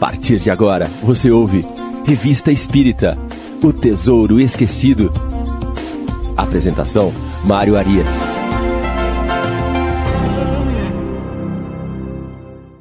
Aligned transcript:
Partir 0.00 0.38
de 0.38 0.48
agora, 0.48 0.84
você 1.02 1.28
ouve 1.28 1.60
Revista 2.06 2.52
Espírita 2.52 3.14
O 3.64 3.72
Tesouro 3.72 4.38
Esquecido. 4.38 5.12
Apresentação: 6.36 7.12
Mário 7.44 7.76
Arias. 7.76 8.06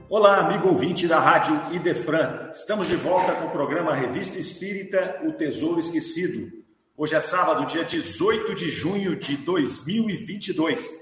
Olá, 0.07 0.41
amigo 0.41 0.67
ouvinte 0.67 1.07
da 1.07 1.19
Rádio 1.19 1.59
Idefran. 1.73 2.51
Estamos 2.53 2.85
de 2.85 2.95
volta 2.95 3.31
com 3.33 3.47
o 3.47 3.51
programa 3.51 3.95
Revista 3.95 4.37
Espírita 4.37 5.19
O 5.23 5.31
Tesouro 5.31 5.79
Esquecido. 5.79 6.51
Hoje 6.95 7.15
é 7.15 7.19
sábado, 7.19 7.65
dia 7.65 7.83
18 7.83 8.53
de 8.53 8.69
junho 8.69 9.15
de 9.15 9.37
2022. 9.37 10.93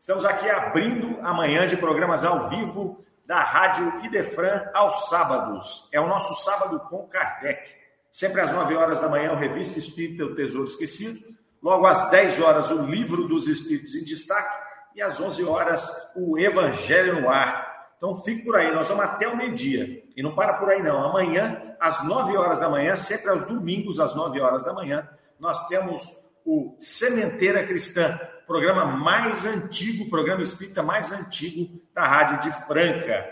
Estamos 0.00 0.24
aqui 0.24 0.48
abrindo 0.48 1.18
a 1.20 1.34
manhã 1.34 1.66
de 1.66 1.76
programas 1.76 2.22
ao 2.22 2.48
vivo 2.48 3.04
da 3.26 3.40
Rádio 3.42 4.04
Idefran 4.04 4.68
aos 4.74 5.08
sábados. 5.08 5.88
É 5.92 6.00
o 6.00 6.06
nosso 6.06 6.34
sábado 6.42 6.80
com 6.88 7.08
Kardec. 7.08 7.70
Sempre 8.10 8.40
às 8.40 8.52
9 8.52 8.76
horas 8.76 9.00
da 9.00 9.08
manhã, 9.08 9.32
o 9.32 9.36
Revista 9.36 9.78
Espírita 9.78 10.24
O 10.24 10.34
Tesouro 10.34 10.68
Esquecido. 10.68 11.18
Logo 11.62 11.86
às 11.86 12.10
10 12.10 12.40
horas, 12.40 12.70
o 12.70 12.82
Livro 12.82 13.26
dos 13.26 13.48
Espíritos 13.48 13.94
em 13.94 14.04
Destaque. 14.04 14.64
E 14.94 15.02
às 15.02 15.18
11 15.18 15.44
horas, 15.44 16.12
o 16.14 16.38
Evangelho 16.38 17.20
no 17.20 17.28
Ar. 17.28 17.74
Então 17.96 18.14
fique 18.14 18.44
por 18.44 18.56
aí, 18.56 18.72
nós 18.72 18.86
vamos 18.88 19.04
até 19.04 19.26
o 19.26 19.36
meio-dia. 19.36 20.04
E 20.14 20.22
não 20.22 20.34
para 20.34 20.54
por 20.54 20.68
aí 20.68 20.82
não. 20.82 21.02
Amanhã, 21.02 21.74
às 21.80 22.04
9 22.04 22.36
horas 22.36 22.58
da 22.58 22.68
manhã, 22.68 22.94
sempre 22.94 23.30
aos 23.30 23.44
domingos, 23.44 23.98
às 23.98 24.14
9 24.14 24.40
horas 24.40 24.64
da 24.64 24.72
manhã, 24.72 25.08
nós 25.40 25.66
temos 25.68 26.02
o 26.44 26.76
Sementeira 26.78 27.66
Cristã, 27.66 28.20
programa 28.46 28.84
mais 28.84 29.44
antigo, 29.44 30.10
programa 30.10 30.42
espírita 30.42 30.82
mais 30.82 31.10
antigo 31.10 31.80
da 31.94 32.06
Rádio 32.06 32.40
de 32.40 32.52
Franca. 32.66 33.26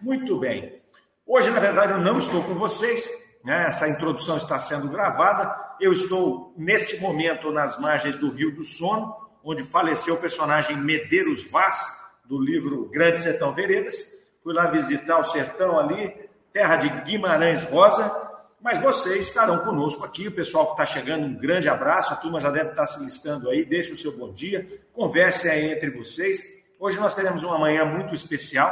Muito 0.00 0.38
bem. 0.38 0.80
Hoje, 1.26 1.50
na 1.50 1.60
verdade, 1.60 1.92
eu 1.92 2.00
não 2.00 2.18
estou 2.18 2.42
com 2.42 2.54
vocês, 2.54 3.08
né? 3.44 3.66
essa 3.66 3.88
introdução 3.88 4.36
está 4.36 4.58
sendo 4.58 4.88
gravada. 4.88 5.54
Eu 5.80 5.92
estou, 5.92 6.52
neste 6.56 7.00
momento, 7.00 7.50
nas 7.50 7.78
margens 7.78 8.16
do 8.16 8.30
Rio 8.30 8.54
do 8.54 8.64
Sono, 8.64 9.14
onde 9.42 9.62
faleceu 9.62 10.14
o 10.14 10.20
personagem 10.20 10.76
Medeiros 10.76 11.48
Vaz, 11.50 11.98
do 12.24 12.38
livro 12.38 12.88
Grande 12.90 13.20
Sertão 13.20 13.54
Veredas. 13.54 14.06
Fui 14.42 14.52
lá 14.52 14.70
visitar 14.70 15.18
o 15.18 15.24
sertão 15.24 15.78
ali, 15.78 16.14
terra 16.52 16.76
de 16.76 16.88
Guimarães 17.04 17.64
Rosa, 17.64 18.19
mas 18.60 18.82
vocês 18.82 19.26
estarão 19.26 19.60
conosco 19.60 20.04
aqui, 20.04 20.28
o 20.28 20.32
pessoal 20.32 20.66
que 20.66 20.72
está 20.72 20.84
chegando, 20.84 21.24
um 21.24 21.34
grande 21.34 21.66
abraço, 21.68 22.12
a 22.12 22.16
turma 22.16 22.40
já 22.40 22.50
deve 22.50 22.70
estar 22.70 22.86
se 22.86 23.02
listando 23.02 23.48
aí, 23.48 23.64
deixe 23.64 23.92
o 23.92 23.96
seu 23.96 24.14
bom 24.16 24.32
dia, 24.32 24.80
converse 24.92 25.48
aí 25.48 25.72
entre 25.72 25.90
vocês. 25.90 26.42
Hoje 26.78 27.00
nós 27.00 27.14
teremos 27.14 27.42
uma 27.42 27.58
manhã 27.58 27.86
muito 27.86 28.14
especial, 28.14 28.70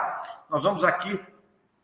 nós 0.51 0.63
vamos 0.63 0.85
aqui 0.85 1.19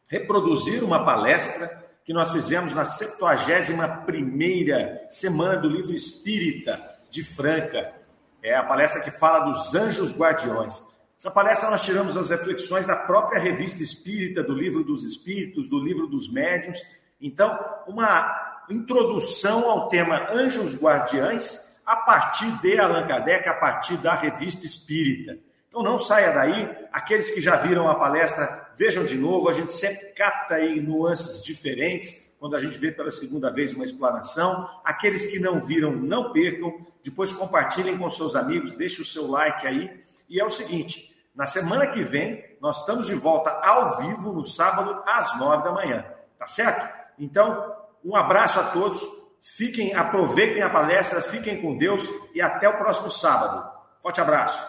reproduzir 0.06 0.84
uma 0.84 1.02
palestra 1.04 1.82
que 2.04 2.12
nós 2.12 2.30
fizemos 2.30 2.74
na 2.74 2.84
71ª 2.84 5.08
semana 5.08 5.56
do 5.56 5.68
livro 5.68 5.92
Espírita 5.92 6.78
de 7.10 7.22
Franca, 7.22 7.94
é 8.42 8.54
a 8.54 8.62
palestra 8.62 9.00
que 9.00 9.10
fala 9.10 9.46
dos 9.46 9.74
anjos 9.74 10.14
guardiões. 10.14 10.84
Essa 11.18 11.30
palestra 11.30 11.70
nós 11.70 11.82
tiramos 11.82 12.18
as 12.18 12.28
reflexões 12.28 12.86
da 12.86 12.94
própria 12.94 13.40
revista 13.40 13.82
espírita, 13.82 14.42
do 14.42 14.52
livro 14.52 14.84
dos 14.84 15.04
espíritos, 15.04 15.70
do 15.70 15.78
livro 15.78 16.06
dos 16.06 16.30
médiuns, 16.30 16.78
então, 17.26 17.58
uma 17.86 18.62
introdução 18.68 19.70
ao 19.70 19.88
tema 19.88 20.30
Anjos 20.30 20.76
Guardiães 20.76 21.64
a 21.86 21.96
partir 21.96 22.50
de 22.60 22.78
Allan 22.78 23.06
Kardec, 23.06 23.48
a 23.48 23.54
partir 23.54 23.96
da 23.96 24.14
revista 24.14 24.66
Espírita. 24.66 25.38
Então 25.68 25.82
não 25.82 25.98
saia 25.98 26.32
daí, 26.32 26.70
aqueles 26.92 27.30
que 27.30 27.40
já 27.40 27.56
viram 27.56 27.88
a 27.88 27.94
palestra, 27.94 28.70
vejam 28.76 29.04
de 29.04 29.16
novo, 29.16 29.48
a 29.48 29.52
gente 29.52 29.72
sempre 29.72 30.08
capta 30.08 30.56
aí 30.56 30.80
nuances 30.80 31.42
diferentes 31.42 32.30
quando 32.38 32.56
a 32.56 32.58
gente 32.58 32.76
vê 32.76 32.92
pela 32.92 33.10
segunda 33.10 33.50
vez 33.50 33.72
uma 33.72 33.84
explanação. 33.84 34.68
Aqueles 34.84 35.24
que 35.24 35.38
não 35.38 35.58
viram, 35.58 35.92
não 35.92 36.30
percam, 36.30 36.74
depois 37.02 37.32
compartilhem 37.32 37.96
com 37.96 38.08
seus 38.10 38.36
amigos, 38.36 38.72
deixe 38.72 39.00
o 39.00 39.04
seu 39.04 39.26
like 39.26 39.66
aí. 39.66 39.98
E 40.28 40.38
é 40.38 40.44
o 40.44 40.50
seguinte, 40.50 41.16
na 41.34 41.46
semana 41.46 41.86
que 41.86 42.02
vem, 42.02 42.44
nós 42.60 42.80
estamos 42.80 43.06
de 43.06 43.14
volta 43.14 43.50
ao 43.50 43.98
vivo 43.98 44.32
no 44.32 44.44
sábado 44.44 45.02
às 45.06 45.38
nove 45.38 45.64
da 45.64 45.72
manhã, 45.72 46.04
tá 46.38 46.46
certo? 46.46 46.93
Então, 47.18 47.72
um 48.04 48.16
abraço 48.16 48.60
a 48.60 48.64
todos. 48.64 49.00
Fiquem, 49.40 49.94
aproveitem 49.94 50.62
a 50.62 50.70
palestra, 50.70 51.20
fiquem 51.20 51.60
com 51.60 51.76
Deus 51.76 52.08
e 52.34 52.40
até 52.40 52.68
o 52.68 52.78
próximo 52.78 53.10
sábado. 53.10 53.62
Forte 54.02 54.20
abraço. 54.20 54.66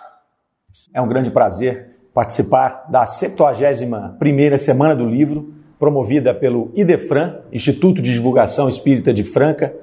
É 0.94 1.02
um 1.02 1.08
grande 1.08 1.32
prazer 1.32 1.96
participar 2.14 2.86
da 2.90 3.06
71ª 3.06 4.58
Semana 4.58 4.96
do 4.96 5.06
Livro, 5.06 5.54
promovida 5.78 6.34
pelo 6.34 6.72
IDEFRAN, 6.74 7.42
Instituto 7.52 8.02
de 8.02 8.14
Divulgação 8.14 8.70
Espírita 8.70 9.14
de 9.14 9.24
Franca. 9.24 9.76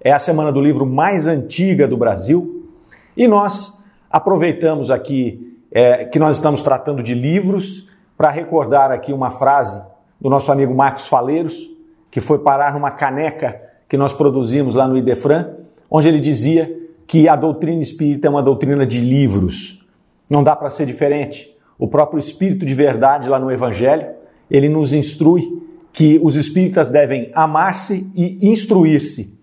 É 0.00 0.12
a 0.12 0.18
Semana 0.18 0.50
do 0.50 0.60
Livro 0.60 0.84
mais 0.84 1.26
antiga 1.26 1.86
do 1.86 1.96
Brasil. 1.96 2.70
E 3.16 3.28
nós 3.28 3.82
aproveitamos 4.10 4.90
aqui 4.90 5.60
é, 5.70 6.04
que 6.04 6.18
nós 6.18 6.36
estamos 6.36 6.62
tratando 6.62 7.02
de 7.02 7.14
livros 7.14 7.88
para 8.16 8.30
recordar 8.30 8.90
aqui 8.90 9.12
uma 9.12 9.30
frase 9.30 9.80
do 10.20 10.30
nosso 10.30 10.50
amigo 10.50 10.74
Marcos 10.74 11.06
Faleiros, 11.06 11.75
que 12.16 12.20
foi 12.22 12.38
parar 12.38 12.72
numa 12.72 12.90
caneca 12.90 13.60
que 13.86 13.94
nós 13.94 14.10
produzimos 14.10 14.74
lá 14.74 14.88
no 14.88 14.96
Idefran, 14.96 15.50
onde 15.90 16.08
ele 16.08 16.18
dizia 16.18 16.74
que 17.06 17.28
a 17.28 17.36
doutrina 17.36 17.82
espírita 17.82 18.26
é 18.26 18.30
uma 18.30 18.42
doutrina 18.42 18.86
de 18.86 19.02
livros. 19.02 19.86
Não 20.30 20.42
dá 20.42 20.56
para 20.56 20.70
ser 20.70 20.86
diferente. 20.86 21.54
O 21.78 21.86
próprio 21.86 22.18
Espírito 22.18 22.64
de 22.64 22.72
Verdade, 22.72 23.28
lá 23.28 23.38
no 23.38 23.52
Evangelho, 23.52 24.06
ele 24.50 24.66
nos 24.66 24.94
instrui 24.94 25.62
que 25.92 26.18
os 26.22 26.36
espíritas 26.36 26.88
devem 26.88 27.30
amar-se 27.34 28.10
e 28.14 28.48
instruir-se. 28.50 29.38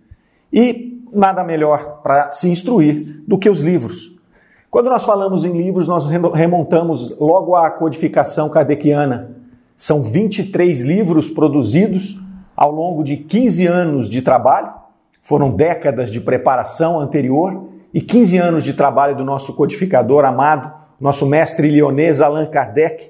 E 0.51 0.99
nada 1.13 1.43
melhor 1.43 2.01
para 2.01 2.31
se 2.31 2.49
instruir 2.49 3.21
do 3.27 3.37
que 3.37 3.51
os 3.51 3.61
livros. 3.61 4.17
Quando 4.71 4.89
nós 4.89 5.03
falamos 5.03 5.45
em 5.45 5.55
livros, 5.55 5.87
nós 5.87 6.07
remontamos 6.07 7.15
logo 7.19 7.55
à 7.55 7.69
codificação 7.69 8.49
kardeciana. 8.49 9.37
São 9.75 10.01
23 10.01 10.81
livros 10.81 11.29
produzidos 11.29 12.23
ao 12.55 12.71
longo 12.71 13.03
de 13.03 13.17
15 13.17 13.65
anos 13.67 14.09
de 14.09 14.21
trabalho, 14.21 14.73
foram 15.21 15.49
décadas 15.51 16.11
de 16.11 16.19
preparação 16.19 16.99
anterior 16.99 17.69
e 17.93 18.01
15 18.01 18.37
anos 18.37 18.63
de 18.63 18.73
trabalho 18.73 19.15
do 19.15 19.23
nosso 19.23 19.53
codificador 19.53 20.25
amado, 20.25 20.71
nosso 20.99 21.25
mestre 21.25 21.69
lionês 21.69 22.21
Allan 22.21 22.45
Kardec, 22.45 23.09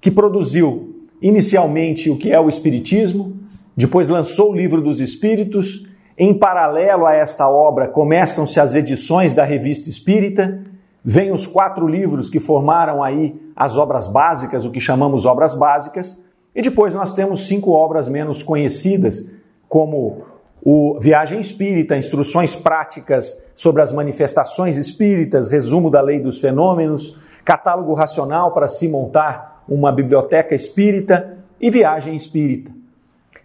que 0.00 0.10
produziu 0.10 1.06
inicialmente 1.20 2.08
o 2.08 2.16
que 2.16 2.32
é 2.32 2.40
o 2.40 2.48
Espiritismo, 2.48 3.36
depois 3.76 4.08
lançou 4.08 4.52
o 4.52 4.54
Livro 4.54 4.80
dos 4.80 5.00
Espíritos. 5.00 5.86
Em 6.16 6.34
paralelo 6.34 7.06
a 7.06 7.14
esta 7.14 7.48
obra, 7.48 7.88
começam-se 7.88 8.60
as 8.60 8.74
edições 8.74 9.32
da 9.32 9.44
Revista 9.44 9.88
Espírita, 9.88 10.62
vêm 11.02 11.32
os 11.32 11.46
quatro 11.46 11.86
livros 11.88 12.28
que 12.28 12.38
formaram 12.38 13.02
aí 13.02 13.40
as 13.56 13.76
obras 13.76 14.06
básicas, 14.08 14.66
o 14.66 14.70
que 14.70 14.80
chamamos 14.80 15.24
obras 15.24 15.54
básicas, 15.54 16.22
e 16.54 16.62
depois 16.62 16.94
nós 16.94 17.12
temos 17.12 17.46
cinco 17.46 17.70
obras 17.70 18.08
menos 18.08 18.42
conhecidas, 18.42 19.30
como 19.68 20.24
o 20.62 20.98
Viagem 21.00 21.40
Espírita, 21.40 21.96
Instruções 21.96 22.54
Práticas 22.54 23.40
sobre 23.54 23.82
as 23.82 23.92
Manifestações 23.92 24.76
Espíritas, 24.76 25.48
Resumo 25.48 25.90
da 25.90 26.00
Lei 26.00 26.20
dos 26.20 26.40
Fenômenos, 26.40 27.16
Catálogo 27.44 27.94
Racional 27.94 28.52
para 28.52 28.68
se 28.68 28.88
montar 28.88 29.64
uma 29.68 29.92
biblioteca 29.92 30.54
espírita 30.54 31.38
e 31.60 31.70
Viagem 31.70 32.14
Espírita. 32.14 32.70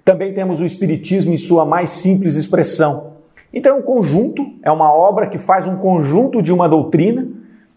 Também 0.04 0.34
temos 0.34 0.60
o 0.60 0.66
Espiritismo 0.66 1.32
em 1.32 1.38
sua 1.38 1.66
mais 1.66 1.92
simples 1.92 2.36
expressão. 2.36 3.14
Então, 3.54 3.78
é 3.78 3.80
um 3.80 3.82
conjunto, 3.82 4.46
é 4.62 4.72
uma 4.72 4.94
obra 4.94 5.28
que 5.28 5.38
faz 5.38 5.66
um 5.66 5.78
conjunto 5.78 6.42
de 6.42 6.52
uma 6.52 6.68
doutrina, 6.68 7.26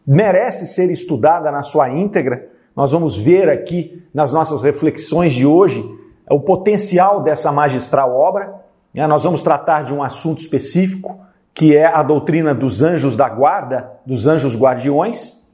merece 0.07 0.67
ser 0.67 0.91
estudada 0.91 1.53
na 1.53 1.63
sua 1.63 1.89
íntegra, 1.91 2.49
nós 2.79 2.93
vamos 2.93 3.19
ver 3.19 3.49
aqui 3.49 4.05
nas 4.15 4.33
nossas 4.33 4.63
reflexões 4.63 5.33
de 5.33 5.45
hoje 5.45 5.85
o 6.31 6.39
potencial 6.39 7.25
dessa 7.25 7.51
magistral 7.51 8.15
obra. 8.15 8.55
Né? 8.95 9.05
Nós 9.05 9.25
vamos 9.25 9.43
tratar 9.43 9.83
de 9.83 9.93
um 9.93 10.01
assunto 10.01 10.39
específico, 10.39 11.19
que 11.53 11.77
é 11.77 11.87
a 11.87 12.05
doutrina 12.05 12.55
dos 12.55 12.81
anjos 12.81 13.17
da 13.17 13.29
guarda, 13.29 13.95
dos 14.07 14.29
anjos 14.29 14.55
guardiões. 14.55 15.45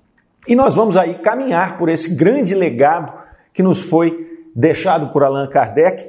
E 0.46 0.54
nós 0.54 0.74
vamos 0.74 0.98
aí 0.98 1.14
caminhar 1.14 1.78
por 1.78 1.88
esse 1.88 2.14
grande 2.14 2.54
legado 2.54 3.10
que 3.54 3.62
nos 3.62 3.80
foi 3.80 4.44
deixado 4.54 5.10
por 5.10 5.24
Allan 5.24 5.48
Kardec, 5.48 6.06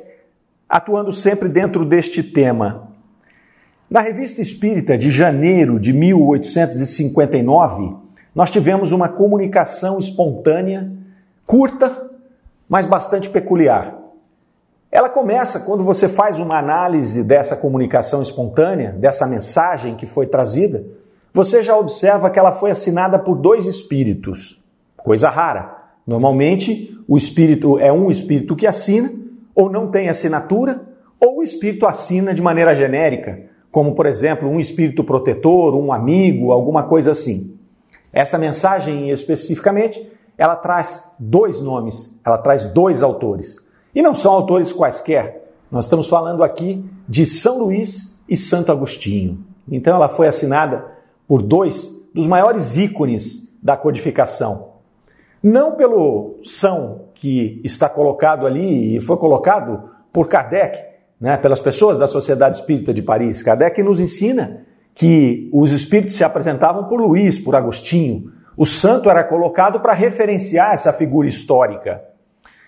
atuando 0.67 1.13
sempre 1.13 1.47
dentro 1.47 1.85
deste 1.85 2.23
tema. 2.23 2.89
Na 3.89 4.01
Revista 4.01 4.41
Espírita 4.41 4.97
de 4.97 5.09
janeiro 5.09 5.79
de 5.79 5.93
1859, 5.93 7.95
nós 8.35 8.51
tivemos 8.51 8.91
uma 8.91 9.07
comunicação 9.07 9.97
espontânea 9.97 11.04
curta, 11.45 12.09
mas 12.67 12.85
bastante 12.85 13.29
peculiar. 13.29 13.97
Ela 14.91 15.09
começa 15.09 15.59
quando 15.59 15.83
você 15.83 16.07
faz 16.07 16.39
uma 16.39 16.57
análise 16.57 17.23
dessa 17.23 17.55
comunicação 17.55 18.21
espontânea, 18.21 18.91
dessa 18.91 19.27
mensagem 19.27 19.95
que 19.95 20.05
foi 20.05 20.25
trazida, 20.25 20.85
você 21.33 21.61
já 21.61 21.77
observa 21.77 22.29
que 22.29 22.39
ela 22.39 22.53
foi 22.53 22.71
assinada 22.71 23.19
por 23.19 23.35
dois 23.35 23.65
espíritos. 23.65 24.63
Coisa 24.95 25.29
rara. 25.29 25.75
Normalmente, 26.07 26.97
o 27.07 27.17
espírito 27.17 27.77
é 27.77 27.91
um 27.91 28.09
espírito 28.09 28.55
que 28.55 28.65
assina, 28.65 29.11
ou 29.53 29.69
não 29.69 29.91
tem 29.91 30.07
assinatura, 30.07 30.81
ou 31.19 31.39
o 31.39 31.43
espírito 31.43 31.85
assina 31.85 32.33
de 32.33 32.41
maneira 32.41 32.73
genérica, 32.73 33.41
como 33.71 33.95
por 33.95 34.05
exemplo 34.05 34.47
um 34.47 34.59
espírito 34.59 35.03
protetor, 35.03 35.75
um 35.75 35.91
amigo, 35.91 36.51
alguma 36.51 36.83
coisa 36.83 37.11
assim. 37.11 37.53
Essa 38.13 38.37
mensagem 38.37 39.09
especificamente, 39.09 40.09
ela 40.37 40.55
traz 40.55 41.15
dois 41.19 41.61
nomes, 41.61 42.17
ela 42.25 42.37
traz 42.37 42.63
dois 42.65 43.01
autores. 43.01 43.57
E 43.93 44.01
não 44.01 44.13
são 44.13 44.33
autores 44.33 44.73
quaisquer. 44.73 45.51
Nós 45.71 45.85
estamos 45.85 46.07
falando 46.07 46.43
aqui 46.43 46.83
de 47.07 47.25
São 47.25 47.59
Luís 47.59 48.21
e 48.27 48.35
Santo 48.35 48.71
Agostinho. 48.71 49.39
Então 49.71 49.95
ela 49.95 50.09
foi 50.09 50.27
assinada 50.27 50.85
por 51.27 51.41
dois 51.41 51.91
dos 52.13 52.27
maiores 52.27 52.77
ícones 52.77 53.53
da 53.61 53.75
codificação. 53.75 54.75
Não 55.41 55.75
pelo 55.75 56.39
São 56.43 57.05
que 57.15 57.61
está 57.63 57.87
colocado 57.87 58.45
ali 58.45 58.97
e 58.97 58.99
foi 58.99 59.17
colocado 59.17 59.89
por 60.11 60.27
Kardec, 60.27 60.77
né, 61.19 61.37
pelas 61.37 61.59
pessoas 61.59 61.97
da 61.97 62.07
Sociedade 62.07 62.57
Espírita 62.57 62.93
de 62.93 63.01
Paris. 63.01 63.41
Kardec 63.41 63.81
nos 63.81 63.99
ensina 63.99 64.65
que 64.93 65.49
os 65.53 65.71
espíritos 65.71 66.15
se 66.15 66.23
apresentavam 66.23 66.85
por 66.85 66.99
Luís, 66.99 67.37
por 67.37 67.55
Agostinho. 67.55 68.31
O 68.57 68.65
santo 68.65 69.09
era 69.09 69.23
colocado 69.23 69.81
para 69.81 69.93
referenciar 69.93 70.73
essa 70.73 70.93
figura 70.93 71.27
histórica. 71.27 72.01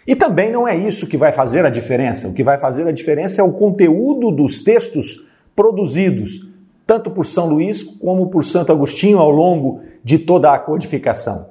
E 0.06 0.16
também 0.16 0.52
não 0.52 0.68
é 0.68 0.76
isso 0.76 1.08
que 1.08 1.18
vai 1.18 1.32
fazer 1.32 1.66
a 1.66 1.70
diferença. 1.70 2.28
O 2.28 2.34
que 2.34 2.44
vai 2.44 2.58
fazer 2.58 2.88
a 2.88 2.92
diferença 2.92 3.42
é 3.42 3.44
o 3.44 3.54
conteúdo 3.54 4.32
dos 4.32 4.64
textos 4.64 5.28
produzidos, 5.56 6.48
tanto 6.86 7.10
por 7.10 7.26
São 7.26 7.48
Luís 7.48 7.84
como 7.84 8.28
por 8.28 8.44
Santo 8.44 8.72
Agostinho 8.72 9.20
ao 9.20 9.32
longo 9.32 9.82
de 10.04 10.20
toda 10.20 10.52
a 10.52 10.60
codificação. 10.60 11.50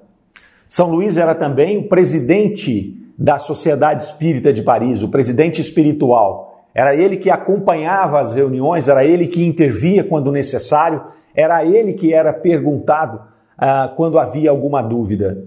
São 0.68 0.90
Luís 0.90 1.16
era 1.16 1.34
também 1.34 1.78
o 1.78 1.88
presidente 1.88 2.94
da 3.18 3.38
Sociedade 3.38 4.02
Espírita 4.02 4.52
de 4.52 4.62
Paris, 4.62 5.02
o 5.02 5.08
presidente 5.08 5.60
espiritual. 5.60 6.64
Era 6.74 6.94
ele 6.94 7.16
que 7.16 7.30
acompanhava 7.30 8.20
as 8.20 8.34
reuniões, 8.34 8.88
era 8.88 9.04
ele 9.04 9.28
que 9.28 9.44
intervia 9.44 10.04
quando 10.04 10.30
necessário, 10.30 11.02
era 11.34 11.64
ele 11.64 11.94
que 11.94 12.12
era 12.12 12.32
perguntado 12.32 13.20
ah, 13.58 13.92
quando 13.96 14.18
havia 14.18 14.50
alguma 14.50 14.82
dúvida. 14.82 15.44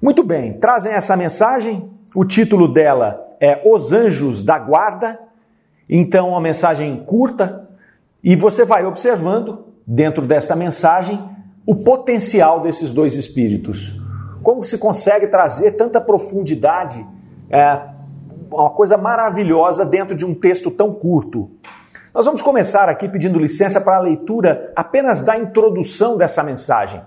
Muito 0.00 0.22
bem, 0.22 0.54
trazem 0.54 0.92
essa 0.92 1.16
mensagem. 1.16 1.90
O 2.14 2.24
título 2.24 2.72
dela 2.72 3.28
é 3.40 3.60
Os 3.64 3.92
Anjos 3.92 4.42
da 4.42 4.58
Guarda. 4.58 5.18
Então, 5.88 6.30
uma 6.30 6.40
mensagem 6.40 7.04
curta, 7.04 7.68
e 8.22 8.36
você 8.36 8.64
vai 8.64 8.84
observando, 8.84 9.64
dentro 9.86 10.26
desta 10.26 10.54
mensagem, 10.54 11.20
o 11.66 11.74
potencial 11.74 12.60
desses 12.60 12.92
dois 12.92 13.14
espíritos. 13.14 14.00
Como 14.42 14.62
se 14.62 14.78
consegue 14.78 15.26
trazer 15.26 15.72
tanta 15.72 16.00
profundidade, 16.00 17.06
é, 17.50 17.80
uma 18.50 18.70
coisa 18.70 18.96
maravilhosa 18.96 19.84
dentro 19.84 20.14
de 20.14 20.24
um 20.24 20.34
texto 20.34 20.70
tão 20.70 20.92
curto. 20.92 21.50
Nós 22.14 22.24
vamos 22.24 22.42
começar 22.42 22.88
aqui 22.88 23.08
pedindo 23.08 23.38
licença 23.38 23.80
para 23.80 23.96
a 23.96 24.00
leitura 24.00 24.72
apenas 24.74 25.20
da 25.22 25.36
introdução 25.38 26.16
dessa 26.16 26.42
mensagem. 26.42 27.00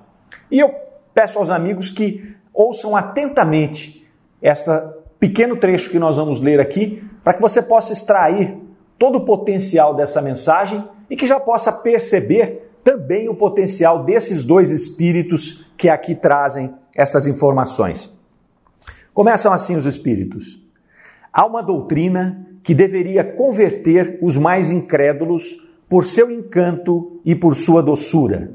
E 0.49 0.59
eu 0.59 0.73
peço 1.13 1.39
aos 1.39 1.49
amigos 1.49 1.89
que 1.89 2.35
ouçam 2.53 2.95
atentamente 2.95 4.07
este 4.41 4.69
pequeno 5.19 5.55
trecho 5.55 5.89
que 5.89 5.99
nós 5.99 6.17
vamos 6.17 6.41
ler 6.41 6.59
aqui, 6.59 7.03
para 7.23 7.33
que 7.33 7.41
você 7.41 7.61
possa 7.61 7.93
extrair 7.93 8.57
todo 8.99 9.17
o 9.17 9.25
potencial 9.25 9.95
dessa 9.95 10.21
mensagem 10.21 10.83
e 11.09 11.15
que 11.15 11.25
já 11.25 11.39
possa 11.39 11.71
perceber 11.71 12.71
também 12.83 13.29
o 13.29 13.35
potencial 13.35 14.03
desses 14.03 14.43
dois 14.43 14.69
espíritos 14.69 15.65
que 15.77 15.87
aqui 15.87 16.13
trazem 16.13 16.73
estas 16.93 17.25
informações. 17.25 18.13
Começam 19.13 19.53
assim 19.53 19.75
os 19.75 19.85
espíritos. 19.85 20.61
Há 21.31 21.45
uma 21.45 21.61
doutrina 21.61 22.45
que 22.61 22.73
deveria 22.75 23.23
converter 23.23 24.19
os 24.21 24.37
mais 24.37 24.69
incrédulos 24.69 25.57
por 25.87 26.05
seu 26.05 26.31
encanto 26.31 27.21
e 27.23 27.35
por 27.35 27.55
sua 27.55 27.81
doçura, 27.81 28.51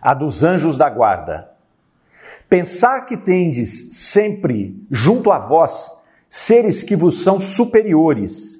a 0.00 0.14
dos 0.14 0.42
anjos 0.42 0.76
da 0.76 0.88
guarda. 0.88 1.50
Pensar 2.48 3.02
que 3.06 3.16
tendes 3.16 3.96
sempre 3.96 4.82
junto 4.90 5.30
a 5.30 5.38
vós 5.38 5.92
seres 6.30 6.82
que 6.82 6.96
vos 6.96 7.22
são 7.22 7.40
superiores, 7.40 8.58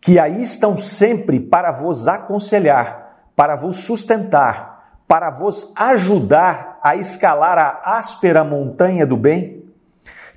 que 0.00 0.18
aí 0.18 0.42
estão 0.42 0.76
sempre 0.76 1.40
para 1.40 1.72
vos 1.72 2.06
aconselhar, 2.06 3.28
para 3.34 3.56
vos 3.56 3.78
sustentar, 3.78 5.00
para 5.08 5.30
vos 5.30 5.72
ajudar 5.76 6.78
a 6.82 6.96
escalar 6.96 7.58
a 7.58 7.96
áspera 7.98 8.44
montanha 8.44 9.06
do 9.06 9.16
bem, 9.16 9.64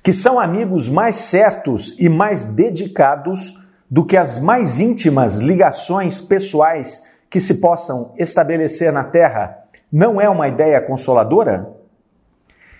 que 0.02 0.12
são 0.12 0.40
amigos 0.40 0.88
mais 0.88 1.16
certos 1.16 1.94
e 1.98 2.08
mais 2.08 2.44
dedicados 2.44 3.54
do 3.90 4.04
que 4.04 4.16
as 4.16 4.40
mais 4.40 4.80
íntimas 4.80 5.38
ligações 5.38 6.20
pessoais 6.20 7.04
que 7.30 7.40
se 7.40 7.54
possam 7.54 8.12
estabelecer 8.16 8.92
na 8.92 9.04
terra, 9.04 9.67
não 9.90 10.20
é 10.20 10.28
uma 10.28 10.48
ideia 10.48 10.80
consoladora? 10.80 11.74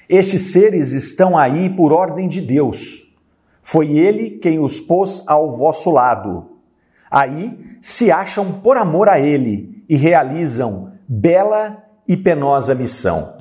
Estes 0.08 0.52
seres 0.52 0.92
estão 0.92 1.36
aí 1.36 1.68
por 1.70 1.92
ordem 1.92 2.28
de 2.28 2.40
Deus. 2.40 3.14
Foi 3.62 3.92
Ele 3.98 4.38
quem 4.38 4.58
os 4.58 4.80
pôs 4.80 5.22
ao 5.26 5.52
vosso 5.52 5.90
lado 5.90 6.58
Aí 7.10 7.78
se 7.80 8.10
acham 8.10 8.60
por 8.60 8.76
amor 8.76 9.08
a 9.08 9.18
Ele 9.18 9.84
e 9.88 9.96
realizam 9.96 10.92
bela 11.08 11.82
e 12.06 12.16
penosa 12.16 12.74
missão. 12.74 13.38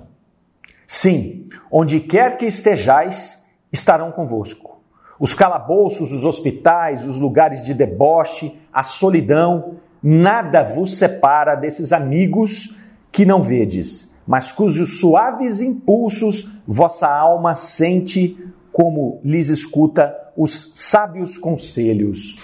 Sim, 0.86 1.50
onde 1.70 2.00
quer 2.00 2.38
que 2.38 2.46
estejais, 2.46 3.46
estarão 3.72 4.12
convosco. 4.12 4.82
Os 5.20 5.34
calabouços, 5.34 6.14
os 6.14 6.24
hospitais, 6.24 7.06
os 7.06 7.20
lugares 7.20 7.66
de 7.66 7.74
deboche, 7.74 8.58
a 8.72 8.84
solidão, 8.84 9.78
nada 10.02 10.64
vos 10.64 10.98
separa 10.98 11.56
desses 11.56 11.92
amigos 11.92 12.78
que 13.18 13.26
não 13.26 13.42
vedes, 13.42 14.14
mas 14.28 14.52
cujos 14.52 15.00
suaves 15.00 15.60
impulsos 15.60 16.48
vossa 16.68 17.08
alma 17.08 17.56
sente 17.56 18.38
como 18.72 19.20
lhes 19.24 19.50
escuta 19.50 20.16
os 20.38 20.70
sábios 20.76 21.36
conselhos. 21.36 22.38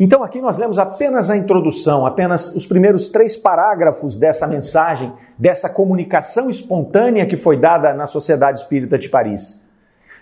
Então 0.00 0.24
aqui 0.24 0.40
nós 0.40 0.56
lemos 0.56 0.78
apenas 0.78 1.28
a 1.28 1.36
introdução, 1.36 2.06
apenas 2.06 2.48
os 2.56 2.64
primeiros 2.64 3.10
três 3.10 3.36
parágrafos 3.36 4.16
dessa 4.16 4.46
mensagem, 4.46 5.12
dessa 5.36 5.68
comunicação 5.68 6.48
espontânea 6.48 7.26
que 7.26 7.36
foi 7.36 7.58
dada 7.58 7.92
na 7.92 8.06
Sociedade 8.06 8.60
Espírita 8.60 8.98
de 8.98 9.10
Paris. 9.10 9.62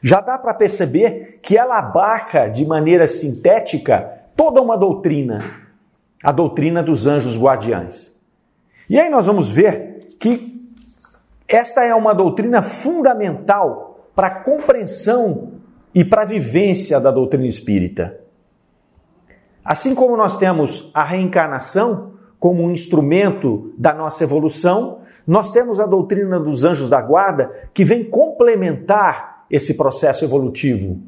Já 0.03 0.21
dá 0.21 0.37
para 0.37 0.55
perceber 0.55 1.39
que 1.41 1.57
ela 1.57 1.79
abarca 1.79 2.49
de 2.49 2.67
maneira 2.67 3.07
sintética 3.07 4.11
toda 4.35 4.61
uma 4.61 4.77
doutrina, 4.77 5.45
a 6.21 6.33
doutrina 6.33 6.83
dos 6.83 7.07
anjos 7.07 7.41
guardiães. 7.41 8.10
E 8.91 8.99
aí 8.99 9.09
nós 9.09 9.27
vamos 9.27 9.49
ver 9.49 10.17
que 10.19 10.69
esta 11.47 11.85
é 11.85 11.95
uma 11.95 12.13
doutrina 12.13 12.61
fundamental 12.61 14.11
para 14.17 14.27
a 14.27 14.41
compreensão 14.41 15.53
e 15.95 16.05
para 16.05 16.23
a 16.23 16.25
vivência 16.27 16.99
da 16.99 17.13
doutrina 17.13 17.47
espírita. 17.47 18.19
Assim 19.65 19.95
como 19.95 20.17
nós 20.17 20.37
temos 20.37 20.91
a 20.93 21.05
reencarnação 21.05 22.15
como 22.37 22.65
um 22.65 22.73
instrumento 22.73 23.73
da 23.79 23.95
nossa 23.95 24.25
evolução, 24.25 25.03
nós 25.25 25.53
temos 25.53 25.79
a 25.79 25.87
doutrina 25.87 26.41
dos 26.41 26.65
anjos 26.65 26.91
da 26.91 27.01
guarda 27.01 27.71
que 27.73 27.85
vem 27.85 28.03
complementar 28.03 29.45
esse 29.49 29.75
processo 29.75 30.25
evolutivo. 30.25 31.01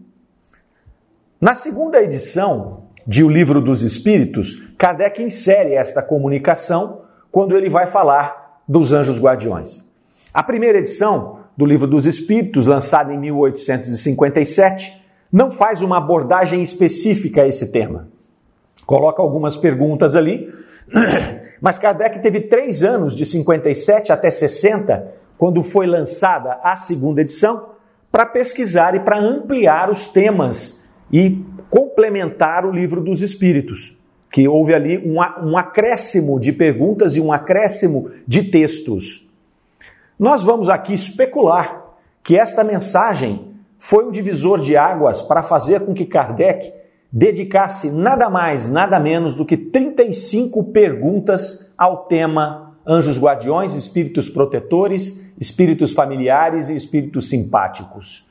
Na 1.40 1.56
segunda 1.56 2.00
edição 2.00 2.84
de 3.04 3.24
O 3.24 3.28
Livro 3.28 3.60
dos 3.60 3.82
Espíritos, 3.82 4.54
Kardec 4.78 5.20
insere 5.20 5.74
esta 5.74 6.00
comunicação 6.00 7.01
quando 7.32 7.56
ele 7.56 7.68
vai 7.68 7.88
falar 7.88 8.62
dos 8.68 8.92
anjos 8.92 9.18
guardiões. 9.18 9.84
A 10.32 10.44
primeira 10.44 10.78
edição 10.78 11.40
do 11.56 11.66
Livro 11.66 11.88
dos 11.88 12.06
Espíritos, 12.06 12.66
lançada 12.66 13.12
em 13.12 13.18
1857, 13.18 15.02
não 15.32 15.50
faz 15.50 15.82
uma 15.82 15.96
abordagem 15.96 16.62
específica 16.62 17.42
a 17.42 17.48
esse 17.48 17.72
tema 17.72 18.12
coloca 18.86 19.22
algumas 19.22 19.56
perguntas 19.56 20.14
ali. 20.14 20.52
Mas 21.60 21.78
Kardec 21.78 22.18
teve 22.20 22.42
três 22.42 22.82
anos, 22.82 23.14
de 23.14 23.24
57 23.24 24.12
até 24.12 24.30
60, 24.30 25.14
quando 25.38 25.62
foi 25.62 25.86
lançada 25.86 26.58
a 26.62 26.76
segunda 26.76 27.20
edição, 27.20 27.70
para 28.10 28.26
pesquisar 28.26 28.94
e 28.94 29.00
para 29.00 29.18
ampliar 29.18 29.90
os 29.90 30.08
temas 30.08 30.84
e 31.10 31.42
complementar 31.70 32.66
o 32.66 32.70
livro 32.70 33.00
dos 33.00 33.22
Espíritos, 33.22 33.96
que 34.32 34.48
houve 34.48 34.74
ali 34.74 34.98
um, 34.98 35.18
um 35.46 35.58
acréscimo 35.58 36.40
de 36.40 36.52
perguntas 36.52 37.14
e 37.14 37.20
um 37.20 37.30
acréscimo 37.30 38.10
de 38.26 38.44
textos. 38.44 39.30
Nós 40.18 40.42
vamos 40.42 40.70
aqui 40.70 40.94
especular 40.94 41.82
que 42.22 42.38
esta 42.38 42.64
mensagem 42.64 43.52
foi 43.78 44.06
um 44.06 44.10
divisor 44.10 44.60
de 44.60 44.74
águas 44.74 45.20
para 45.20 45.42
fazer 45.42 45.80
com 45.80 45.92
que 45.92 46.06
Kardec 46.06 46.72
dedicasse 47.12 47.90
nada 47.90 48.30
mais, 48.30 48.70
nada 48.70 48.98
menos 48.98 49.34
do 49.34 49.44
que 49.44 49.56
35 49.56 50.64
perguntas 50.64 51.70
ao 51.76 52.06
tema 52.06 52.74
anjos 52.86 53.18
guardiões, 53.18 53.74
espíritos 53.74 54.30
protetores, 54.30 55.30
espíritos 55.38 55.92
familiares 55.92 56.70
e 56.70 56.74
espíritos 56.74 57.28
simpáticos. 57.28 58.24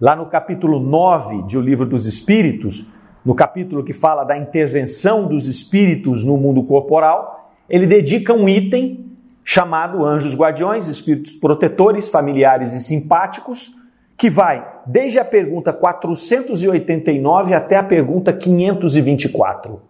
Lá 0.00 0.14
no 0.14 0.26
capítulo 0.26 0.78
9 0.78 1.42
de 1.44 1.56
O 1.56 1.60
Livro 1.60 1.86
dos 1.86 2.04
Espíritos, 2.06 2.86
no 3.24 3.34
capítulo 3.34 3.84
que 3.84 3.92
fala 3.92 4.24
da 4.24 4.36
intervenção 4.36 5.26
dos 5.26 5.46
espíritos 5.46 6.24
no 6.24 6.36
mundo 6.36 6.62
corporal, 6.62 7.52
ele 7.68 7.86
dedica 7.86 8.32
um 8.32 8.48
item 8.48 9.06
chamado 9.44 10.04
anjos 10.04 10.34
guardiões, 10.34 10.88
espíritos 10.88 11.32
protetores, 11.32 12.08
familiares 12.08 12.72
e 12.72 12.80
simpáticos, 12.80 13.72
que 14.16 14.28
vai 14.28 14.66
desde 14.84 15.18
a 15.18 15.24
pergunta 15.24 15.72
489 15.72 17.54
até 17.54 17.76
a 17.76 17.82
pergunta 17.82 18.32
524. 18.32 19.80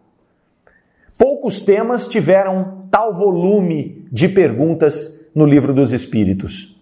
Poucos 1.17 1.61
temas 1.61 2.07
tiveram 2.07 2.87
tal 2.91 3.13
volume 3.13 4.07
de 4.13 4.29
perguntas 4.29 5.19
no 5.35 5.45
livro 5.45 5.75
dos 5.75 5.93
Espíritos. 5.93 6.78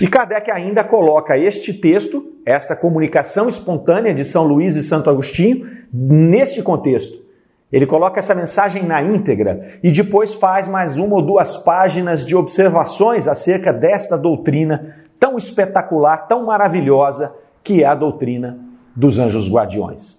E 0.00 0.06
Kardec 0.06 0.50
ainda 0.50 0.82
coloca 0.82 1.36
este 1.36 1.72
texto, 1.72 2.32
esta 2.44 2.74
comunicação 2.74 3.48
espontânea 3.48 4.14
de 4.14 4.24
São 4.24 4.44
Luís 4.44 4.74
e 4.76 4.82
Santo 4.82 5.10
Agostinho, 5.10 5.66
neste 5.92 6.62
contexto. 6.62 7.24
Ele 7.70 7.84
coloca 7.84 8.18
essa 8.18 8.34
mensagem 8.34 8.84
na 8.84 9.02
íntegra 9.02 9.78
e 9.82 9.90
depois 9.90 10.34
faz 10.34 10.68
mais 10.68 10.96
uma 10.96 11.16
ou 11.16 11.22
duas 11.22 11.56
páginas 11.56 12.24
de 12.24 12.36
observações 12.36 13.26
acerca 13.26 13.72
desta 13.72 14.16
doutrina 14.16 14.96
tão 15.18 15.36
espetacular, 15.36 16.28
tão 16.28 16.46
maravilhosa, 16.46 17.34
que 17.62 17.82
é 17.82 17.86
a 17.86 17.94
doutrina 17.94 18.58
dos 18.94 19.18
anjos 19.18 19.50
guardiões. 19.50 20.18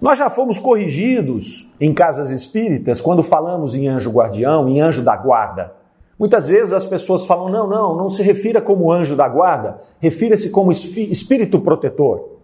Nós 0.00 0.18
já 0.18 0.28
fomos 0.28 0.58
corrigidos 0.58 1.72
em 1.80 1.94
casas 1.94 2.30
espíritas 2.30 3.00
quando 3.00 3.22
falamos 3.22 3.74
em 3.74 3.88
anjo 3.88 4.10
guardião, 4.10 4.68
em 4.68 4.80
anjo 4.80 5.02
da 5.02 5.16
guarda. 5.16 5.75
Muitas 6.18 6.48
vezes 6.48 6.72
as 6.72 6.86
pessoas 6.86 7.26
falam: 7.26 7.50
não, 7.50 7.68
não, 7.68 7.96
não 7.96 8.10
se 8.10 8.22
refira 8.22 8.60
como 8.60 8.90
anjo 8.90 9.14
da 9.14 9.28
guarda, 9.28 9.80
refira-se 10.00 10.50
como 10.50 10.72
espírito 10.72 11.60
protetor. 11.60 12.36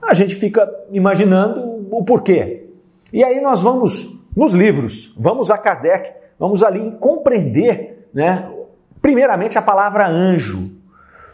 A 0.00 0.14
gente 0.14 0.34
fica 0.34 0.70
imaginando 0.90 1.86
o 1.90 2.04
porquê. 2.04 2.70
E 3.12 3.22
aí 3.22 3.40
nós 3.40 3.60
vamos 3.60 4.20
nos 4.36 4.52
livros, 4.52 5.12
vamos 5.16 5.50
a 5.50 5.58
Kardec, 5.58 6.12
vamos 6.38 6.62
ali 6.62 6.96
compreender, 7.00 8.08
né, 8.12 8.50
primeiramente 9.00 9.58
a 9.58 9.62
palavra 9.62 10.08
anjo. 10.08 10.70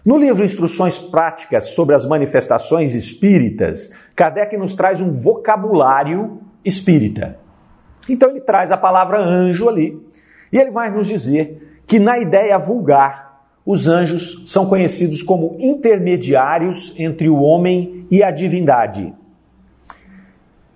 No 0.04 0.16
livro 0.16 0.44
Instruções 0.44 0.98
Práticas 0.98 1.70
sobre 1.70 1.94
as 1.94 2.04
Manifestações 2.04 2.92
Espíritas, 2.92 3.92
Kardec 4.16 4.56
nos 4.56 4.74
traz 4.74 5.00
um 5.00 5.12
vocabulário 5.12 6.40
espírita. 6.64 7.38
Então 8.08 8.30
ele 8.30 8.40
traz 8.40 8.72
a 8.72 8.76
palavra 8.76 9.20
anjo 9.20 9.68
ali 9.68 10.11
e 10.52 10.58
ele 10.58 10.70
vai 10.70 10.90
nos 10.90 11.06
dizer 11.06 11.82
que, 11.86 11.98
na 11.98 12.18
ideia 12.18 12.58
vulgar, 12.58 13.44
os 13.64 13.88
anjos 13.88 14.42
são 14.46 14.66
conhecidos 14.66 15.22
como 15.22 15.56
intermediários 15.58 16.92
entre 16.98 17.28
o 17.28 17.40
homem 17.40 18.06
e 18.10 18.22
a 18.22 18.30
divindade. 18.30 19.14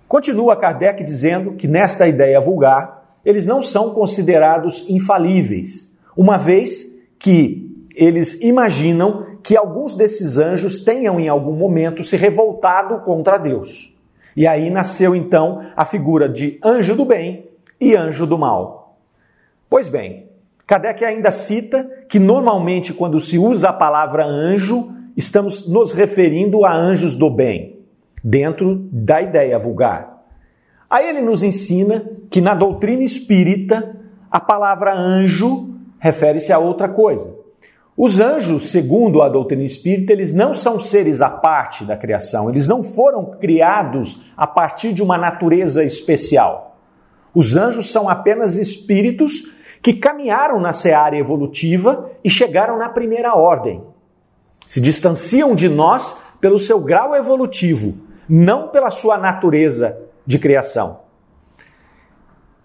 Continua 0.07 0.55
Kardec 0.55 1.03
dizendo 1.03 1.53
que, 1.53 1.67
nesta 1.67 2.07
ideia 2.07 2.39
vulgar, 2.39 3.19
eles 3.25 3.45
não 3.45 3.61
são 3.61 3.93
considerados 3.93 4.85
infalíveis, 4.89 5.93
uma 6.15 6.37
vez 6.37 6.87
que 7.19 7.85
eles 7.95 8.39
imaginam 8.41 9.37
que 9.43 9.57
alguns 9.57 9.93
desses 9.93 10.37
anjos 10.37 10.83
tenham 10.83 11.19
em 11.19 11.27
algum 11.27 11.53
momento 11.53 12.03
se 12.03 12.15
revoltado 12.15 12.99
contra 12.99 13.37
Deus. 13.37 13.95
E 14.35 14.45
aí 14.47 14.69
nasceu 14.69 15.15
então 15.15 15.61
a 15.75 15.83
figura 15.83 16.29
de 16.29 16.59
anjo 16.63 16.95
do 16.95 17.03
bem 17.03 17.49
e 17.81 17.95
anjo 17.95 18.25
do 18.25 18.37
mal. 18.37 18.76
Pois 19.69 19.89
bem, 19.89 20.29
Kardec 20.65 21.03
ainda 21.03 21.31
cita 21.31 21.89
que 22.09 22.19
normalmente 22.19 22.93
quando 22.93 23.19
se 23.19 23.37
usa 23.37 23.69
a 23.69 23.73
palavra 23.73 24.25
anjo, 24.25 24.93
estamos 25.15 25.67
nos 25.67 25.91
referindo 25.91 26.65
a 26.65 26.73
anjos 26.73 27.15
do 27.15 27.29
bem, 27.29 27.79
dentro 28.23 28.87
da 28.91 29.21
ideia 29.21 29.59
vulgar. 29.59 30.23
Aí 30.89 31.09
ele 31.09 31.21
nos 31.21 31.43
ensina 31.43 32.05
que 32.29 32.39
na 32.39 32.55
doutrina 32.55 33.03
espírita 33.03 33.95
a 34.31 34.39
palavra 34.39 34.93
anjo 34.95 35.69
refere-se 35.99 36.53
a 36.53 36.59
outra 36.59 36.87
coisa. 36.87 37.35
Os 37.95 38.19
anjos, 38.19 38.69
segundo 38.69 39.21
a 39.21 39.27
doutrina 39.27 39.63
espírita, 39.63 40.13
eles 40.13 40.31
não 40.31 40.53
são 40.53 40.79
seres 40.79 41.19
à 41.19 41.29
parte 41.29 41.83
da 41.83 41.97
criação, 41.97 42.49
eles 42.49 42.67
não 42.67 42.83
foram 42.83 43.37
criados 43.39 44.21
a 44.37 44.45
partir 44.45 44.93
de 44.93 45.01
uma 45.01 45.17
natureza 45.17 45.83
especial. 45.83 46.77
Os 47.33 47.55
anjos 47.55 47.89
são 47.89 48.07
apenas 48.07 48.55
espíritos 48.55 49.56
que 49.87 49.93
caminharam 49.93 50.59
na 50.59 50.73
seara 50.73 51.15
evolutiva 51.15 52.11
e 52.21 52.29
chegaram 52.29 52.77
na 52.77 52.89
primeira 52.89 53.35
ordem. 53.35 53.81
Se 54.65 54.81
distanciam 54.81 55.55
de 55.55 55.69
nós 55.69 56.17
pelo 56.41 56.59
seu 56.59 56.81
grau 56.81 57.15
evolutivo, 57.15 57.93
não 58.27 58.67
pela 58.67 58.91
sua 58.91 59.17
natureza 59.17 59.97
de 60.25 60.37
criação. 60.39 60.99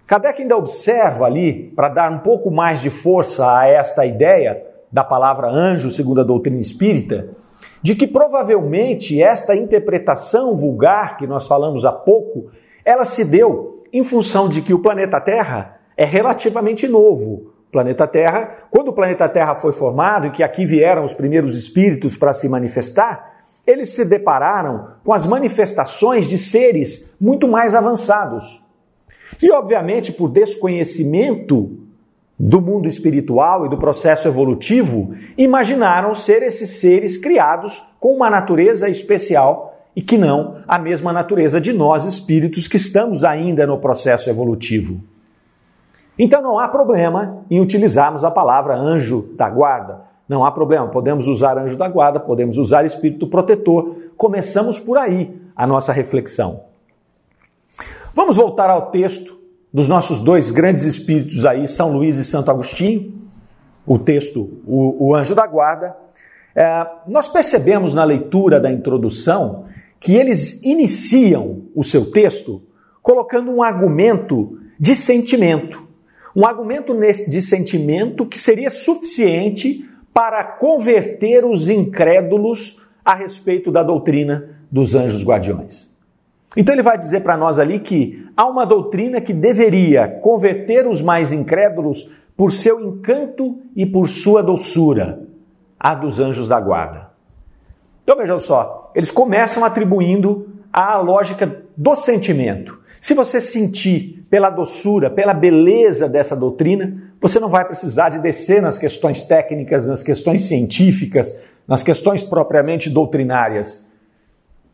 Kardec 0.04 0.42
ainda 0.42 0.56
observa 0.56 1.24
ali, 1.24 1.70
para 1.76 1.90
dar 1.90 2.10
um 2.10 2.18
pouco 2.18 2.50
mais 2.50 2.80
de 2.80 2.90
força 2.90 3.56
a 3.56 3.68
esta 3.68 4.04
ideia 4.04 4.60
da 4.90 5.04
palavra 5.04 5.48
anjo, 5.48 5.92
segundo 5.92 6.22
a 6.22 6.24
doutrina 6.24 6.58
espírita, 6.58 7.36
de 7.80 7.94
que 7.94 8.08
provavelmente 8.08 9.22
esta 9.22 9.54
interpretação 9.54 10.56
vulgar 10.56 11.16
que 11.16 11.26
nós 11.28 11.46
falamos 11.46 11.84
há 11.84 11.92
pouco, 11.92 12.50
ela 12.84 13.04
se 13.04 13.24
deu 13.24 13.84
em 13.92 14.02
função 14.02 14.48
de 14.48 14.60
que 14.60 14.74
o 14.74 14.82
planeta 14.82 15.20
Terra 15.20 15.81
é 15.96 16.04
relativamente 16.04 16.86
novo. 16.88 17.52
O 17.68 17.72
planeta 17.72 18.06
Terra, 18.06 18.66
quando 18.70 18.88
o 18.88 18.92
planeta 18.92 19.28
Terra 19.28 19.54
foi 19.54 19.72
formado 19.72 20.26
e 20.26 20.30
que 20.30 20.42
aqui 20.42 20.66
vieram 20.66 21.04
os 21.04 21.14
primeiros 21.14 21.56
espíritos 21.56 22.16
para 22.16 22.34
se 22.34 22.48
manifestar, 22.48 23.32
eles 23.66 23.90
se 23.90 24.04
depararam 24.04 24.88
com 25.04 25.12
as 25.12 25.26
manifestações 25.26 26.26
de 26.26 26.36
seres 26.36 27.14
muito 27.20 27.46
mais 27.48 27.74
avançados. 27.74 28.62
E, 29.40 29.50
obviamente, 29.50 30.12
por 30.12 30.28
desconhecimento 30.28 31.78
do 32.38 32.60
mundo 32.60 32.88
espiritual 32.88 33.64
e 33.64 33.68
do 33.68 33.78
processo 33.78 34.26
evolutivo, 34.26 35.14
imaginaram 35.38 36.14
ser 36.14 36.42
esses 36.42 36.70
seres 36.80 37.16
criados 37.16 37.82
com 38.00 38.14
uma 38.14 38.28
natureza 38.28 38.88
especial 38.88 39.86
e 39.94 40.02
que 40.02 40.18
não 40.18 40.62
a 40.66 40.78
mesma 40.78 41.12
natureza 41.12 41.60
de 41.60 41.72
nós 41.72 42.04
espíritos 42.04 42.66
que 42.66 42.76
estamos 42.76 43.22
ainda 43.24 43.66
no 43.66 43.78
processo 43.78 44.28
evolutivo. 44.28 45.00
Então 46.18 46.42
não 46.42 46.58
há 46.58 46.68
problema 46.68 47.44
em 47.50 47.60
utilizarmos 47.60 48.24
a 48.24 48.30
palavra 48.30 48.76
anjo 48.76 49.30
da 49.36 49.48
guarda. 49.48 50.02
Não 50.28 50.44
há 50.44 50.50
problema, 50.50 50.88
podemos 50.88 51.26
usar 51.26 51.58
anjo 51.58 51.76
da 51.76 51.88
guarda, 51.88 52.20
podemos 52.20 52.56
usar 52.56 52.84
espírito 52.84 53.26
protetor. 53.26 53.96
Começamos 54.16 54.78
por 54.78 54.96
aí 54.96 55.34
a 55.54 55.66
nossa 55.66 55.92
reflexão. 55.92 56.60
Vamos 58.14 58.36
voltar 58.36 58.70
ao 58.70 58.90
texto 58.90 59.38
dos 59.72 59.88
nossos 59.88 60.20
dois 60.20 60.50
grandes 60.50 60.84
espíritos 60.84 61.44
aí, 61.46 61.66
São 61.66 61.92
Luís 61.92 62.18
e 62.18 62.24
Santo 62.24 62.50
Agostinho, 62.50 63.14
o 63.86 63.98
texto, 63.98 64.60
o, 64.66 65.08
o 65.08 65.14
anjo 65.14 65.34
da 65.34 65.46
guarda. 65.46 65.96
É, 66.54 66.86
nós 67.08 67.26
percebemos 67.26 67.94
na 67.94 68.04
leitura 68.04 68.60
da 68.60 68.70
introdução 68.70 69.64
que 69.98 70.14
eles 70.14 70.62
iniciam 70.62 71.62
o 71.74 71.82
seu 71.82 72.10
texto 72.10 72.62
colocando 73.00 73.50
um 73.50 73.62
argumento 73.62 74.58
de 74.78 74.94
sentimento. 74.94 75.82
Um 76.34 76.46
argumento 76.46 76.96
de 77.28 77.42
sentimento 77.42 78.26
que 78.26 78.38
seria 78.38 78.70
suficiente 78.70 79.88
para 80.12 80.42
converter 80.44 81.44
os 81.44 81.68
incrédulos 81.68 82.82
a 83.04 83.14
respeito 83.14 83.70
da 83.70 83.82
doutrina 83.82 84.56
dos 84.70 84.94
anjos 84.94 85.24
guardiões. 85.24 85.90
Então 86.56 86.74
ele 86.74 86.82
vai 86.82 86.98
dizer 86.98 87.20
para 87.20 87.36
nós 87.36 87.58
ali 87.58 87.80
que 87.80 88.26
há 88.36 88.46
uma 88.46 88.64
doutrina 88.64 89.20
que 89.20 89.32
deveria 89.32 90.06
converter 90.06 90.86
os 90.86 91.00
mais 91.00 91.32
incrédulos 91.32 92.10
por 92.36 92.52
seu 92.52 92.80
encanto 92.80 93.60
e 93.74 93.86
por 93.86 94.08
sua 94.08 94.42
doçura, 94.42 95.22
a 95.78 95.94
dos 95.94 96.20
anjos 96.20 96.48
da 96.48 96.60
guarda. 96.60 97.10
Então 98.02 98.16
vejam 98.16 98.38
só, 98.38 98.90
eles 98.94 99.10
começam 99.10 99.64
atribuindo 99.64 100.48
a 100.72 100.98
lógica 100.98 101.62
do 101.76 101.96
sentimento. 101.96 102.78
Se 103.00 103.14
você 103.14 103.40
sentir 103.40 104.21
pela 104.32 104.48
doçura, 104.48 105.10
pela 105.10 105.34
beleza 105.34 106.08
dessa 106.08 106.34
doutrina, 106.34 107.12
você 107.20 107.38
não 107.38 107.50
vai 107.50 107.66
precisar 107.66 108.08
de 108.08 108.18
descer 108.18 108.62
nas 108.62 108.78
questões 108.78 109.24
técnicas, 109.24 109.86
nas 109.86 110.02
questões 110.02 110.44
científicas, 110.44 111.38
nas 111.68 111.82
questões 111.82 112.24
propriamente 112.24 112.88
doutrinárias. 112.88 113.86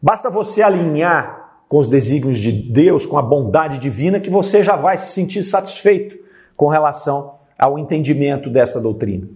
Basta 0.00 0.30
você 0.30 0.62
alinhar 0.62 1.64
com 1.68 1.76
os 1.76 1.88
desígnios 1.88 2.38
de 2.38 2.52
Deus, 2.52 3.04
com 3.04 3.18
a 3.18 3.22
bondade 3.22 3.80
divina, 3.80 4.20
que 4.20 4.30
você 4.30 4.62
já 4.62 4.76
vai 4.76 4.96
se 4.96 5.10
sentir 5.10 5.42
satisfeito 5.42 6.16
com 6.56 6.68
relação 6.68 7.34
ao 7.58 7.80
entendimento 7.80 8.48
dessa 8.48 8.80
doutrina. 8.80 9.28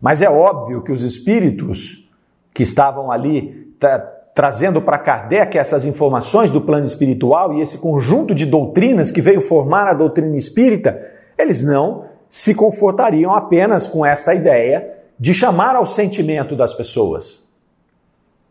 Mas 0.00 0.22
é 0.22 0.28
óbvio 0.28 0.82
que 0.82 0.90
os 0.90 1.02
espíritos 1.02 2.10
que 2.52 2.64
estavam 2.64 3.12
ali 3.12 3.72
trazendo 4.34 4.80
para 4.80 4.98
Kardec 4.98 5.58
essas 5.58 5.84
informações 5.84 6.50
do 6.50 6.60
plano 6.60 6.86
espiritual 6.86 7.52
e 7.52 7.60
esse 7.60 7.78
conjunto 7.78 8.34
de 8.34 8.46
doutrinas 8.46 9.10
que 9.10 9.20
veio 9.20 9.40
formar 9.40 9.88
a 9.88 9.94
doutrina 9.94 10.36
espírita, 10.36 11.00
eles 11.38 11.62
não 11.62 12.04
se 12.28 12.54
confortariam 12.54 13.34
apenas 13.34 13.88
com 13.88 14.06
esta 14.06 14.34
ideia 14.34 14.98
de 15.18 15.34
chamar 15.34 15.74
ao 15.74 15.84
sentimento 15.84 16.54
das 16.54 16.72
pessoas. 16.72 17.46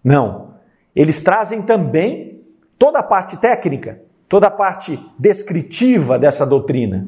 Não, 0.03 0.53
eles 0.95 1.21
trazem 1.21 1.61
também 1.61 2.41
toda 2.77 2.99
a 2.99 3.03
parte 3.03 3.37
técnica, 3.37 4.01
toda 4.27 4.47
a 4.47 4.51
parte 4.51 4.99
descritiva 5.17 6.19
dessa 6.19 6.45
doutrina. 6.45 7.07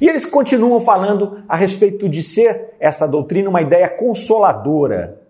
E 0.00 0.08
eles 0.08 0.24
continuam 0.24 0.80
falando 0.80 1.42
a 1.48 1.56
respeito 1.56 2.08
de 2.08 2.22
ser 2.22 2.74
essa 2.78 3.06
doutrina 3.06 3.50
uma 3.50 3.60
ideia 3.60 3.88
consoladora. 3.88 5.20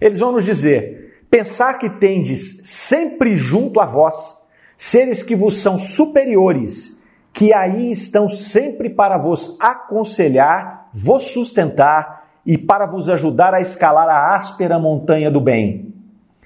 Eles 0.00 0.18
vão 0.18 0.32
nos 0.32 0.44
dizer: 0.44 1.07
pensar 1.30 1.78
que 1.78 1.90
tendes 1.90 2.62
sempre 2.64 3.36
junto 3.36 3.80
a 3.80 3.86
vós 3.86 4.38
seres 4.76 5.22
que 5.22 5.34
vos 5.34 5.56
são 5.58 5.76
superiores, 5.76 7.02
que 7.32 7.52
aí 7.52 7.90
estão 7.90 8.28
sempre 8.28 8.88
para 8.88 9.18
vos 9.18 9.56
aconselhar, 9.60 10.88
vos 10.92 11.24
sustentar 11.24 12.26
e 12.46 12.56
para 12.56 12.86
vos 12.86 13.08
ajudar 13.08 13.52
a 13.54 13.60
escalar 13.60 14.08
a 14.08 14.34
áspera 14.34 14.78
montanha 14.78 15.30
do 15.30 15.40
bem. 15.40 15.94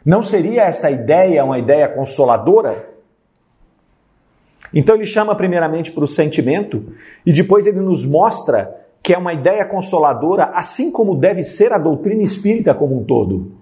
Não 0.04 0.22
seria 0.22 0.62
esta 0.62 0.90
ideia 0.90 1.44
uma 1.44 1.58
ideia 1.58 1.88
consoladora? 1.88 2.90
Então 4.74 4.96
ele 4.96 5.06
chama 5.06 5.34
primeiramente 5.36 5.92
para 5.92 6.02
o 6.02 6.08
sentimento 6.08 6.92
e 7.24 7.32
depois 7.32 7.66
ele 7.66 7.80
nos 7.80 8.04
mostra 8.04 8.80
que 9.02 9.12
é 9.12 9.18
uma 9.18 9.34
ideia 9.34 9.64
consoladora, 9.64 10.44
assim 10.54 10.90
como 10.90 11.16
deve 11.16 11.42
ser 11.42 11.72
a 11.72 11.78
doutrina 11.78 12.22
espírita 12.22 12.72
como 12.74 12.98
um 12.98 13.04
todo. 13.04 13.61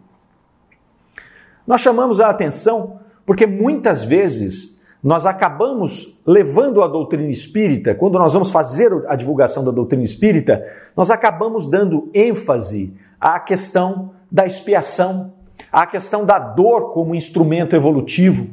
Nós 1.67 1.81
chamamos 1.81 2.21
a 2.21 2.29
atenção 2.29 3.01
porque 3.25 3.47
muitas 3.47 4.03
vezes 4.03 4.81
nós 5.03 5.25
acabamos 5.25 6.21
levando 6.27 6.83
a 6.83 6.89
doutrina 6.89 7.31
espírita, 7.31 7.95
quando 7.95 8.19
nós 8.19 8.33
vamos 8.33 8.51
fazer 8.51 8.93
a 9.09 9.17
divulgação 9.17 9.65
da 9.65 9.71
doutrina 9.71 10.05
espírita, 10.05 10.67
nós 10.97 11.11
acabamos 11.11 11.67
dando 11.67 12.11
ênfase 12.13 12.93
à 13.19 13.41
questão 13.41 14.11
da 14.31 14.47
expiação, 14.47 15.33
à 15.73 15.87
questão 15.87 16.25
da 16.25 16.39
dor 16.39 16.93
como 16.93 17.15
instrumento 17.15 17.75
evolutivo. 17.75 18.49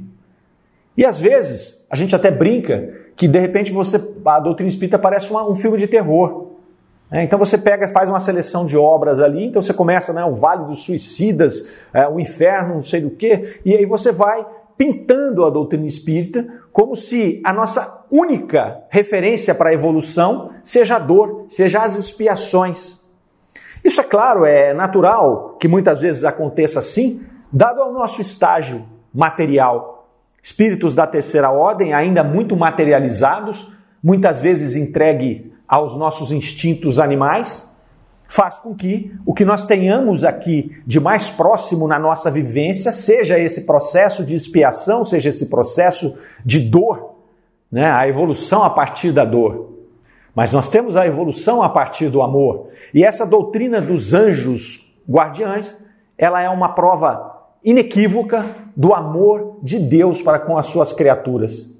E 0.96 1.06
às 1.06 1.20
vezes 1.20 1.86
a 1.90 1.96
gente 1.96 2.16
até 2.16 2.32
brinca 2.32 2.94
que 3.16 3.28
de 3.28 3.40
repente 3.40 3.72
você 3.72 4.00
a 4.26 4.40
doutrina 4.40 4.70
espírita 4.70 4.98
parece 4.98 5.30
uma, 5.32 5.50
um 5.50 5.56
filme 5.56 5.78
de 5.78 5.88
terror. 5.88 6.47
É, 7.10 7.24
então 7.24 7.40
você 7.40 7.58
pega, 7.58 7.88
faz 7.88 8.10
uma 8.10 8.20
seleção 8.20 8.66
de 8.66 8.78
obras 8.78 9.20
ali, 9.20 9.46
então 9.46 9.62
você 9.62 9.74
começa, 9.74 10.12
né, 10.12 10.26
o 10.26 10.36
Vale 10.36 10.66
dos 10.66 10.84
Suicidas, 10.84 11.68
é, 11.94 12.08
o 12.08 12.20
Inferno, 12.20 12.76
não 12.76 12.84
sei 12.84 13.02
do 13.02 13.12
que, 13.12 13.62
e 13.64 13.74
aí 13.76 13.86
você 13.86 14.12
vai 14.12 14.46
pintando 14.78 15.46
a 15.46 15.50
doutrina 15.50 15.88
espírita 15.88 16.46
como 16.72 16.96
se 16.96 17.42
a 17.44 17.52
nossa 17.52 18.06
única 18.12 18.84
referência 18.90 19.56
para 19.56 19.70
a 19.70 19.74
evolução 19.74 20.52
seja 20.64 20.98
a 20.98 21.00
dor, 21.00 21.46
seja 21.48 21.82
as 21.82 21.98
expiações. 21.98 23.02
Isso 23.84 24.00
é 24.00 24.04
claro, 24.04 24.46
é 24.46 24.74
natural 24.74 25.56
que 25.60 25.68
muitas 25.68 26.00
vezes 26.00 26.24
aconteça 26.24 26.80
assim, 26.80 27.26
dado 27.52 27.82
ao 27.82 27.92
nosso 27.92 28.22
estágio 28.22 28.86
material. 29.14 30.10
Espíritos 30.44 30.94
da 30.94 31.08
terceira 31.08 31.50
ordem, 31.50 31.94
ainda 31.94 32.24
muito 32.24 32.56
materializados, 32.56 33.74
muitas 34.04 34.40
vezes 34.40 34.76
entregue 34.76 35.52
aos 35.68 35.98
nossos 35.98 36.32
instintos 36.32 37.00
animais, 37.00 37.68
faz 38.28 38.60
com 38.60 38.76
que 38.76 39.14
o 39.26 39.34
que 39.34 39.46
nós 39.46 39.66
tenhamos 39.66 40.24
aqui 40.24 40.82
de 40.86 41.00
mais 41.00 41.30
próximo 41.30 41.88
na 41.88 41.98
nossa 41.98 42.30
vivência 42.30 42.92
seja 42.92 43.40
esse 43.40 43.66
processo 43.66 44.24
de 44.24 44.36
expiação, 44.36 45.06
seja 45.06 45.30
esse 45.30 45.48
processo 45.48 46.18
de 46.46 46.60
dor, 46.60 47.16
né? 47.72 47.90
a 47.90 48.08
evolução 48.08 48.64
a 48.64 48.70
partir 48.70 49.12
da 49.12 49.24
dor. 49.24 49.74
Mas 50.36 50.52
nós 50.52 50.70
temos 50.70 50.96
a 50.96 51.08
evolução 51.08 51.64
a 51.64 51.70
partir 51.70 52.10
do 52.10 52.22
amor. 52.22 52.68
E 52.94 53.04
essa 53.04 53.26
doutrina 53.26 53.82
dos 53.82 54.14
anjos 54.14 54.94
guardiães, 55.10 55.76
ela 56.18 56.42
é 56.42 56.50
uma 56.50 56.70
prova 56.70 57.38
inequívoca 57.64 58.46
do 58.76 58.94
amor 58.94 59.60
de 59.64 59.80
Deus 59.80 60.22
para 60.22 60.40
com 60.40 60.58
as 60.58 60.68
suas 60.68 60.94
criaturas. 60.94 61.77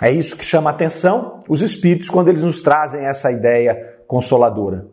É 0.00 0.10
isso 0.10 0.36
que 0.36 0.44
chama 0.44 0.70
atenção 0.70 1.40
os 1.48 1.62
espíritos 1.62 2.10
quando 2.10 2.28
eles 2.28 2.42
nos 2.42 2.62
trazem 2.62 3.06
essa 3.06 3.30
ideia 3.30 3.98
consoladora. 4.06 4.86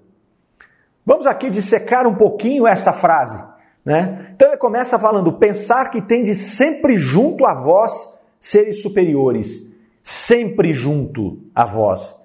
Vamos 1.05 1.25
aqui 1.25 1.49
dissecar 1.49 2.07
um 2.07 2.15
pouquinho 2.15 2.67
esta 2.67 2.93
frase. 2.93 3.43
Né? 3.83 4.27
Então 4.35 4.49
ele 4.49 4.57
começa 4.57 4.99
falando: 4.99 5.33
pensar 5.33 5.89
que 5.89 6.01
tem 6.01 6.23
de 6.23 6.35
sempre 6.35 6.95
junto 6.97 7.45
a 7.45 7.53
vós 7.53 8.19
seres 8.39 8.81
superiores, 8.81 9.71
sempre 10.03 10.73
junto 10.73 11.39
a 11.53 11.65
vós. 11.65 12.19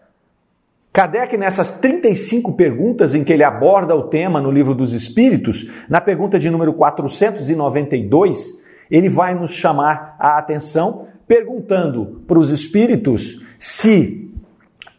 Kardec, 0.92 1.36
nessas 1.36 1.72
35 1.78 2.54
perguntas 2.54 3.14
em 3.14 3.22
que 3.22 3.30
ele 3.30 3.44
aborda 3.44 3.94
o 3.94 4.04
tema 4.04 4.40
no 4.40 4.50
Livro 4.50 4.74
dos 4.74 4.94
Espíritos, 4.94 5.70
na 5.90 6.00
pergunta 6.00 6.38
de 6.38 6.48
número 6.48 6.72
492, 6.72 8.64
ele 8.90 9.10
vai 9.10 9.34
nos 9.34 9.50
chamar 9.50 10.16
a 10.18 10.38
atenção 10.38 11.06
perguntando 11.26 12.22
para 12.26 12.38
os 12.38 12.50
espíritos 12.50 13.44
se 13.58 14.30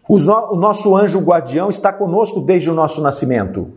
o 0.08 0.18
nosso 0.56 0.96
anjo 0.96 1.20
guardião 1.20 1.70
está 1.70 1.92
conosco 1.92 2.42
desde 2.42 2.70
o 2.70 2.74
nosso 2.74 3.02
nascimento. 3.02 3.74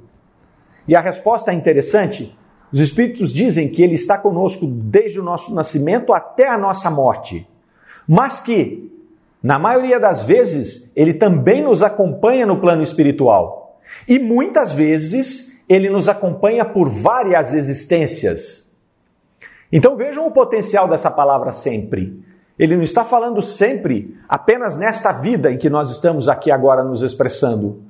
E 0.86 0.94
a 0.94 1.00
resposta 1.00 1.50
é 1.50 1.54
interessante. 1.54 2.36
Os 2.72 2.80
espíritos 2.80 3.32
dizem 3.32 3.68
que 3.68 3.82
ele 3.82 3.94
está 3.94 4.16
conosco 4.16 4.66
desde 4.66 5.18
o 5.18 5.24
nosso 5.24 5.54
nascimento 5.54 6.12
até 6.12 6.48
a 6.48 6.56
nossa 6.56 6.88
morte, 6.88 7.48
mas 8.06 8.40
que 8.40 8.90
na 9.42 9.58
maioria 9.58 9.98
das 9.98 10.22
vezes, 10.22 10.92
ele 10.94 11.14
também 11.14 11.62
nos 11.62 11.82
acompanha 11.82 12.44
no 12.44 12.60
plano 12.60 12.82
espiritual. 12.82 13.80
E 14.06 14.18
muitas 14.18 14.72
vezes, 14.72 15.64
ele 15.66 15.88
nos 15.88 16.08
acompanha 16.08 16.64
por 16.64 16.88
várias 16.90 17.54
existências. 17.54 18.70
Então 19.72 19.96
vejam 19.96 20.26
o 20.26 20.32
potencial 20.32 20.88
dessa 20.88 21.10
palavra 21.10 21.52
sempre. 21.52 22.22
Ele 22.60 22.76
não 22.76 22.82
está 22.82 23.06
falando 23.06 23.40
sempre 23.40 24.18
apenas 24.28 24.76
nesta 24.76 25.12
vida 25.12 25.50
em 25.50 25.56
que 25.56 25.70
nós 25.70 25.90
estamos 25.90 26.28
aqui 26.28 26.50
agora 26.50 26.84
nos 26.84 27.00
expressando. 27.00 27.80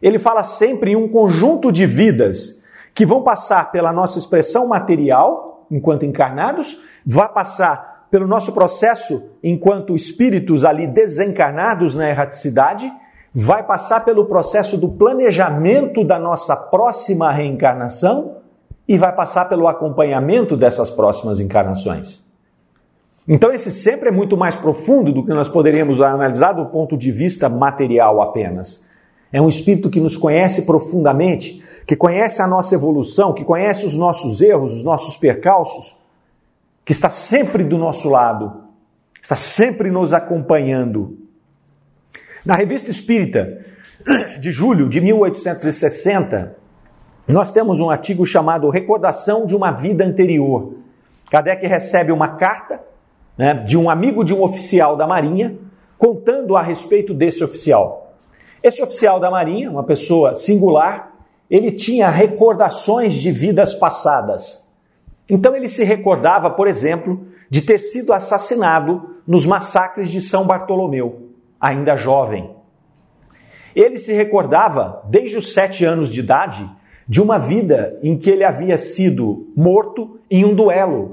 Ele 0.00 0.16
fala 0.16 0.44
sempre 0.44 0.92
em 0.92 0.96
um 0.96 1.08
conjunto 1.08 1.72
de 1.72 1.84
vidas 1.86 2.62
que 2.94 3.04
vão 3.04 3.24
passar 3.24 3.72
pela 3.72 3.92
nossa 3.92 4.20
expressão 4.20 4.68
material, 4.68 5.66
enquanto 5.68 6.06
encarnados, 6.06 6.78
vai 7.04 7.28
passar 7.30 8.06
pelo 8.12 8.28
nosso 8.28 8.52
processo 8.52 9.28
enquanto 9.42 9.96
espíritos 9.96 10.64
ali 10.64 10.86
desencarnados 10.86 11.96
na 11.96 12.08
erraticidade, 12.08 12.92
vai 13.34 13.64
passar 13.64 14.04
pelo 14.04 14.26
processo 14.26 14.76
do 14.76 14.90
planejamento 14.90 16.04
da 16.04 16.20
nossa 16.20 16.54
próxima 16.54 17.32
reencarnação 17.32 18.36
e 18.86 18.96
vai 18.96 19.12
passar 19.12 19.48
pelo 19.48 19.66
acompanhamento 19.66 20.56
dessas 20.56 20.92
próximas 20.92 21.40
encarnações. 21.40 22.21
Então, 23.26 23.52
esse 23.52 23.70
sempre 23.70 24.08
é 24.08 24.12
muito 24.12 24.36
mais 24.36 24.56
profundo 24.56 25.12
do 25.12 25.24
que 25.24 25.32
nós 25.32 25.48
poderíamos 25.48 26.00
analisar 26.00 26.52
do 26.52 26.66
ponto 26.66 26.96
de 26.96 27.12
vista 27.12 27.48
material 27.48 28.20
apenas. 28.20 28.88
É 29.32 29.40
um 29.40 29.48
espírito 29.48 29.88
que 29.88 30.00
nos 30.00 30.16
conhece 30.16 30.62
profundamente, 30.62 31.62
que 31.86 31.96
conhece 31.96 32.42
a 32.42 32.46
nossa 32.46 32.74
evolução, 32.74 33.32
que 33.32 33.44
conhece 33.44 33.86
os 33.86 33.96
nossos 33.96 34.40
erros, 34.40 34.74
os 34.74 34.84
nossos 34.84 35.16
percalços 35.16 35.96
que 36.84 36.92
está 36.92 37.08
sempre 37.08 37.62
do 37.62 37.78
nosso 37.78 38.08
lado, 38.08 38.64
está 39.22 39.36
sempre 39.36 39.90
nos 39.90 40.12
acompanhando. 40.12 41.16
Na 42.44 42.56
Revista 42.56 42.90
Espírita 42.90 43.64
de 44.40 44.50
julho 44.50 44.88
de 44.88 45.00
1860, 45.00 46.56
nós 47.28 47.52
temos 47.52 47.78
um 47.78 47.88
artigo 47.88 48.26
chamado 48.26 48.68
Recordação 48.68 49.46
de 49.46 49.54
uma 49.54 49.70
Vida 49.70 50.04
Anterior. 50.04 50.74
Kardec 51.30 51.64
recebe 51.66 52.10
uma 52.10 52.36
carta 52.36 52.80
né, 53.36 53.54
de 53.54 53.76
um 53.76 53.88
amigo 53.88 54.24
de 54.24 54.34
um 54.34 54.42
oficial 54.42 54.96
da 54.96 55.06
Marinha 55.06 55.56
contando 55.96 56.56
a 56.56 56.62
respeito 56.62 57.14
desse 57.14 57.44
oficial. 57.44 58.14
Esse 58.62 58.82
oficial 58.82 59.18
da 59.18 59.30
Marinha, 59.30 59.70
uma 59.70 59.84
pessoa 59.84 60.34
singular, 60.34 61.12
ele 61.50 61.70
tinha 61.72 62.08
recordações 62.08 63.14
de 63.14 63.30
vidas 63.30 63.74
passadas. 63.74 64.68
Então 65.28 65.54
ele 65.54 65.68
se 65.68 65.84
recordava, 65.84 66.50
por 66.50 66.66
exemplo, 66.66 67.26
de 67.48 67.62
ter 67.62 67.78
sido 67.78 68.12
assassinado 68.12 69.16
nos 69.26 69.46
massacres 69.46 70.10
de 70.10 70.20
São 70.20 70.46
Bartolomeu, 70.46 71.30
ainda 71.60 71.96
jovem. 71.96 72.50
Ele 73.74 73.98
se 73.98 74.12
recordava, 74.12 75.02
desde 75.08 75.36
os 75.36 75.52
sete 75.52 75.84
anos 75.84 76.10
de 76.10 76.20
idade, 76.20 76.68
de 77.08 77.20
uma 77.20 77.38
vida 77.38 77.98
em 78.02 78.16
que 78.16 78.30
ele 78.30 78.44
havia 78.44 78.78
sido 78.78 79.50
morto 79.56 80.18
em 80.30 80.44
um 80.44 80.54
duelo. 80.54 81.10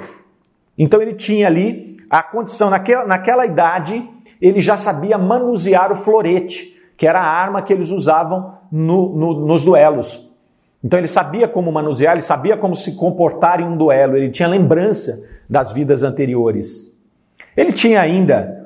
Então 0.78 1.02
ele 1.02 1.14
tinha 1.14 1.48
ali 1.48 1.89
a 2.10 2.24
condição, 2.24 2.70
naquela, 2.70 3.06
naquela 3.06 3.46
idade, 3.46 4.10
ele 4.42 4.62
já 4.62 4.78
sabia 4.78 5.18
manusear 5.18 5.92
o 5.92 5.96
florete, 5.96 6.76
que 6.98 7.08
era 7.08 7.20
a 7.20 7.28
arma 7.28 7.62
que 7.62 7.72
eles 7.72 7.90
usavam 7.92 8.58
no, 8.72 9.16
no, 9.16 9.46
nos 9.46 9.64
duelos. 9.64 10.28
Então 10.84 10.98
ele 10.98 11.08
sabia 11.08 11.48
como 11.48 11.72
manusear, 11.72 12.14
ele 12.14 12.22
sabia 12.22 12.58
como 12.58 12.76
se 12.76 12.96
comportar 12.96 13.60
em 13.60 13.66
um 13.66 13.78
duelo, 13.78 14.16
ele 14.18 14.30
tinha 14.30 14.48
lembrança 14.48 15.28
das 15.50 15.72
vidas 15.72 16.04
anteriores. 16.04 16.90
Ele 17.56 17.74
tinha 17.74 18.02
ainda 18.02 18.58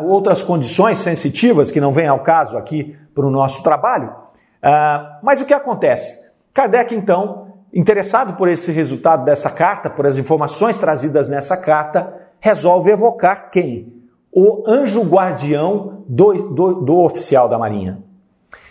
outras 0.00 0.42
condições 0.42 0.98
sensitivas 0.98 1.70
que 1.70 1.80
não 1.80 1.92
vêm 1.92 2.06
ao 2.06 2.20
caso 2.20 2.56
aqui 2.56 2.96
para 3.14 3.26
o 3.26 3.30
nosso 3.30 3.62
trabalho. 3.62 4.08
Uh, 4.08 5.18
mas 5.22 5.40
o 5.40 5.44
que 5.44 5.52
acontece? 5.52 6.18
Kardec 6.54 6.94
então 6.94 7.48
interessado 7.72 8.34
por 8.34 8.48
esse 8.48 8.72
resultado 8.72 9.24
dessa 9.24 9.50
carta, 9.50 9.90
por 9.90 10.06
as 10.06 10.16
informações 10.16 10.78
trazidas 10.78 11.28
nessa 11.28 11.56
carta, 11.56 12.27
resolve 12.40 12.90
evocar 12.90 13.50
quem? 13.50 13.92
O 14.32 14.64
anjo 14.66 15.02
guardião 15.02 16.04
do, 16.06 16.32
do, 16.54 16.74
do 16.82 16.98
oficial 17.00 17.48
da 17.48 17.58
Marinha. 17.58 18.02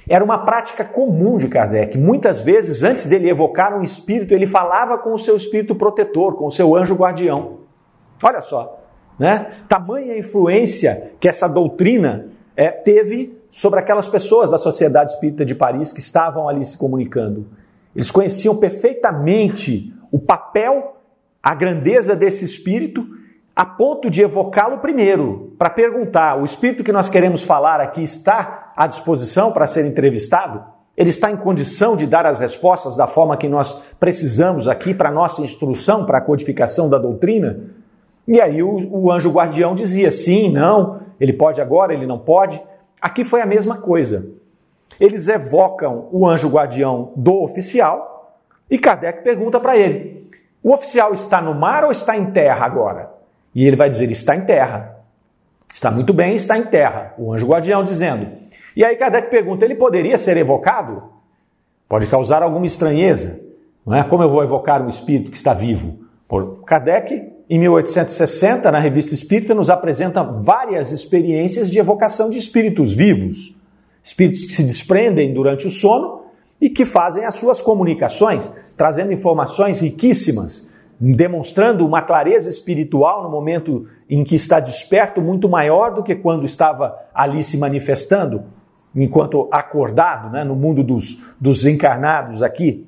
Era 0.09 0.23
uma 0.23 0.45
prática 0.45 0.85
comum 0.85 1.37
de 1.37 1.49
Kardec. 1.49 1.97
Muitas 1.97 2.39
vezes, 2.39 2.81
antes 2.81 3.05
dele 3.05 3.29
evocar 3.29 3.77
um 3.77 3.83
espírito, 3.83 4.33
ele 4.33 4.47
falava 4.47 4.97
com 4.97 5.13
o 5.13 5.19
seu 5.19 5.35
espírito 5.35 5.75
protetor, 5.75 6.35
com 6.35 6.47
o 6.47 6.51
seu 6.51 6.75
anjo 6.75 6.95
guardião. 6.95 7.57
Olha 8.23 8.39
só, 8.39 8.79
né? 9.19 9.51
Tamanha 9.67 10.17
influência 10.17 11.11
que 11.19 11.27
essa 11.27 11.47
doutrina 11.47 12.29
é, 12.55 12.69
teve 12.69 13.37
sobre 13.49 13.79
aquelas 13.79 14.07
pessoas 14.07 14.49
da 14.49 14.57
Sociedade 14.57 15.11
Espírita 15.11 15.43
de 15.43 15.53
Paris 15.53 15.91
que 15.91 15.99
estavam 15.99 16.47
ali 16.47 16.63
se 16.63 16.77
comunicando. 16.77 17.47
Eles 17.95 18.09
conheciam 18.09 18.55
perfeitamente 18.55 19.93
o 20.11 20.19
papel, 20.19 20.97
a 21.43 21.53
grandeza 21.53 22.15
desse 22.15 22.45
espírito, 22.45 23.05
a 23.57 23.65
ponto 23.65 24.07
de 24.07 24.21
evocá-lo 24.21 24.77
primeiro, 24.77 25.55
para 25.57 25.71
perguntar: 25.71 26.39
o 26.39 26.45
espírito 26.45 26.83
que 26.83 26.91
nós 26.91 27.09
queremos 27.09 27.41
falar 27.41 27.81
aqui 27.81 28.03
está 28.03 28.71
à 28.77 28.85
disposição 28.85 29.51
para 29.51 29.65
ser 29.65 29.83
entrevistado? 29.87 30.63
Ele 30.95 31.09
está 31.09 31.31
em 31.31 31.37
condição 31.37 31.95
de 31.95 32.05
dar 32.05 32.27
as 32.27 32.37
respostas 32.37 32.95
da 32.95 33.07
forma 33.07 33.35
que 33.35 33.49
nós 33.49 33.83
precisamos 33.99 34.67
aqui 34.67 34.93
para 34.93 35.09
nossa 35.09 35.41
instrução, 35.41 36.05
para 36.05 36.19
a 36.19 36.21
codificação 36.21 36.87
da 36.87 36.99
doutrina? 36.99 37.61
E 38.27 38.39
aí 38.39 38.61
o, 38.61 38.77
o 38.91 39.11
anjo 39.11 39.31
guardião 39.31 39.73
dizia: 39.73 40.11
sim, 40.11 40.51
não, 40.51 40.99
ele 41.19 41.33
pode 41.33 41.59
agora, 41.59 41.95
ele 41.95 42.05
não 42.05 42.19
pode. 42.19 42.61
Aqui 43.01 43.25
foi 43.25 43.41
a 43.41 43.45
mesma 43.47 43.77
coisa. 43.77 44.27
Eles 44.99 45.27
evocam 45.27 46.09
o 46.11 46.27
anjo 46.27 46.47
guardião 46.47 47.11
do 47.15 47.41
oficial 47.41 48.37
e 48.69 48.77
Kardec 48.77 49.23
pergunta 49.23 49.59
para 49.59 49.75
ele: 49.75 50.29
o 50.61 50.71
oficial 50.71 51.11
está 51.11 51.41
no 51.41 51.55
mar 51.55 51.83
ou 51.83 51.91
está 51.91 52.15
em 52.15 52.29
terra 52.29 52.63
agora? 52.63 53.16
E 53.53 53.65
ele 53.65 53.75
vai 53.75 53.89
dizer: 53.89 54.09
está 54.11 54.35
em 54.35 54.41
terra. 54.41 54.97
Está 55.73 55.91
muito 55.91 56.13
bem, 56.13 56.35
está 56.35 56.57
em 56.57 56.63
terra. 56.63 57.13
O 57.17 57.33
anjo 57.33 57.47
guardião 57.47 57.83
dizendo. 57.83 58.27
E 58.75 58.83
aí 58.83 58.95
Kardec 58.95 59.29
pergunta: 59.29 59.65
ele 59.65 59.75
poderia 59.75 60.17
ser 60.17 60.37
evocado? 60.37 61.03
Pode 61.87 62.07
causar 62.07 62.43
alguma 62.43 62.65
estranheza. 62.65 63.41
Não 63.85 63.95
é? 63.95 64.03
Como 64.03 64.23
eu 64.23 64.29
vou 64.29 64.43
evocar 64.43 64.81
um 64.81 64.89
espírito 64.89 65.31
que 65.31 65.37
está 65.37 65.53
vivo? 65.53 65.99
Por 66.27 66.63
Kardec 66.65 67.37
em 67.49 67.59
1860, 67.59 68.69
na 68.69 68.79
Revista 68.79 69.13
Espírita, 69.13 69.55
nos 69.55 69.69
apresenta 69.69 70.21
várias 70.21 70.91
experiências 70.91 71.71
de 71.71 71.79
evocação 71.79 72.29
de 72.29 72.37
espíritos 72.37 72.93
vivos, 72.93 73.55
espíritos 74.03 74.45
que 74.45 74.51
se 74.51 74.63
desprendem 74.63 75.33
durante 75.33 75.65
o 75.65 75.71
sono 75.71 76.23
e 76.59 76.69
que 76.69 76.83
fazem 76.83 77.23
as 77.23 77.35
suas 77.35 77.61
comunicações, 77.61 78.51
trazendo 78.75 79.13
informações 79.13 79.79
riquíssimas, 79.79 80.66
demonstrando 80.99 81.85
uma 81.85 82.01
clareza 82.01 82.49
espiritual 82.49 83.23
no 83.23 83.29
momento 83.29 83.87
em 84.09 84.23
que 84.23 84.35
está 84.35 84.59
desperto 84.59 85.21
muito 85.21 85.47
maior 85.47 85.93
do 85.93 86.03
que 86.03 86.15
quando 86.15 86.45
estava 86.45 86.97
ali 87.13 87.43
se 87.43 87.57
manifestando, 87.57 88.45
enquanto 88.95 89.47
acordado, 89.51 90.31
né, 90.31 90.43
no 90.43 90.55
mundo 90.55 90.83
dos, 90.83 91.23
dos 91.39 91.65
encarnados 91.65 92.41
aqui. 92.41 92.87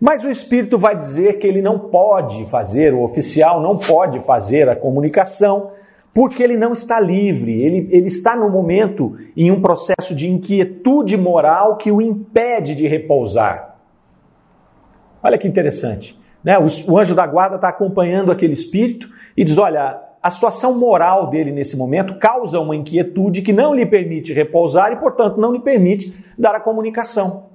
Mas 0.00 0.22
o 0.22 0.30
espírito 0.30 0.78
vai 0.78 0.94
dizer 0.94 1.38
que 1.38 1.46
ele 1.46 1.62
não 1.62 1.78
pode 1.78 2.44
fazer, 2.46 2.94
o 2.94 3.02
oficial 3.02 3.60
não 3.60 3.76
pode 3.76 4.20
fazer 4.20 4.68
a 4.68 4.76
comunicação, 4.76 5.70
porque 6.12 6.42
ele 6.42 6.56
não 6.56 6.72
está 6.72 7.00
livre, 7.00 7.60
ele, 7.60 7.88
ele 7.90 8.06
está 8.06 8.36
no 8.36 8.48
momento 8.48 9.16
em 9.36 9.50
um 9.50 9.60
processo 9.60 10.14
de 10.14 10.30
inquietude 10.30 11.16
moral 11.16 11.76
que 11.76 11.90
o 11.90 12.00
impede 12.00 12.76
de 12.76 12.86
repousar. 12.86 13.76
Olha 15.20 15.38
que 15.38 15.48
interessante. 15.48 16.22
Né? 16.44 16.58
O, 16.58 16.92
o 16.92 16.98
anjo 16.98 17.14
da 17.14 17.26
guarda 17.26 17.56
está 17.56 17.68
acompanhando 17.68 18.30
aquele 18.30 18.52
espírito 18.52 19.08
e 19.36 19.42
diz: 19.42 19.56
olha, 19.56 19.98
a 20.22 20.30
situação 20.30 20.78
moral 20.78 21.28
dele 21.28 21.50
nesse 21.50 21.76
momento 21.76 22.18
causa 22.18 22.60
uma 22.60 22.76
inquietude 22.76 23.42
que 23.42 23.52
não 23.52 23.74
lhe 23.74 23.86
permite 23.86 24.32
repousar 24.32 24.92
e, 24.92 24.96
portanto, 24.96 25.40
não 25.40 25.52
lhe 25.52 25.60
permite 25.60 26.14
dar 26.38 26.54
a 26.54 26.60
comunicação. 26.60 27.46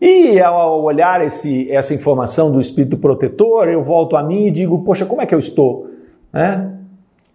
E 0.00 0.38
ao 0.40 0.82
olhar 0.82 1.24
esse, 1.24 1.70
essa 1.70 1.94
informação 1.94 2.52
do 2.52 2.60
espírito 2.60 2.98
protetor, 2.98 3.68
eu 3.68 3.82
volto 3.82 4.16
a 4.16 4.22
mim 4.22 4.46
e 4.46 4.50
digo: 4.50 4.84
Poxa, 4.84 5.06
como 5.06 5.22
é 5.22 5.26
que 5.26 5.34
eu 5.34 5.38
estou? 5.38 5.88
Né? 6.32 6.74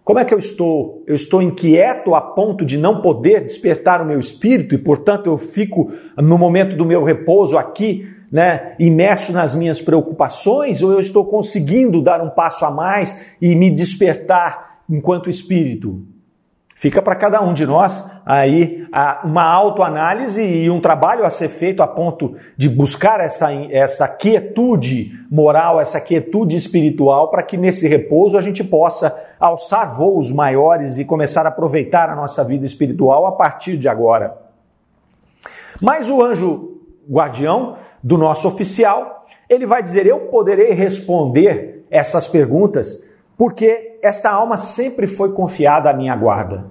Como 0.04 0.18
é 0.18 0.24
que 0.24 0.34
eu 0.34 0.38
estou? 0.38 1.02
Eu 1.06 1.14
estou 1.14 1.40
inquieto 1.40 2.14
a 2.14 2.20
ponto 2.20 2.64
de 2.64 2.76
não 2.76 3.00
poder 3.00 3.42
despertar 3.42 4.02
o 4.02 4.04
meu 4.04 4.18
espírito 4.18 4.74
e, 4.74 4.78
portanto, 4.78 5.26
eu 5.26 5.36
fico 5.36 5.92
no 6.16 6.36
momento 6.38 6.76
do 6.76 6.84
meu 6.84 7.04
repouso 7.04 7.56
aqui, 7.56 8.08
né, 8.30 8.74
imerso 8.78 9.32
nas 9.32 9.54
minhas 9.54 9.80
preocupações, 9.80 10.82
ou 10.82 10.92
eu 10.92 11.00
estou 11.00 11.24
conseguindo 11.24 12.00
dar 12.00 12.20
um 12.20 12.30
passo 12.30 12.64
a 12.64 12.70
mais 12.70 13.20
e 13.40 13.54
me 13.54 13.70
despertar 13.70 14.80
enquanto 14.88 15.30
espírito? 15.30 16.02
Fica 16.80 17.02
para 17.02 17.14
cada 17.14 17.42
um 17.42 17.52
de 17.52 17.66
nós 17.66 18.02
aí 18.24 18.86
uma 19.22 19.44
autoanálise 19.44 20.42
e 20.42 20.70
um 20.70 20.80
trabalho 20.80 21.26
a 21.26 21.30
ser 21.30 21.50
feito 21.50 21.82
a 21.82 21.86
ponto 21.86 22.36
de 22.56 22.70
buscar 22.70 23.20
essa, 23.20 23.52
essa 23.52 24.08
quietude 24.08 25.12
moral, 25.30 25.78
essa 25.78 26.00
quietude 26.00 26.56
espiritual, 26.56 27.28
para 27.28 27.42
que 27.42 27.58
nesse 27.58 27.86
repouso 27.86 28.38
a 28.38 28.40
gente 28.40 28.64
possa 28.64 29.14
alçar 29.38 29.94
voos 29.94 30.32
maiores 30.32 30.96
e 30.96 31.04
começar 31.04 31.44
a 31.44 31.50
aproveitar 31.50 32.08
a 32.08 32.16
nossa 32.16 32.42
vida 32.42 32.64
espiritual 32.64 33.26
a 33.26 33.32
partir 33.32 33.76
de 33.76 33.86
agora. 33.86 34.38
Mas 35.82 36.08
o 36.08 36.24
anjo 36.24 36.80
guardião 37.10 37.76
do 38.02 38.16
nosso 38.16 38.48
oficial, 38.48 39.26
ele 39.48 39.66
vai 39.66 39.82
dizer: 39.82 40.06
Eu 40.06 40.20
poderei 40.26 40.72
responder 40.72 41.86
essas 41.90 42.28
perguntas 42.28 43.04
porque 43.36 43.98
esta 44.02 44.30
alma 44.30 44.56
sempre 44.56 45.06
foi 45.06 45.32
confiada 45.32 45.88
à 45.88 45.94
minha 45.94 46.14
guarda. 46.14 46.66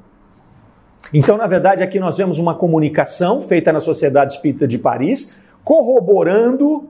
Então, 1.13 1.37
na 1.37 1.47
verdade, 1.47 1.83
aqui 1.83 1.99
nós 1.99 2.17
vemos 2.17 2.37
uma 2.37 2.53
comunicação 2.53 3.41
feita 3.41 3.73
na 3.73 3.79
Sociedade 3.79 4.33
Espírita 4.33 4.67
de 4.67 4.77
Paris, 4.77 5.35
corroborando 5.63 6.89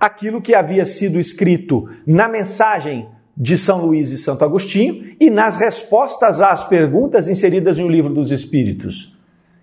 aquilo 0.00 0.40
que 0.40 0.54
havia 0.54 0.86
sido 0.86 1.18
escrito 1.18 1.90
na 2.06 2.28
mensagem 2.28 3.08
de 3.36 3.58
São 3.58 3.84
Luís 3.84 4.10
e 4.10 4.18
Santo 4.18 4.44
Agostinho 4.44 5.14
e 5.20 5.28
nas 5.28 5.56
respostas 5.56 6.40
às 6.40 6.64
perguntas 6.64 7.28
inseridas 7.28 7.78
no 7.78 7.88
Livro 7.88 8.12
dos 8.12 8.32
Espíritos. 8.32 9.16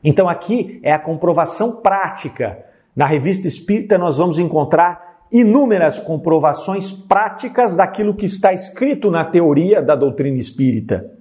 Então, 0.04 0.30
aqui 0.30 0.80
é 0.84 0.94
a 0.94 1.00
comprovação 1.00 1.78
prática. 1.82 2.64
Na 2.96 3.06
Revista 3.06 3.48
Espírita, 3.48 3.98
nós 3.98 4.18
vamos 4.18 4.40
encontrar 4.40 5.16
inúmeras 5.32 6.00
comprovações 6.00 6.92
práticas 6.92 7.76
daquilo 7.76 8.14
que 8.14 8.26
está 8.26 8.54
escrito 8.54 9.12
na 9.12 9.26
teoria 9.26 9.82
da 9.82 9.96
doutrina 9.96 10.38
espírita. 10.38 11.12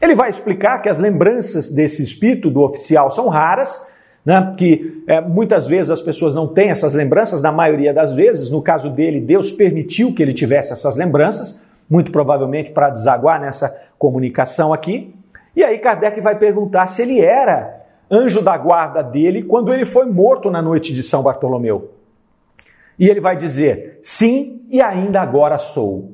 Ele 0.00 0.14
vai 0.14 0.30
explicar 0.30 0.78
que 0.80 0.88
as 0.88 0.98
lembranças 0.98 1.70
desse 1.70 2.02
espírito 2.02 2.50
do 2.50 2.62
oficial 2.62 3.10
são 3.10 3.28
raras, 3.28 3.86
né, 4.24 4.54
que 4.56 5.04
é, 5.06 5.20
muitas 5.20 5.66
vezes 5.66 5.90
as 5.90 6.00
pessoas 6.00 6.34
não 6.34 6.48
têm 6.48 6.70
essas 6.70 6.94
lembranças, 6.94 7.42
na 7.42 7.52
maioria 7.52 7.92
das 7.92 8.14
vezes, 8.14 8.50
no 8.50 8.62
caso 8.62 8.88
dele, 8.88 9.20
Deus 9.20 9.52
permitiu 9.52 10.14
que 10.14 10.22
ele 10.22 10.32
tivesse 10.32 10.72
essas 10.72 10.96
lembranças, 10.96 11.60
muito 11.90 12.10
provavelmente 12.10 12.70
para 12.70 12.88
desaguar 12.88 13.40
nessa 13.40 13.76
comunicação 13.98 14.72
aqui. 14.72 15.14
E 15.54 15.62
aí 15.62 15.78
Kardec 15.78 16.20
vai 16.20 16.38
perguntar 16.38 16.86
se 16.86 17.02
ele 17.02 17.20
era 17.20 17.81
anjo 18.12 18.42
da 18.42 18.56
guarda 18.58 19.02
dele 19.02 19.42
quando 19.42 19.72
ele 19.72 19.86
foi 19.86 20.04
morto 20.04 20.50
na 20.50 20.60
noite 20.60 20.92
de 20.92 21.02
São 21.02 21.22
Bartolomeu. 21.22 21.92
E 22.98 23.08
ele 23.08 23.20
vai 23.20 23.34
dizer: 23.34 23.98
sim, 24.02 24.60
e 24.70 24.82
ainda 24.82 25.22
agora 25.22 25.56
sou. 25.56 26.12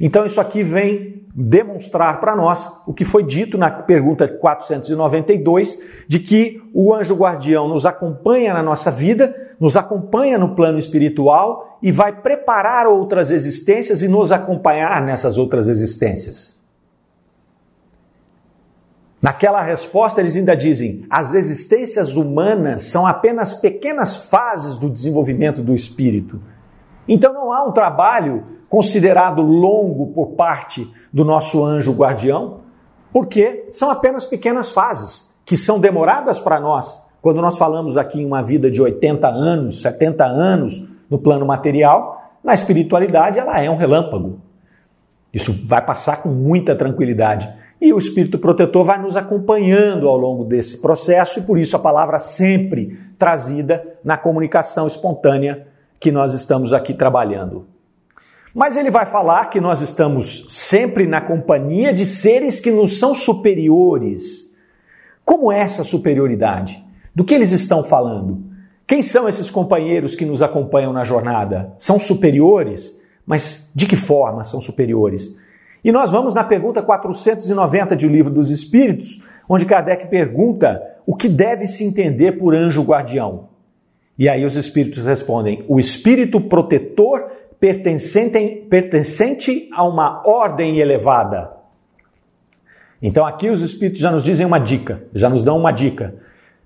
Então 0.00 0.26
isso 0.26 0.40
aqui 0.40 0.62
vem 0.62 1.24
demonstrar 1.38 2.18
para 2.18 2.34
nós 2.34 2.82
o 2.86 2.94
que 2.94 3.04
foi 3.04 3.22
dito 3.22 3.58
na 3.58 3.70
pergunta 3.70 4.26
492, 4.26 5.78
de 6.08 6.18
que 6.18 6.62
o 6.72 6.94
anjo 6.94 7.14
guardião 7.14 7.68
nos 7.68 7.84
acompanha 7.84 8.54
na 8.54 8.62
nossa 8.62 8.90
vida, 8.90 9.34
nos 9.60 9.76
acompanha 9.76 10.38
no 10.38 10.54
plano 10.54 10.78
espiritual 10.78 11.78
e 11.82 11.92
vai 11.92 12.22
preparar 12.22 12.86
outras 12.86 13.30
existências 13.30 14.02
e 14.02 14.08
nos 14.08 14.32
acompanhar 14.32 15.02
nessas 15.02 15.36
outras 15.36 15.68
existências. 15.68 16.55
Naquela 19.26 19.60
resposta, 19.60 20.20
eles 20.20 20.36
ainda 20.36 20.56
dizem: 20.56 21.04
as 21.10 21.34
existências 21.34 22.14
humanas 22.14 22.84
são 22.84 23.04
apenas 23.04 23.54
pequenas 23.54 24.14
fases 24.14 24.76
do 24.76 24.88
desenvolvimento 24.88 25.64
do 25.64 25.74
espírito. 25.74 26.40
Então 27.08 27.34
não 27.34 27.52
há 27.52 27.64
um 27.64 27.72
trabalho 27.72 28.44
considerado 28.68 29.42
longo 29.42 30.12
por 30.12 30.36
parte 30.36 30.88
do 31.12 31.24
nosso 31.24 31.64
anjo 31.64 31.92
guardião, 31.92 32.60
porque 33.12 33.66
são 33.72 33.90
apenas 33.90 34.24
pequenas 34.24 34.70
fases 34.70 35.36
que 35.44 35.56
são 35.56 35.80
demoradas 35.80 36.38
para 36.38 36.60
nós. 36.60 37.02
Quando 37.20 37.42
nós 37.42 37.58
falamos 37.58 37.96
aqui 37.96 38.20
em 38.20 38.26
uma 38.26 38.44
vida 38.44 38.70
de 38.70 38.80
80 38.80 39.26
anos, 39.26 39.82
70 39.82 40.24
anos 40.24 40.88
no 41.10 41.18
plano 41.18 41.44
material, 41.44 42.30
na 42.44 42.54
espiritualidade 42.54 43.40
ela 43.40 43.60
é 43.60 43.68
um 43.68 43.76
relâmpago. 43.76 44.40
Isso 45.34 45.52
vai 45.66 45.84
passar 45.84 46.22
com 46.22 46.28
muita 46.28 46.76
tranquilidade. 46.76 47.65
E 47.80 47.92
o 47.92 47.98
Espírito 47.98 48.38
Protetor 48.38 48.84
vai 48.84 49.00
nos 49.00 49.16
acompanhando 49.16 50.08
ao 50.08 50.16
longo 50.16 50.44
desse 50.44 50.78
processo, 50.78 51.40
e 51.40 51.42
por 51.42 51.58
isso 51.58 51.76
a 51.76 51.80
palavra 51.80 52.18
sempre 52.18 52.98
trazida 53.18 53.98
na 54.02 54.16
comunicação 54.16 54.86
espontânea 54.86 55.66
que 56.00 56.10
nós 56.10 56.32
estamos 56.32 56.72
aqui 56.72 56.94
trabalhando. 56.94 57.66
Mas 58.54 58.76
ele 58.76 58.90
vai 58.90 59.04
falar 59.04 59.50
que 59.50 59.60
nós 59.60 59.82
estamos 59.82 60.46
sempre 60.48 61.06
na 61.06 61.20
companhia 61.20 61.92
de 61.92 62.06
seres 62.06 62.58
que 62.58 62.70
nos 62.70 62.98
são 62.98 63.14
superiores. 63.14 64.50
Como 65.22 65.52
é 65.52 65.60
essa 65.60 65.84
superioridade? 65.84 66.82
Do 67.14 67.24
que 67.24 67.34
eles 67.34 67.52
estão 67.52 67.84
falando? 67.84 68.42
Quem 68.86 69.02
são 69.02 69.28
esses 69.28 69.50
companheiros 69.50 70.14
que 70.14 70.24
nos 70.24 70.40
acompanham 70.40 70.92
na 70.92 71.04
jornada? 71.04 71.74
São 71.76 71.98
superiores? 71.98 72.98
Mas 73.26 73.70
de 73.74 73.84
que 73.84 73.96
forma 73.96 74.44
são 74.44 74.60
superiores? 74.60 75.34
E 75.84 75.92
nós 75.92 76.10
vamos 76.10 76.34
na 76.34 76.44
pergunta 76.44 76.82
490 76.82 77.94
de 77.96 78.06
O 78.06 78.10
Livro 78.10 78.32
dos 78.32 78.50
Espíritos, 78.50 79.22
onde 79.48 79.64
Kardec 79.64 80.08
pergunta 80.08 80.82
o 81.06 81.14
que 81.14 81.28
deve 81.28 81.66
se 81.66 81.84
entender 81.84 82.32
por 82.32 82.54
anjo 82.54 82.82
guardião. 82.82 83.48
E 84.18 84.28
aí 84.28 84.44
os 84.44 84.56
espíritos 84.56 85.02
respondem: 85.02 85.64
o 85.68 85.78
espírito 85.78 86.40
protetor 86.40 87.30
pertencente, 87.60 88.66
pertencente 88.68 89.68
a 89.72 89.84
uma 89.84 90.26
ordem 90.26 90.78
elevada. 90.78 91.52
Então 93.00 93.26
aqui 93.26 93.50
os 93.50 93.62
espíritos 93.62 94.00
já 94.00 94.10
nos 94.10 94.24
dizem 94.24 94.46
uma 94.46 94.58
dica, 94.58 95.04
já 95.14 95.28
nos 95.28 95.44
dão 95.44 95.58
uma 95.58 95.70
dica. 95.70 96.14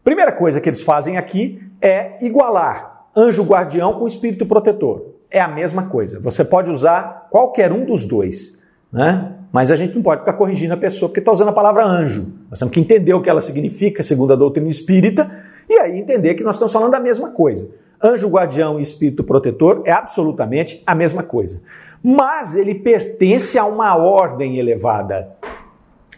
Primeira 0.02 0.32
coisa 0.32 0.60
que 0.60 0.68
eles 0.68 0.82
fazem 0.82 1.16
aqui 1.16 1.60
é 1.82 2.24
igualar 2.24 2.90
anjo 3.16 3.42
guardião 3.42 3.94
com 3.94 4.06
espírito 4.06 4.46
protetor. 4.46 5.14
É 5.30 5.40
a 5.40 5.48
mesma 5.48 5.84
coisa. 5.86 6.20
Você 6.20 6.44
pode 6.44 6.70
usar 6.70 7.28
qualquer 7.30 7.72
um 7.72 7.84
dos 7.84 8.04
dois, 8.04 8.58
né? 8.92 9.37
Mas 9.53 9.70
a 9.70 9.76
gente 9.76 9.94
não 9.94 10.03
pode 10.03 10.20
ficar 10.20 10.35
corrigindo 10.35 10.74
a 10.74 10.76
pessoa 10.76 11.09
porque 11.09 11.20
está 11.20 11.33
usando 11.33 11.48
a 11.48 11.53
palavra 11.53 11.85
anjo. 11.85 12.29
Nós 12.48 12.59
temos 12.59 12.72
que 12.72 12.81
entender 12.81 13.12
o 13.14 13.20
que 13.20 13.29
ela 13.29 13.40
significa, 13.40 14.03
segundo 14.03 14.33
a 14.33 14.37
doutrina 14.37 14.68
espírita, 14.68 15.29
e 15.68 15.74
aí 15.74 15.98
entender 15.98 16.35
que 16.35 16.44
nós 16.44 16.57
estamos 16.57 16.72
falando 16.72 16.92
da 16.92 17.00
mesma 17.00 17.31
coisa. 17.31 17.68
Anjo 18.03 18.29
guardião 18.29 18.79
e 18.79 18.83
espírito 18.83 19.24
protetor 19.24 19.83
é 19.85 19.92
absolutamente 19.92 20.83
a 20.87 20.94
mesma 20.94 21.22
coisa. 21.22 21.61
Mas 22.03 22.55
ele 22.55 22.74
pertence 22.74 23.59
a 23.59 23.64
uma 23.66 23.96
ordem 23.96 24.59
elevada. 24.59 25.37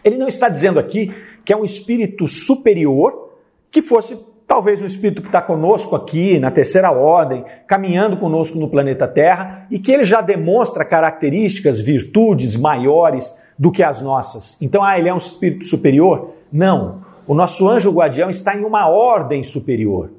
Ele 0.03 0.17
não 0.17 0.27
está 0.27 0.47
dizendo 0.47 0.79
aqui 0.79 1.13
que 1.43 1.51
é 1.51 1.57
um 1.57 1.65
espírito 1.65 2.27
superior 2.27 3.31
que 3.69 3.81
fosse 3.81 4.17
talvez 4.47 4.81
um 4.81 4.85
espírito 4.85 5.21
que 5.21 5.27
está 5.27 5.41
conosco 5.41 5.95
aqui 5.95 6.39
na 6.39 6.51
terceira 6.51 6.91
ordem, 6.91 7.43
caminhando 7.67 8.17
conosco 8.17 8.57
no 8.57 8.69
planeta 8.69 9.07
Terra 9.07 9.67
e 9.69 9.79
que 9.79 9.91
ele 9.91 10.03
já 10.03 10.21
demonstra 10.21 10.85
características, 10.85 11.79
virtudes 11.79 12.55
maiores 12.55 13.35
do 13.57 13.71
que 13.71 13.83
as 13.83 14.01
nossas. 14.01 14.61
Então, 14.61 14.83
ah, 14.83 14.97
ele 14.97 15.09
é 15.09 15.13
um 15.13 15.17
espírito 15.17 15.65
superior? 15.65 16.33
Não. 16.51 17.01
O 17.25 17.33
nosso 17.33 17.67
anjo 17.69 17.91
guardião 17.91 18.29
está 18.29 18.55
em 18.55 18.65
uma 18.65 18.87
ordem 18.87 19.43
superior. 19.43 20.11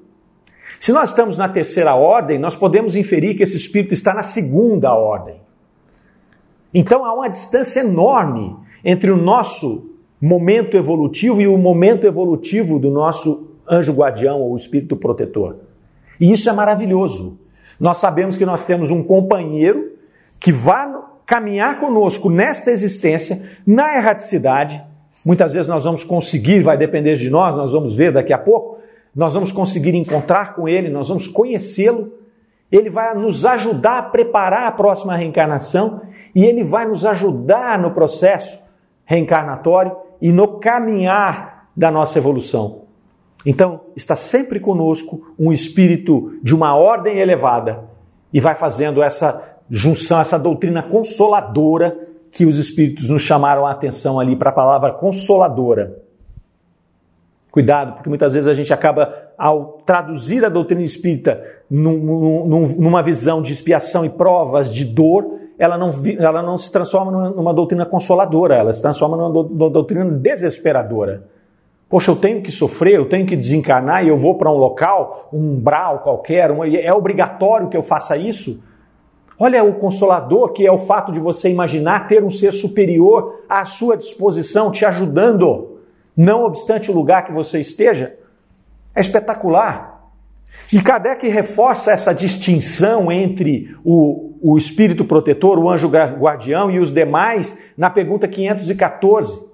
Se 0.81 0.93
nós 0.93 1.11
estamos 1.11 1.37
na 1.37 1.49
terceira 1.49 1.95
ordem, 1.95 2.39
nós 2.39 2.57
podemos 2.57 2.97
inferir 2.97 3.37
que 3.37 3.43
esse 3.43 3.57
espírito 3.57 3.95
está 3.95 4.15
na 4.15 4.23
segunda 4.23 4.95
ordem. 4.95 5.41
Então 6.73 7.05
há 7.05 7.13
uma 7.13 7.29
distância 7.29 7.81
enorme 7.81 8.57
entre 8.85 9.11
o 9.11 9.17
nosso 9.17 9.91
momento 10.21 10.77
evolutivo 10.77 11.41
e 11.41 11.47
o 11.47 11.57
momento 11.57 12.07
evolutivo 12.07 12.79
do 12.79 12.91
nosso 12.91 13.54
anjo 13.71 13.93
guardião 13.93 14.41
ou 14.41 14.55
espírito 14.57 14.97
protetor. 14.97 15.57
E 16.21 16.33
isso 16.33 16.49
é 16.49 16.53
maravilhoso. 16.53 17.39
Nós 17.79 17.99
sabemos 17.99 18.37
que 18.37 18.47
nós 18.47 18.63
temos 18.63 18.91
um 18.91 19.03
companheiro 19.03 19.93
que 20.39 20.53
vai 20.53 20.89
caminhar 21.27 21.81
conosco 21.81 22.31
nesta 22.31 22.71
existência, 22.71 23.51
na 23.67 23.97
erraticidade. 23.97 24.83
Muitas 25.25 25.53
vezes 25.53 25.69
nós 25.69 25.85
vamos 25.85 26.05
conseguir, 26.05 26.63
vai 26.63 26.77
depender 26.77 27.17
de 27.17 27.31
nós, 27.31 27.57
nós 27.57 27.73
vamos 27.73 27.97
ver 27.97 28.13
daqui 28.13 28.33
a 28.33 28.39
pouco, 28.39 28.79
nós 29.15 29.33
vamos 29.33 29.51
conseguir 29.51 29.95
encontrar 29.95 30.55
com 30.55 30.69
ele, 30.69 30.91
nós 30.91 31.09
vamos 31.09 31.27
conhecê-lo. 31.27 32.13
Ele 32.71 32.91
vai 32.91 33.15
nos 33.15 33.45
ajudar 33.45 33.99
a 33.99 34.03
preparar 34.03 34.67
a 34.67 34.73
próxima 34.73 35.17
reencarnação 35.17 36.03
e 36.35 36.45
ele 36.45 36.65
vai 36.65 36.87
nos 36.87 37.07
ajudar 37.07 37.79
no 37.79 37.93
processo 37.93 38.63
reencarnatório 39.05 39.97
e 40.21 40.33
no 40.33 40.59
caminhar 40.59 41.69
da 41.77 41.91
nossa 41.91 42.19
evolução. 42.19 42.84
Então, 43.45 43.81
está 43.95 44.17
sempre 44.17 44.59
conosco 44.59 45.35
um 45.39 45.53
espírito 45.53 46.39
de 46.43 46.55
uma 46.55 46.75
ordem 46.75 47.19
elevada 47.19 47.85
e 48.33 48.41
vai 48.41 48.55
fazendo 48.55 49.03
essa 49.03 49.43
junção, 49.71 50.21
essa 50.21 50.39
doutrina 50.39 50.83
consoladora 50.83 51.97
que 52.31 52.45
os 52.45 52.59
espíritos 52.59 53.11
nos 53.11 53.23
chamaram 53.23 53.67
a 53.67 53.71
atenção 53.71 54.19
ali 54.19 54.35
para 54.35 54.51
a 54.51 54.53
palavra 54.53 54.93
consoladora. 54.93 56.03
Cuidado, 57.51 57.93
porque 57.95 58.09
muitas 58.09 58.33
vezes 58.33 58.49
a 58.49 58.55
gente 58.55 58.73
acaba, 58.73 59.15
ao 59.39 59.79
traduzir 59.87 60.45
a 60.45 60.49
doutrina 60.49 60.83
espírita 60.83 61.41
num, 61.71 61.97
num, 62.47 62.67
numa 62.79 63.01
visão 63.01 63.41
de 63.41 63.53
expiação 63.53 64.05
e 64.05 64.11
provas, 64.11 64.69
de 64.69 64.85
dor, 64.85 65.39
ela 65.57 65.79
não, 65.79 65.91
ela 66.19 66.43
não 66.43 66.59
se 66.59 66.73
transforma 66.73 67.31
numa, 67.31 67.55
doutrina 67.55 67.87
consoladora, 67.87 68.57
ela 68.57 68.75
se 68.75 68.83
transforma 68.83 69.17
numa 69.17 69.71
doutrina 69.71 70.05
desesperadora. 70.05 71.29
Poxa, 71.89 72.11
eu 72.11 72.17
tenho 72.17 72.43
que 72.43 72.51
sofrer, 72.51 72.95
eu 72.95 73.09
tenho 73.09 73.27
que 73.27 73.37
desencarnar 73.37 74.05
e 74.05 74.09
eu 74.09 74.17
vou 74.17 74.37
para 74.37 74.51
um 74.51 74.57
local, 74.57 75.29
um 75.33 75.55
umbral 75.55 76.01
qualquer, 76.01 76.51
é 76.81 76.93
obrigatório 76.93 77.69
que 77.69 77.77
eu 77.77 77.83
faça 77.83 78.17
isso? 78.17 78.63
Olha 79.39 79.63
o 79.63 79.75
consolador 79.75 80.53
que 80.53 80.67
é 80.67 80.73
o 80.73 80.79
fato 80.79 81.13
de 81.13 81.21
você 81.21 81.51
imaginar 81.51 82.07
ter 82.07 82.25
um 82.25 82.31
ser 82.31 82.53
superior 82.53 83.43
à 83.49 83.65
sua 83.65 83.97
disposição, 83.97 84.71
te 84.71 84.85
ajudando, 84.85 85.79
não 86.17 86.45
obstante 86.45 86.91
o 86.91 86.95
lugar 86.95 87.27
que 87.27 87.33
você 87.33 87.61
esteja. 87.61 88.17
É 88.95 89.01
espetacular. 89.01 90.13
E 90.73 90.81
Kardec 90.81 91.27
reforça 91.29 91.91
essa 91.91 92.15
distinção 92.15 93.11
entre 93.11 93.77
o, 93.85 94.35
o 94.41 94.57
espírito 94.57 95.05
protetor, 95.05 95.59
o 95.59 95.69
anjo 95.69 95.89
guardião 95.89 96.71
e 96.71 96.79
os 96.79 96.93
demais 96.93 97.59
na 97.77 97.91
pergunta 97.91 98.29
514 98.29 99.54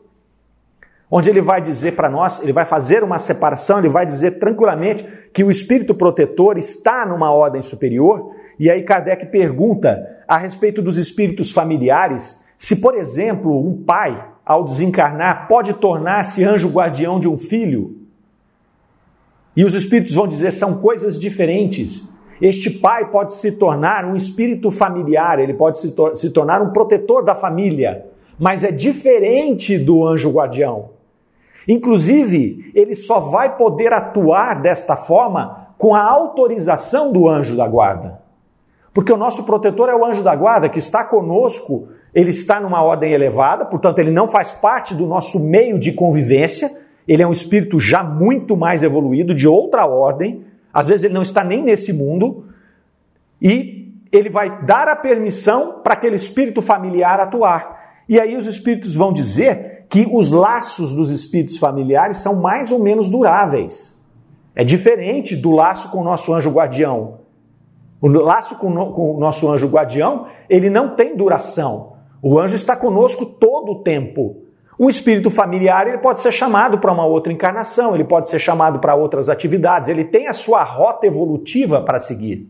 onde 1.10 1.28
ele 1.28 1.40
vai 1.40 1.60
dizer 1.60 1.96
para 1.96 2.08
nós, 2.08 2.40
ele 2.40 2.52
vai 2.52 2.64
fazer 2.64 3.02
uma 3.02 3.18
separação, 3.18 3.80
ele 3.80 3.88
vai 3.88 4.06
dizer 4.06 4.38
tranquilamente 4.38 5.04
que 5.32 5.42
o 5.42 5.50
espírito 5.50 5.94
protetor 5.94 6.56
está 6.56 7.04
numa 7.04 7.32
ordem 7.32 7.60
superior. 7.60 8.30
E 8.58 8.70
aí 8.70 8.82
Kardec 8.82 9.26
pergunta 9.26 10.06
a 10.28 10.38
respeito 10.38 10.80
dos 10.80 10.96
espíritos 10.96 11.50
familiares, 11.50 12.40
se, 12.56 12.76
por 12.76 12.96
exemplo, 12.96 13.58
um 13.58 13.82
pai, 13.82 14.24
ao 14.44 14.64
desencarnar, 14.64 15.48
pode 15.48 15.74
tornar-se 15.74 16.44
anjo 16.44 16.68
guardião 16.68 17.18
de 17.18 17.28
um 17.28 17.36
filho. 17.36 17.96
E 19.56 19.64
os 19.64 19.74
espíritos 19.74 20.14
vão 20.14 20.28
dizer 20.28 20.52
são 20.52 20.78
coisas 20.78 21.18
diferentes. 21.18 22.12
Este 22.40 22.70
pai 22.70 23.10
pode 23.10 23.34
se 23.34 23.52
tornar 23.52 24.04
um 24.04 24.14
espírito 24.14 24.70
familiar, 24.70 25.38
ele 25.38 25.54
pode 25.54 25.78
se, 25.78 25.92
tor 25.92 26.16
se 26.16 26.30
tornar 26.30 26.62
um 26.62 26.72
protetor 26.72 27.24
da 27.24 27.34
família, 27.34 28.06
mas 28.38 28.64
é 28.64 28.70
diferente 28.70 29.78
do 29.78 30.06
anjo 30.06 30.30
guardião. 30.30 30.99
Inclusive, 31.68 32.70
ele 32.74 32.94
só 32.94 33.20
vai 33.20 33.56
poder 33.56 33.92
atuar 33.92 34.60
desta 34.60 34.96
forma 34.96 35.68
com 35.76 35.94
a 35.94 36.02
autorização 36.02 37.12
do 37.12 37.28
anjo 37.28 37.56
da 37.56 37.66
guarda. 37.66 38.20
Porque 38.92 39.12
o 39.12 39.16
nosso 39.16 39.44
protetor 39.44 39.88
é 39.88 39.94
o 39.94 40.04
anjo 40.04 40.22
da 40.22 40.34
guarda 40.34 40.68
que 40.68 40.78
está 40.78 41.04
conosco, 41.04 41.88
ele 42.14 42.30
está 42.30 42.58
numa 42.60 42.82
ordem 42.82 43.12
elevada, 43.12 43.64
portanto, 43.64 43.98
ele 43.98 44.10
não 44.10 44.26
faz 44.26 44.52
parte 44.52 44.94
do 44.94 45.06
nosso 45.06 45.38
meio 45.38 45.78
de 45.78 45.92
convivência, 45.92 46.70
ele 47.06 47.22
é 47.22 47.26
um 47.26 47.30
espírito 47.30 47.78
já 47.78 48.02
muito 48.02 48.56
mais 48.56 48.82
evoluído, 48.82 49.34
de 49.34 49.46
outra 49.46 49.86
ordem, 49.86 50.44
às 50.72 50.86
vezes 50.88 51.04
ele 51.04 51.14
não 51.14 51.22
está 51.22 51.44
nem 51.44 51.62
nesse 51.62 51.92
mundo, 51.92 52.46
e 53.40 53.94
ele 54.12 54.28
vai 54.28 54.64
dar 54.64 54.88
a 54.88 54.96
permissão 54.96 55.80
para 55.82 55.94
aquele 55.94 56.16
espírito 56.16 56.60
familiar 56.60 57.20
atuar. 57.20 58.02
E 58.08 58.18
aí 58.18 58.36
os 58.36 58.46
espíritos 58.46 58.94
vão 58.94 59.12
dizer 59.12 59.79
que 59.90 60.08
os 60.10 60.30
laços 60.30 60.94
dos 60.94 61.10
espíritos 61.10 61.58
familiares 61.58 62.18
são 62.18 62.36
mais 62.36 62.70
ou 62.70 62.78
menos 62.78 63.10
duráveis. 63.10 63.98
É 64.54 64.62
diferente 64.62 65.34
do 65.34 65.50
laço 65.50 65.90
com 65.90 65.98
o 65.98 66.04
nosso 66.04 66.32
anjo 66.32 66.48
guardião. 66.48 67.18
O 68.00 68.08
laço 68.08 68.54
com, 68.54 68.68
o 68.68 69.18
nosso 69.18 69.50
anjo 69.50 69.66
guardião, 69.66 70.26
ele 70.48 70.70
não 70.70 70.94
tem 70.94 71.16
duração. 71.16 71.94
O 72.22 72.38
anjo 72.38 72.54
está 72.54 72.76
conosco 72.76 73.26
todo 73.26 73.72
o 73.72 73.82
tempo. 73.82 74.36
O 74.78 74.88
espírito 74.88 75.28
familiar 75.28 75.88
ele 75.88 75.98
pode 75.98 76.20
ser 76.20 76.32
chamado 76.32 76.78
para 76.78 76.92
uma 76.92 77.04
outra 77.04 77.32
encarnação, 77.32 77.94
ele 77.94 78.04
pode 78.04 78.28
ser 78.28 78.38
chamado 78.38 78.78
para 78.78 78.94
outras 78.94 79.28
atividades, 79.28 79.88
ele 79.88 80.04
tem 80.04 80.28
a 80.28 80.32
sua 80.32 80.62
rota 80.62 81.06
evolutiva 81.06 81.82
para 81.82 81.98
seguir. 81.98 82.48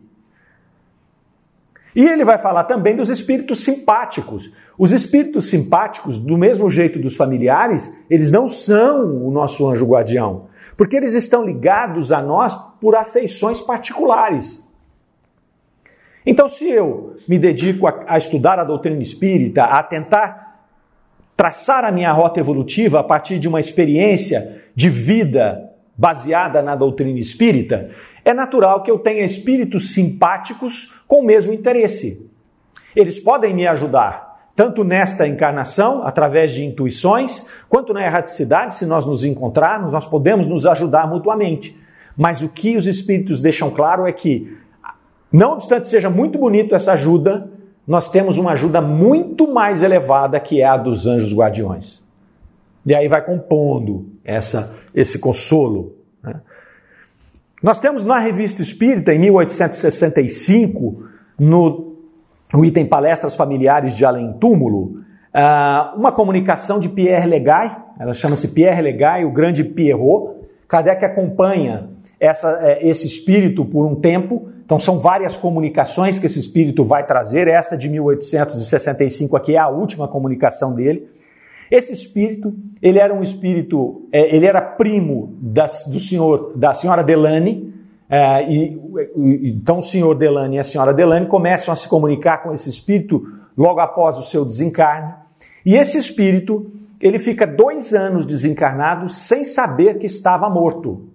E 1.95 2.07
ele 2.07 2.25
vai 2.25 2.39
falar 2.39 2.65
também 2.65 2.95
dos 2.95 3.09
espíritos 3.09 3.65
simpáticos. 3.65 4.51
Os 4.79 4.93
espíritos 4.93 5.49
simpáticos, 5.51 6.19
do 6.19 6.39
mesmo 6.39 6.71
jeito 6.71 6.99
dos 6.99 7.17
familiares, 7.17 7.95
eles 8.09 8.31
não 8.31 8.47
são 8.49 9.27
o 9.27 9.31
nosso 9.31 9.69
anjo 9.69 9.87
guardião, 9.87 10.47
porque 10.77 10.97
eles 10.97 11.15
estão 11.15 11.45
ligados 11.45 12.13
a 12.13 12.23
nós 12.23 12.55
por 12.81 12.95
afeições 12.95 13.61
particulares. 13.61 14.67
Então, 16.25 16.49
se 16.49 16.69
eu 16.69 17.17
me 17.27 17.39
dedico 17.39 17.87
a, 17.87 18.05
a 18.07 18.19
estudar 18.19 18.59
a 18.59 18.65
doutrina 18.65 19.03
espírita, 19.03 19.65
a 19.65 19.83
tentar 19.83 20.67
traçar 21.37 21.85
a 21.85 21.91
minha 21.91 22.13
rota 22.13 22.39
evolutiva 22.39 23.01
a 23.01 23.05
partir 23.05 23.39
de 23.39 23.49
uma 23.49 23.61
experiência 23.61 24.63
de 24.75 24.91
vida 24.91 25.71
baseada 25.97 26.63
na 26.63 26.77
doutrina 26.77 27.19
espírita, 27.19 27.91
é 28.31 28.35
natural 28.35 28.83
que 28.83 28.91
eu 28.91 28.99
tenha 28.99 29.25
espíritos 29.25 29.93
simpáticos 29.93 31.03
com 31.07 31.21
o 31.21 31.25
mesmo 31.25 31.53
interesse. 31.53 32.31
Eles 32.95 33.19
podem 33.19 33.55
me 33.55 33.67
ajudar, 33.67 34.51
tanto 34.57 34.83
nesta 34.83 35.27
encarnação, 35.27 36.03
através 36.05 36.53
de 36.53 36.65
intuições, 36.65 37.47
quanto 37.69 37.93
na 37.93 38.05
erraticidade, 38.05 38.75
se 38.75 38.87
nós 38.87 39.07
nos 39.07 39.25
encontrarmos, 39.25 39.93
nós 39.93 40.07
podemos 40.07 40.47
nos 40.47 40.67
ajudar 40.67 41.09
mutuamente. 41.09 41.77
Mas 42.17 42.43
o 42.43 42.49
que 42.49 42.77
os 42.77 42.87
espíritos 42.87 43.41
deixam 43.41 43.71
claro 43.71 44.07
é 44.07 44.13
que, 44.13 44.57
não 45.33 45.53
obstante 45.53 45.89
seja 45.89 46.11
muito 46.11 46.39
bonito 46.39 46.75
essa 46.75 46.93
ajuda, 46.93 47.51
nós 47.87 48.11
temos 48.11 48.37
uma 48.37 48.53
ajuda 48.53 48.81
muito 48.81 49.53
mais 49.53 49.83
elevada 49.83 50.39
que 50.39 50.61
é 50.61 50.67
a 50.67 50.77
dos 50.77 51.07
anjos 51.07 51.35
guardiões. 51.35 52.03
E 52.85 52.95
aí 52.95 53.09
vai 53.09 53.25
compondo 53.25 54.07
essa, 54.25 54.77
esse 54.95 55.19
consolo. 55.19 55.97
Né? 56.23 56.41
Nós 57.63 57.79
temos 57.79 58.05
na 58.05 58.19
Revista 58.19 58.63
Espírita, 58.63 59.13
em 59.13 59.19
1865, 59.19 61.05
no, 61.39 61.95
no 62.55 62.65
item 62.65 62.87
Palestras 62.87 63.35
Familiares 63.35 63.95
de 63.95 64.03
Além 64.03 64.33
Túmulo, 64.41 65.03
uh, 65.35 65.99
uma 65.99 66.11
comunicação 66.11 66.81
de 66.81 66.89
Pierre 66.89 67.29
Legay, 67.29 67.71
ela 67.99 68.15
chama-se 68.15 68.49
Pierre 68.49 68.81
Legay, 68.81 69.27
o 69.27 69.31
grande 69.31 69.63
Pierrot. 69.63 70.41
Kardec 70.67 71.05
acompanha 71.05 71.91
essa, 72.19 72.61
é, 72.63 72.89
esse 72.89 73.07
espírito 73.07 73.63
por 73.67 73.85
um 73.85 73.95
tempo, 73.95 74.49
então 74.65 74.79
são 74.79 74.99
várias 74.99 75.37
comunicações 75.37 76.19
que 76.19 76.25
esse 76.25 76.39
espírito 76.39 76.83
vai 76.83 77.05
trazer, 77.05 77.47
esta 77.47 77.77
de 77.77 77.91
1865 77.91 79.37
aqui 79.37 79.55
é 79.55 79.59
a 79.59 79.69
última 79.69 80.09
comunicação 80.09 80.75
dele. 80.75 81.11
Esse 81.71 81.93
espírito, 81.93 82.53
ele 82.83 82.99
era 82.99 83.15
um 83.15 83.23
espírito, 83.23 84.09
é, 84.11 84.35
ele 84.35 84.45
era 84.45 84.61
primo 84.61 85.37
do 85.41 86.01
senhor, 86.01 86.53
da 86.57 86.75
senhora 86.75 87.05
Delane, 87.05 87.73
é, 88.09 88.51
e, 88.51 88.81
e, 89.17 89.51
então 89.51 89.79
o 89.79 89.83
senhor 89.83 90.17
Delane 90.17 90.57
e 90.57 90.59
a 90.59 90.65
senhora 90.65 90.93
Delane 90.93 91.27
começam 91.27 91.73
a 91.73 91.77
se 91.77 91.89
comunicar 91.89 92.39
com 92.39 92.53
esse 92.53 92.69
espírito 92.69 93.25
logo 93.57 93.79
após 93.79 94.19
o 94.19 94.25
seu 94.25 94.45
desencarne. 94.45 95.15
E 95.65 95.77
esse 95.77 95.97
espírito, 95.97 96.73
ele 97.01 97.21
fica 97.21 97.47
dois 97.47 97.95
anos 97.95 98.27
desencarnado 98.27 99.09
sem 99.09 99.45
saber 99.45 99.99
que 99.99 100.07
estava 100.07 100.51
morto. 100.51 101.09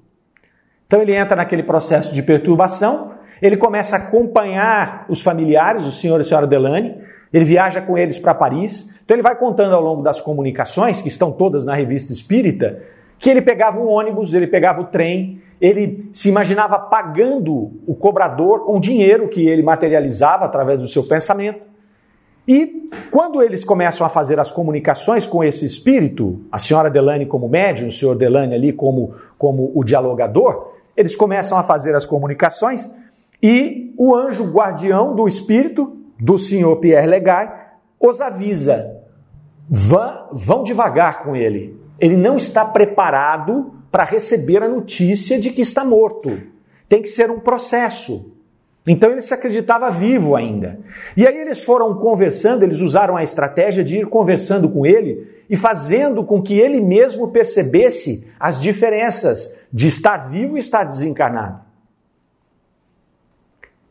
Então 0.87 1.01
ele 1.01 1.13
entra 1.13 1.35
naquele 1.35 1.63
processo 1.63 2.13
de 2.13 2.23
perturbação, 2.23 3.11
ele 3.41 3.57
começa 3.57 3.97
a 3.97 3.99
acompanhar 3.99 5.05
os 5.09 5.21
familiares, 5.21 5.83
o 5.83 5.91
senhor 5.91 6.19
e 6.19 6.21
a 6.21 6.25
senhora 6.25 6.47
Delane, 6.47 6.95
ele 7.35 7.43
viaja 7.43 7.81
com 7.81 7.97
eles 7.97 8.17
para 8.17 8.33
Paris. 8.33 8.95
Então 9.03 9.13
ele 9.13 9.21
vai 9.21 9.35
contando 9.35 9.75
ao 9.75 9.81
longo 9.81 10.01
das 10.01 10.21
comunicações, 10.21 11.01
que 11.01 11.09
estão 11.09 11.33
todas 11.33 11.65
na 11.65 11.75
revista 11.75 12.13
Espírita, 12.13 12.81
que 13.19 13.29
ele 13.29 13.41
pegava 13.41 13.77
um 13.77 13.89
ônibus, 13.89 14.33
ele 14.33 14.47
pegava 14.47 14.79
o 14.79 14.85
trem, 14.85 15.41
ele 15.59 16.09
se 16.13 16.29
imaginava 16.29 16.79
pagando 16.79 17.73
o 17.85 17.93
cobrador 17.93 18.63
com 18.65 18.79
dinheiro 18.79 19.27
que 19.27 19.49
ele 19.49 19.61
materializava 19.61 20.45
através 20.45 20.79
do 20.79 20.87
seu 20.87 21.03
pensamento. 21.03 21.59
E 22.47 22.89
quando 23.11 23.43
eles 23.43 23.65
começam 23.65 24.07
a 24.07 24.09
fazer 24.09 24.39
as 24.39 24.49
comunicações 24.49 25.27
com 25.27 25.43
esse 25.43 25.65
espírito, 25.65 26.39
a 26.49 26.57
senhora 26.57 26.89
Delane 26.89 27.25
como 27.25 27.49
médium, 27.49 27.89
o 27.89 27.91
senhor 27.91 28.15
Delane 28.15 28.55
ali 28.55 28.71
como, 28.71 29.13
como 29.37 29.73
o 29.75 29.83
dialogador, 29.83 30.71
eles 30.95 31.17
começam 31.17 31.57
a 31.57 31.63
fazer 31.63 31.95
as 31.95 32.05
comunicações 32.05 32.89
e 33.43 33.93
o 33.97 34.15
anjo 34.15 34.49
guardião 34.53 35.13
do 35.13 35.27
espírito 35.27 36.04
do 36.19 36.37
senhor 36.37 36.77
Pierre 36.77 37.07
Legay 37.07 37.49
os 37.99 38.21
avisa: 38.21 39.01
vão, 39.69 40.29
vão 40.31 40.63
devagar 40.63 41.23
com 41.23 41.35
ele. 41.35 41.79
Ele 41.99 42.17
não 42.17 42.35
está 42.35 42.65
preparado 42.65 43.73
para 43.91 44.03
receber 44.03 44.61
a 44.61 44.67
notícia 44.67 45.39
de 45.39 45.51
que 45.51 45.61
está 45.61 45.83
morto. 45.85 46.37
Tem 46.87 47.01
que 47.01 47.07
ser 47.07 47.31
um 47.31 47.39
processo. 47.39 48.33
Então 48.87 49.11
ele 49.11 49.21
se 49.21 49.33
acreditava 49.33 49.89
vivo 49.89 50.35
ainda. 50.35 50.79
E 51.17 51.25
aí 51.25 51.37
eles 51.37 51.63
foram 51.63 51.95
conversando, 51.95 52.63
eles 52.63 52.81
usaram 52.81 53.17
a 53.17 53.23
estratégia 53.23 53.83
de 53.83 53.97
ir 53.97 54.07
conversando 54.07 54.69
com 54.69 54.85
ele 54.85 55.43
e 55.49 55.55
fazendo 55.55 56.23
com 56.23 56.41
que 56.41 56.59
ele 56.59 56.79
mesmo 56.79 57.29
percebesse 57.29 58.29
as 58.39 58.61
diferenças 58.61 59.57
de 59.71 59.87
estar 59.87 60.29
vivo 60.29 60.55
e 60.55 60.59
estar 60.59 60.83
desencarnado. 60.83 61.61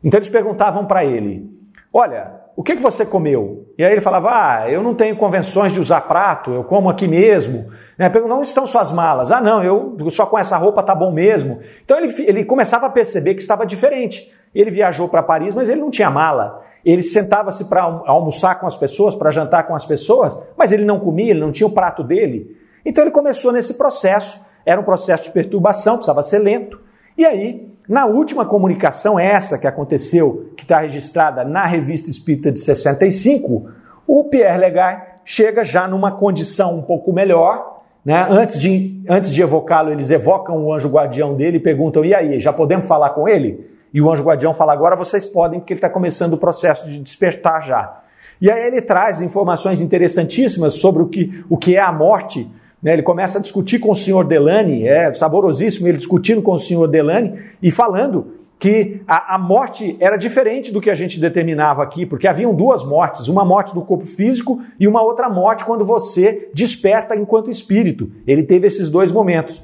Então 0.02 0.18
eles 0.18 0.28
perguntavam 0.28 0.86
para 0.86 1.04
ele: 1.04 1.50
Olha, 1.96 2.40
o 2.56 2.62
que, 2.64 2.74
que 2.74 2.82
você 2.82 3.06
comeu? 3.06 3.72
E 3.78 3.84
aí 3.84 3.92
ele 3.92 4.00
falava: 4.00 4.28
Ah, 4.32 4.68
eu 4.68 4.82
não 4.82 4.96
tenho 4.96 5.14
convenções 5.14 5.72
de 5.72 5.78
usar 5.78 6.00
prato, 6.00 6.50
eu 6.50 6.64
como 6.64 6.90
aqui 6.90 7.06
mesmo. 7.06 7.70
Né? 7.96 8.10
Onde 8.28 8.48
estão 8.48 8.66
suas 8.66 8.90
malas? 8.90 9.30
Ah, 9.30 9.40
não, 9.40 9.62
eu 9.62 9.96
só 10.10 10.26
com 10.26 10.36
essa 10.36 10.56
roupa 10.56 10.82
tá 10.82 10.92
bom 10.92 11.12
mesmo. 11.12 11.60
Então 11.84 11.96
ele, 11.96 12.12
ele 12.24 12.44
começava 12.44 12.86
a 12.86 12.90
perceber 12.90 13.34
que 13.34 13.42
estava 13.42 13.64
diferente. 13.64 14.34
Ele 14.52 14.72
viajou 14.72 15.08
para 15.08 15.22
Paris, 15.22 15.54
mas 15.54 15.68
ele 15.68 15.80
não 15.80 15.90
tinha 15.90 16.10
mala. 16.10 16.64
Ele 16.84 17.02
sentava-se 17.02 17.66
para 17.66 17.82
almoçar 17.82 18.58
com 18.58 18.66
as 18.66 18.76
pessoas, 18.76 19.14
para 19.14 19.30
jantar 19.30 19.64
com 19.68 19.74
as 19.76 19.86
pessoas, 19.86 20.36
mas 20.58 20.72
ele 20.72 20.84
não 20.84 20.98
comia, 20.98 21.30
ele 21.30 21.40
não 21.40 21.52
tinha 21.52 21.66
o 21.68 21.72
prato 21.72 22.02
dele. 22.02 22.56
Então 22.84 23.04
ele 23.04 23.12
começou 23.12 23.52
nesse 23.52 23.74
processo. 23.74 24.44
Era 24.66 24.80
um 24.80 24.84
processo 24.84 25.22
de 25.22 25.30
perturbação, 25.30 25.94
precisava 25.94 26.24
ser 26.24 26.40
lento. 26.40 26.80
E 27.16 27.24
aí, 27.24 27.73
na 27.88 28.06
última 28.06 28.46
comunicação, 28.46 29.18
essa 29.18 29.58
que 29.58 29.66
aconteceu, 29.66 30.50
que 30.56 30.62
está 30.62 30.80
registrada 30.80 31.44
na 31.44 31.66
Revista 31.66 32.08
Espírita 32.08 32.50
de 32.50 32.60
65, 32.60 33.70
o 34.06 34.24
Pierre 34.24 34.58
Legay 34.58 34.98
chega 35.24 35.62
já 35.64 35.86
numa 35.86 36.12
condição 36.12 36.78
um 36.78 36.82
pouco 36.82 37.12
melhor. 37.12 37.82
Né? 38.04 38.26
Antes 38.28 38.60
de, 38.60 39.02
antes 39.08 39.32
de 39.32 39.42
evocá-lo, 39.42 39.90
eles 39.90 40.10
evocam 40.10 40.64
o 40.64 40.72
anjo 40.72 40.88
guardião 40.88 41.34
dele 41.34 41.58
e 41.58 41.60
perguntam: 41.60 42.04
e 42.04 42.14
aí, 42.14 42.40
já 42.40 42.52
podemos 42.52 42.86
falar 42.86 43.10
com 43.10 43.28
ele? 43.28 43.70
E 43.92 44.00
o 44.00 44.10
anjo 44.10 44.24
guardião 44.24 44.54
fala: 44.54 44.72
agora 44.72 44.96
vocês 44.96 45.26
podem, 45.26 45.60
porque 45.60 45.74
ele 45.74 45.78
está 45.78 45.90
começando 45.90 46.34
o 46.34 46.38
processo 46.38 46.86
de 46.86 46.98
despertar 47.00 47.62
já. 47.62 48.00
E 48.40 48.50
aí 48.50 48.66
ele 48.66 48.82
traz 48.82 49.22
informações 49.22 49.80
interessantíssimas 49.80 50.74
sobre 50.74 51.02
o 51.02 51.06
que, 51.06 51.44
o 51.48 51.56
que 51.56 51.76
é 51.76 51.80
a 51.80 51.92
morte 51.92 52.50
né? 52.84 52.92
Ele 52.92 53.02
começa 53.02 53.38
a 53.38 53.40
discutir 53.40 53.78
com 53.78 53.90
o 53.90 53.96
senhor 53.96 54.24
Delane, 54.24 54.86
é 54.86 55.10
saborosíssimo 55.14 55.88
ele 55.88 55.96
discutindo 55.96 56.42
com 56.42 56.52
o 56.52 56.60
senhor 56.60 56.86
Delane 56.86 57.40
e 57.62 57.70
falando 57.70 58.34
que 58.58 59.00
a, 59.08 59.34
a, 59.34 59.38
morte 59.38 59.96
era 59.98 60.16
diferente 60.16 60.70
do 60.70 60.80
que 60.80 60.90
a 60.90 60.94
gente 60.94 61.18
determinava 61.18 61.82
aqui, 61.82 62.06
porque 62.06 62.28
haviam 62.28 62.54
duas 62.54 62.84
mortes, 62.84 63.26
uma 63.26 63.44
morte 63.44 63.74
do 63.74 63.82
corpo 63.82 64.06
físico 64.06 64.62
e 64.78 64.86
uma 64.86 65.02
outra 65.02 65.28
morte 65.28 65.64
quando 65.64 65.84
você 65.84 66.50
desperta 66.54 67.16
enquanto 67.16 67.50
espírito. 67.50 68.10
Ele 68.26 68.42
teve 68.42 68.66
esses 68.66 68.88
dois 68.90 69.10
momentos. 69.10 69.62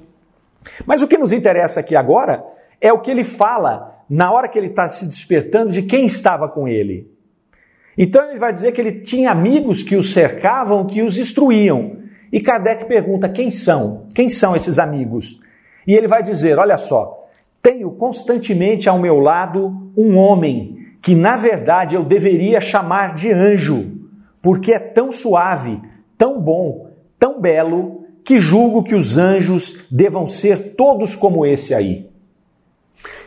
Mas 0.84 1.02
o 1.02 1.08
que 1.08 1.16
nos 1.16 1.32
interessa 1.32 1.80
aqui 1.80 1.94
agora 1.94 2.44
é 2.80 2.92
o 2.92 3.00
que 3.00 3.10
ele 3.10 3.24
fala 3.24 4.02
na 4.08 4.32
hora 4.32 4.48
que 4.48 4.58
ele 4.58 4.66
está 4.68 4.88
se 4.88 5.06
despertando 5.06 5.70
de 5.70 5.82
quem 5.82 6.04
estava 6.04 6.48
com 6.48 6.66
ele. 6.66 7.10
Então 7.96 8.28
ele 8.28 8.38
vai 8.38 8.52
dizer 8.52 8.72
que 8.72 8.80
ele 8.80 9.00
tinha 9.00 9.30
amigos 9.30 9.82
que 9.82 9.96
o 9.96 10.02
cercavam, 10.02 10.86
que 10.86 11.02
os 11.02 11.16
instruíam. 11.16 11.99
E 12.32 12.40
Kardec 12.40 12.84
pergunta 12.84 13.28
quem 13.28 13.50
são? 13.50 14.06
Quem 14.14 14.28
são 14.28 14.54
esses 14.54 14.78
amigos? 14.78 15.40
E 15.86 15.94
ele 15.94 16.06
vai 16.06 16.22
dizer: 16.22 16.58
olha 16.58 16.78
só, 16.78 17.28
tenho 17.62 17.90
constantemente 17.92 18.88
ao 18.88 18.98
meu 18.98 19.18
lado 19.18 19.92
um 19.96 20.16
homem 20.16 20.78
que 21.02 21.14
na 21.14 21.36
verdade 21.36 21.94
eu 21.94 22.04
deveria 22.04 22.60
chamar 22.60 23.14
de 23.14 23.32
anjo, 23.32 23.92
porque 24.42 24.72
é 24.72 24.78
tão 24.78 25.10
suave, 25.10 25.80
tão 26.16 26.40
bom, 26.40 26.90
tão 27.18 27.40
belo, 27.40 28.04
que 28.24 28.38
julgo 28.38 28.82
que 28.82 28.94
os 28.94 29.18
anjos 29.18 29.80
devam 29.90 30.28
ser 30.28 30.74
todos 30.74 31.16
como 31.16 31.44
esse 31.44 31.74
aí. 31.74 32.08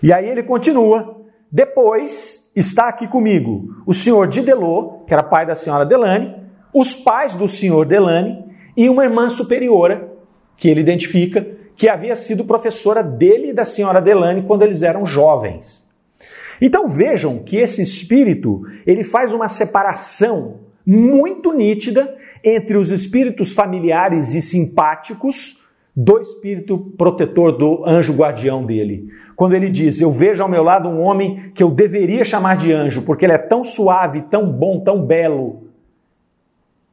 E 0.02 0.14
aí 0.14 0.30
ele 0.30 0.44
continua: 0.44 1.22
depois 1.52 2.52
está 2.56 2.88
aqui 2.88 3.08
comigo 3.08 3.76
o 3.86 3.94
senhor 3.94 4.28
Didelot, 4.28 5.06
que 5.06 5.14
era 5.14 5.24
pai 5.24 5.46
da 5.46 5.56
senhora 5.56 5.86
Delane, 5.86 6.36
os 6.74 6.96
pais 6.96 7.36
do 7.36 7.48
senhor 7.48 7.86
Delane 7.86 8.53
e 8.76 8.90
uma 8.90 9.04
irmã 9.04 9.30
superiora, 9.30 10.12
que 10.58 10.70
ele 10.70 10.82
identifica, 10.82 11.46
que 11.76 11.90
havia 11.90 12.16
sido 12.16 12.46
professora 12.46 13.04
dele 13.04 13.50
e 13.50 13.54
da 13.54 13.66
senhora 13.66 14.02
Delane 14.02 14.44
quando 14.44 14.64
eles 14.64 14.82
eram 14.82 15.06
jovens. 15.06 15.84
Então 16.62 16.88
vejam 16.88 17.40
que 17.40 17.58
esse 17.58 17.82
espírito, 17.82 18.62
ele 18.86 19.04
faz 19.04 19.34
uma 19.34 19.48
separação 19.48 20.62
muito 20.86 21.52
nítida 21.52 22.16
entre 22.44 22.78
os 22.78 22.90
espíritos 22.92 23.54
familiares 23.54 24.34
e 24.34 24.42
simpáticos 24.42 25.62
do 25.96 26.20
espírito 26.20 26.78
protetor 26.98 27.52
do 27.52 27.86
anjo 27.86 28.14
guardião 28.14 28.66
dele. 28.66 29.10
Quando 29.36 29.54
ele 29.54 29.70
diz: 29.70 30.02
Eu 30.02 30.12
vejo 30.12 30.42
ao 30.42 30.50
meu 30.50 30.64
lado 30.64 30.90
um 30.90 31.02
homem 31.02 31.52
que 31.54 31.62
eu 31.62 31.70
deveria 31.70 32.24
chamar 32.24 32.58
de 32.58 32.72
anjo, 32.72 33.04
porque 33.04 33.26
ele 33.26 33.34
é 33.34 33.38
tão 33.38 33.64
suave, 33.64 34.22
tão 34.24 34.52
bom, 34.52 34.80
tão 34.80 35.06
belo. 35.06 35.68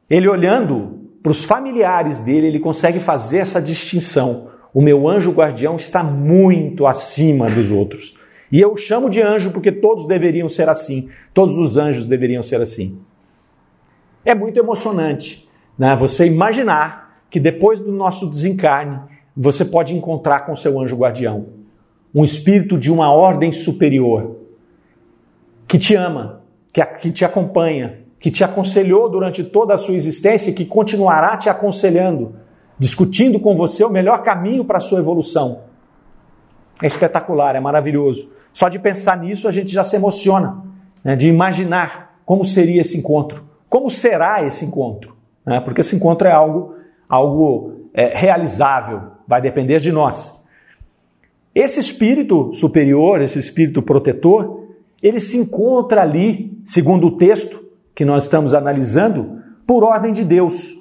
Ele 0.09 0.27
olhando 0.27 1.00
para 1.21 1.31
os 1.31 1.43
familiares 1.43 2.19
dele, 2.19 2.47
ele 2.47 2.59
consegue 2.59 2.99
fazer 2.99 3.39
essa 3.39 3.61
distinção. 3.61 4.49
O 4.73 4.81
meu 4.81 5.07
anjo 5.07 5.31
guardião 5.31 5.75
está 5.75 6.03
muito 6.03 6.87
acima 6.87 7.49
dos 7.49 7.71
outros. 7.71 8.17
E 8.51 8.59
eu 8.59 8.75
chamo 8.75 9.09
de 9.09 9.21
anjo 9.21 9.51
porque 9.51 9.71
todos 9.71 10.07
deveriam 10.07 10.49
ser 10.49 10.67
assim. 10.67 11.09
Todos 11.33 11.57
os 11.57 11.77
anjos 11.77 12.05
deveriam 12.05 12.43
ser 12.43 12.61
assim. 12.61 12.99
É 14.25 14.35
muito 14.35 14.59
emocionante 14.59 15.49
né? 15.77 15.95
você 15.95 16.27
imaginar 16.27 17.23
que 17.29 17.39
depois 17.39 17.79
do 17.79 17.91
nosso 17.91 18.29
desencarne, 18.29 18.99
você 19.35 19.65
pode 19.65 19.95
encontrar 19.95 20.41
com 20.41 20.55
seu 20.55 20.79
anjo 20.79 20.95
guardião. 20.95 21.47
um 22.13 22.25
espírito 22.25 22.77
de 22.77 22.91
uma 22.91 23.09
ordem 23.09 23.53
superior, 23.53 24.35
que 25.65 25.79
te 25.79 25.95
ama, 25.95 26.41
que 26.99 27.09
te 27.09 27.23
acompanha, 27.23 28.00
que 28.21 28.29
te 28.29 28.43
aconselhou 28.43 29.09
durante 29.09 29.43
toda 29.43 29.73
a 29.73 29.77
sua 29.77 29.95
existência 29.95 30.51
e 30.51 30.53
que 30.53 30.63
continuará 30.63 31.35
te 31.35 31.49
aconselhando, 31.49 32.35
discutindo 32.77 33.39
com 33.39 33.55
você 33.55 33.83
o 33.83 33.89
melhor 33.89 34.21
caminho 34.21 34.63
para 34.63 34.77
a 34.77 34.81
sua 34.81 34.99
evolução. 34.99 35.61
É 36.83 36.85
espetacular, 36.85 37.55
é 37.55 37.59
maravilhoso. 37.59 38.31
Só 38.53 38.69
de 38.69 38.77
pensar 38.77 39.17
nisso 39.17 39.47
a 39.47 39.51
gente 39.51 39.73
já 39.73 39.83
se 39.83 39.95
emociona, 39.95 40.63
né, 41.03 41.15
de 41.15 41.27
imaginar 41.27 42.15
como 42.23 42.45
seria 42.45 42.81
esse 42.81 42.95
encontro, 42.95 43.43
como 43.67 43.89
será 43.89 44.45
esse 44.45 44.63
encontro, 44.65 45.15
né, 45.43 45.59
porque 45.59 45.81
esse 45.81 45.95
encontro 45.95 46.27
é 46.27 46.31
algo, 46.31 46.75
algo 47.09 47.87
é, 47.91 48.15
realizável, 48.15 49.01
vai 49.27 49.41
depender 49.41 49.79
de 49.79 49.91
nós. 49.91 50.39
Esse 51.55 51.79
espírito 51.79 52.53
superior, 52.53 53.19
esse 53.19 53.39
espírito 53.39 53.81
protetor, 53.81 54.67
ele 55.01 55.19
se 55.19 55.37
encontra 55.37 56.03
ali, 56.03 56.55
segundo 56.63 57.07
o 57.07 57.17
texto 57.17 57.70
que 57.95 58.05
nós 58.05 58.23
estamos 58.23 58.53
analisando, 58.53 59.41
por 59.65 59.83
ordem 59.83 60.11
de 60.11 60.23
Deus. 60.23 60.77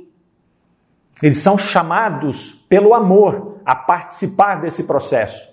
Eles 1.22 1.38
são 1.38 1.58
chamados 1.58 2.64
pelo 2.68 2.94
amor 2.94 3.60
a 3.64 3.74
participar 3.74 4.60
desse 4.60 4.84
processo. 4.84 5.48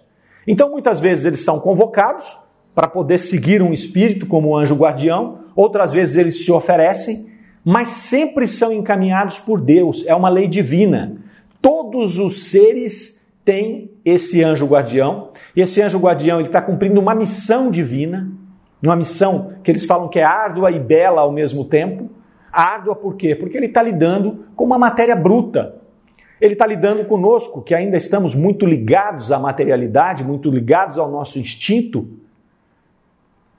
Então, 0.47 0.71
muitas 0.71 0.99
vezes 0.99 1.25
eles 1.25 1.43
são 1.43 1.59
convocados 1.59 2.37
para 2.73 2.87
poder 2.87 3.17
seguir 3.17 3.61
um 3.61 3.73
espírito 3.73 4.25
como 4.27 4.55
anjo 4.55 4.75
guardião, 4.75 5.39
outras 5.55 5.91
vezes 5.91 6.15
eles 6.15 6.45
se 6.45 6.51
oferecem, 6.51 7.27
mas 7.65 7.89
sempre 7.89 8.47
são 8.47 8.71
encaminhados 8.71 9.39
por 9.39 9.59
Deus, 9.59 10.05
é 10.07 10.15
uma 10.15 10.29
lei 10.29 10.47
divina. 10.47 11.17
Todos 11.61 12.17
os 12.17 12.49
seres 12.49 13.27
têm 13.43 13.91
esse 14.05 14.43
anjo 14.43 14.65
guardião, 14.67 15.31
e 15.55 15.61
esse 15.61 15.81
anjo 15.81 15.97
guardião 15.97 16.39
está 16.39 16.61
cumprindo 16.61 17.01
uma 17.01 17.15
missão 17.15 17.69
divina, 17.69 18.31
uma 18.82 18.95
missão 18.95 19.53
que 19.63 19.71
eles 19.71 19.86
falam 19.86 20.07
que 20.07 20.19
é 20.19 20.23
árdua 20.23 20.71
e 20.71 20.80
bela 20.80 21.21
ao 21.21 21.32
mesmo 21.32 21.65
tempo. 21.65 22.09
Árdua 22.51 22.95
por 22.95 23.15
quê? 23.15 23.36
Porque 23.36 23.57
ele 23.57 23.67
está 23.67 23.82
lidando 23.82 24.45
com 24.55 24.63
uma 24.63 24.78
matéria 24.78 25.15
bruta, 25.15 25.75
ele 26.39 26.53
está 26.53 26.65
lidando 26.65 27.03
conosco, 27.05 27.61
que 27.61 27.73
ainda 27.73 27.97
estamos 27.97 28.36
muito 28.36 28.65
ligados 28.65 29.32
à 29.32 29.39
materialidade, 29.39 30.23
muito 30.23 30.49
ligados 30.49 30.97
ao 30.97 31.09
nosso 31.09 31.39
instinto, 31.39 32.07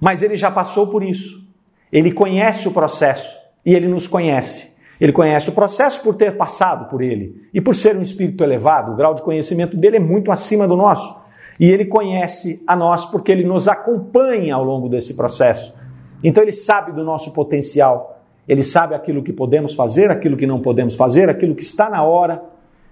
mas 0.00 0.22
ele 0.22 0.36
já 0.36 0.50
passou 0.50 0.86
por 0.86 1.02
isso. 1.02 1.46
Ele 1.92 2.12
conhece 2.12 2.68
o 2.68 2.72
processo 2.72 3.36
e 3.64 3.74
ele 3.74 3.88
nos 3.88 4.06
conhece. 4.06 4.76
Ele 5.00 5.12
conhece 5.12 5.48
o 5.48 5.52
processo 5.52 6.02
por 6.02 6.14
ter 6.14 6.36
passado 6.36 6.88
por 6.88 7.02
ele 7.02 7.48
e 7.52 7.60
por 7.60 7.74
ser 7.74 7.96
um 7.96 8.02
espírito 8.02 8.42
elevado, 8.42 8.92
o 8.92 8.96
grau 8.96 9.14
de 9.14 9.22
conhecimento 9.22 9.76
dele 9.76 9.96
é 9.96 10.00
muito 10.00 10.32
acima 10.32 10.66
do 10.66 10.76
nosso. 10.76 11.27
E 11.58 11.66
ele 11.66 11.84
conhece 11.84 12.62
a 12.66 12.76
nós 12.76 13.06
porque 13.06 13.32
ele 13.32 13.44
nos 13.44 13.66
acompanha 13.66 14.54
ao 14.54 14.64
longo 14.64 14.88
desse 14.88 15.14
processo. 15.14 15.74
Então 16.22 16.42
ele 16.42 16.52
sabe 16.52 16.92
do 16.92 17.04
nosso 17.04 17.32
potencial, 17.32 18.20
ele 18.46 18.62
sabe 18.62 18.94
aquilo 18.94 19.22
que 19.22 19.32
podemos 19.32 19.74
fazer, 19.74 20.10
aquilo 20.10 20.36
que 20.36 20.46
não 20.46 20.60
podemos 20.60 20.94
fazer, 20.94 21.28
aquilo 21.28 21.54
que 21.54 21.62
está 21.62 21.90
na 21.90 22.02
hora 22.02 22.42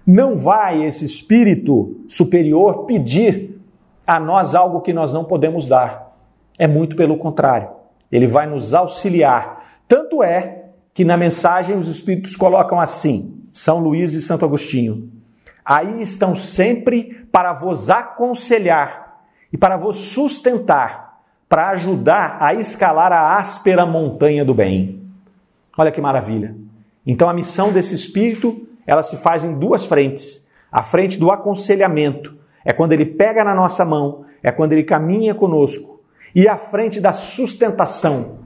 não 0.07 0.37
vai 0.37 0.85
esse 0.85 1.03
espírito 1.03 1.97
superior 2.07 2.85
pedir 2.85 3.59
a 4.05 4.21
nós 4.21 4.55
algo 4.55 4.79
que 4.79 4.93
nós 4.93 5.11
não 5.11 5.25
podemos 5.25 5.67
dar. 5.67 6.15
É 6.57 6.65
muito 6.65 6.95
pelo 6.95 7.17
contrário. 7.17 7.69
Ele 8.09 8.25
vai 8.25 8.47
nos 8.47 8.73
auxiliar. 8.73 9.65
Tanto 9.85 10.23
é 10.23 10.69
que 10.93 11.03
na 11.03 11.17
mensagem 11.17 11.77
os 11.77 11.89
espíritos 11.89 12.37
colocam 12.37 12.79
assim: 12.79 13.43
São 13.51 13.79
Luís 13.79 14.13
e 14.13 14.21
Santo 14.21 14.45
Agostinho. 14.45 15.11
Aí 15.65 16.01
estão 16.01 16.37
sempre 16.37 17.16
para 17.31 17.53
vos 17.53 17.89
aconselhar 17.89 19.21
e 19.51 19.57
para 19.57 19.77
vos 19.77 19.97
sustentar, 19.97 21.21
para 21.47 21.69
ajudar 21.69 22.37
a 22.41 22.53
escalar 22.53 23.11
a 23.11 23.37
áspera 23.37 23.85
montanha 23.85 24.43
do 24.43 24.53
bem. 24.53 25.01
Olha 25.77 25.91
que 25.91 26.01
maravilha. 26.01 26.55
Então 27.05 27.29
a 27.29 27.33
missão 27.33 27.71
desse 27.71 27.95
espírito 27.95 28.67
ela 28.85 29.03
se 29.03 29.17
faz 29.17 29.43
em 29.43 29.57
duas 29.57 29.85
frentes. 29.85 30.45
A 30.71 30.81
frente 30.81 31.19
do 31.19 31.31
aconselhamento 31.31 32.35
é 32.63 32.73
quando 32.73 32.93
ele 32.93 33.05
pega 33.05 33.43
na 33.43 33.53
nossa 33.53 33.85
mão, 33.85 34.25
é 34.41 34.51
quando 34.51 34.73
ele 34.73 34.83
caminha 34.83 35.35
conosco. 35.35 36.01
E 36.33 36.47
a 36.47 36.57
frente 36.57 36.99
da 36.99 37.13
sustentação. 37.13 38.39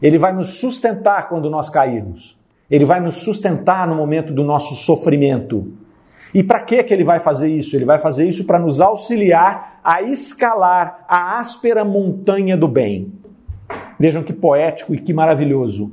Ele 0.00 0.18
vai 0.18 0.32
nos 0.32 0.58
sustentar 0.58 1.28
quando 1.28 1.48
nós 1.48 1.68
cairmos. 1.68 2.40
Ele 2.70 2.84
vai 2.84 3.00
nos 3.00 3.16
sustentar 3.16 3.86
no 3.86 3.94
momento 3.94 4.32
do 4.32 4.42
nosso 4.42 4.74
sofrimento. 4.74 5.72
E 6.34 6.42
para 6.42 6.60
que 6.60 6.74
ele 6.74 7.04
vai 7.04 7.20
fazer 7.20 7.48
isso? 7.48 7.76
Ele 7.76 7.84
vai 7.84 7.98
fazer 7.98 8.26
isso 8.26 8.44
para 8.44 8.58
nos 8.58 8.80
auxiliar 8.80 9.80
a 9.84 10.02
escalar 10.02 11.04
a 11.06 11.38
áspera 11.38 11.84
montanha 11.84 12.56
do 12.56 12.66
bem. 12.66 13.12
Vejam 13.98 14.22
que 14.22 14.32
poético 14.32 14.94
e 14.94 14.98
que 14.98 15.12
maravilhoso. 15.12 15.92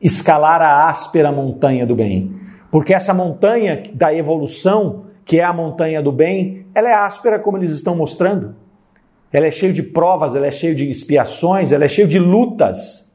Escalar 0.00 0.62
a 0.62 0.88
áspera 0.88 1.30
montanha 1.30 1.86
do 1.86 1.94
bem. 1.94 2.34
Porque 2.70 2.94
essa 2.94 3.12
montanha 3.12 3.82
da 3.92 4.14
evolução, 4.14 5.04
que 5.24 5.40
é 5.40 5.44
a 5.44 5.52
montanha 5.52 6.02
do 6.02 6.12
bem, 6.12 6.66
ela 6.74 6.88
é 6.88 6.94
áspera 6.94 7.38
como 7.38 7.58
eles 7.58 7.70
estão 7.70 7.94
mostrando. 7.94 8.54
Ela 9.32 9.46
é 9.46 9.50
cheia 9.50 9.72
de 9.72 9.82
provas, 9.82 10.34
ela 10.34 10.46
é 10.46 10.50
cheia 10.50 10.74
de 10.74 10.90
expiações, 10.90 11.72
ela 11.72 11.84
é 11.84 11.88
cheia 11.88 12.06
de 12.06 12.18
lutas. 12.18 13.12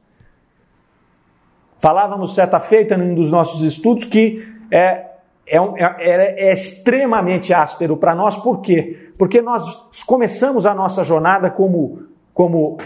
Falávamos 1.78 2.34
certa 2.34 2.60
feita 2.60 2.96
num 2.96 3.14
dos 3.14 3.30
nossos 3.30 3.62
estudos 3.62 4.04
que 4.04 4.46
é, 4.70 5.11
é, 5.46 5.56
é, 5.56 6.48
é 6.48 6.52
extremamente 6.54 7.52
áspero 7.52 7.96
para 7.96 8.14
nós, 8.14 8.36
por 8.36 8.60
quê? 8.60 9.10
Porque 9.18 9.40
nós 9.40 9.64
começamos 10.06 10.66
a 10.66 10.74
nossa 10.74 11.04
jornada 11.04 11.50
como, 11.50 12.02
como 12.32 12.78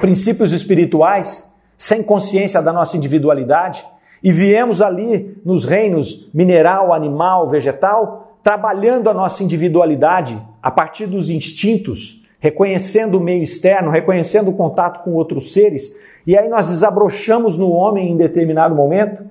princípios 0.00 0.52
espirituais, 0.52 1.50
sem 1.76 2.02
consciência 2.02 2.62
da 2.62 2.72
nossa 2.72 2.96
individualidade, 2.96 3.84
e 4.22 4.32
viemos 4.32 4.80
ali 4.80 5.40
nos 5.44 5.64
reinos 5.64 6.30
mineral, 6.32 6.92
animal, 6.92 7.48
vegetal, 7.48 8.38
trabalhando 8.42 9.10
a 9.10 9.14
nossa 9.14 9.42
individualidade 9.42 10.40
a 10.62 10.70
partir 10.70 11.06
dos 11.06 11.30
instintos, 11.30 12.22
reconhecendo 12.38 13.18
o 13.18 13.20
meio 13.20 13.42
externo, 13.42 13.90
reconhecendo 13.90 14.50
o 14.50 14.54
contato 14.54 15.02
com 15.02 15.12
outros 15.12 15.52
seres, 15.52 15.94
e 16.26 16.36
aí 16.36 16.48
nós 16.48 16.66
desabrochamos 16.66 17.56
no 17.56 17.70
homem 17.70 18.10
em 18.10 18.16
determinado 18.16 18.74
momento, 18.74 19.24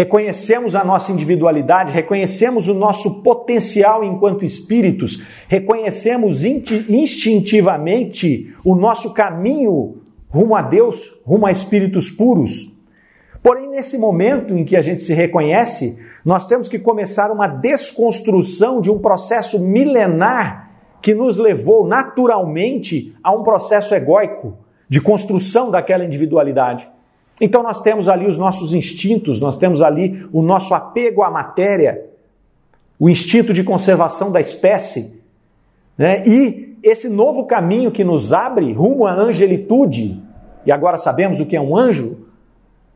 reconhecemos 0.00 0.74
a 0.74 0.82
nossa 0.82 1.12
individualidade, 1.12 1.92
reconhecemos 1.92 2.68
o 2.68 2.74
nosso 2.74 3.22
potencial 3.22 4.02
enquanto 4.02 4.46
espíritos, 4.46 5.22
reconhecemos 5.46 6.42
instintivamente 6.42 8.54
o 8.64 8.74
nosso 8.74 9.12
caminho 9.12 10.00
rumo 10.30 10.56
a 10.56 10.62
Deus, 10.62 11.20
rumo 11.22 11.46
a 11.46 11.50
espíritos 11.50 12.10
puros. 12.10 12.74
Porém, 13.42 13.68
nesse 13.68 13.98
momento 13.98 14.54
em 14.54 14.64
que 14.64 14.74
a 14.74 14.80
gente 14.80 15.02
se 15.02 15.12
reconhece, 15.12 15.98
nós 16.24 16.46
temos 16.46 16.66
que 16.66 16.78
começar 16.78 17.30
uma 17.30 17.46
desconstrução 17.46 18.80
de 18.80 18.90
um 18.90 18.98
processo 18.98 19.58
milenar 19.58 20.70
que 21.02 21.14
nos 21.14 21.36
levou 21.36 21.86
naturalmente 21.86 23.14
a 23.22 23.32
um 23.32 23.42
processo 23.42 23.94
egóico 23.94 24.56
de 24.88 24.98
construção 24.98 25.70
daquela 25.70 26.06
individualidade. 26.06 26.88
Então 27.40 27.62
nós 27.62 27.80
temos 27.80 28.08
ali 28.08 28.26
os 28.26 28.36
nossos 28.36 28.74
instintos, 28.74 29.40
nós 29.40 29.56
temos 29.56 29.80
ali 29.80 30.28
o 30.32 30.42
nosso 30.42 30.74
apego 30.74 31.22
à 31.22 31.30
matéria, 31.30 32.06
o 32.98 33.08
instinto 33.08 33.54
de 33.54 33.64
conservação 33.64 34.30
da 34.30 34.40
espécie, 34.40 35.18
né? 35.96 36.22
E 36.26 36.76
esse 36.82 37.08
novo 37.08 37.44
caminho 37.44 37.90
que 37.90 38.04
nos 38.04 38.32
abre 38.32 38.72
rumo 38.72 39.06
à 39.06 39.12
angelitude, 39.12 40.22
e 40.64 40.72
agora 40.72 40.96
sabemos 40.96 41.40
o 41.40 41.46
que 41.46 41.56
é 41.56 41.60
um 41.60 41.76
anjo, 41.76 42.18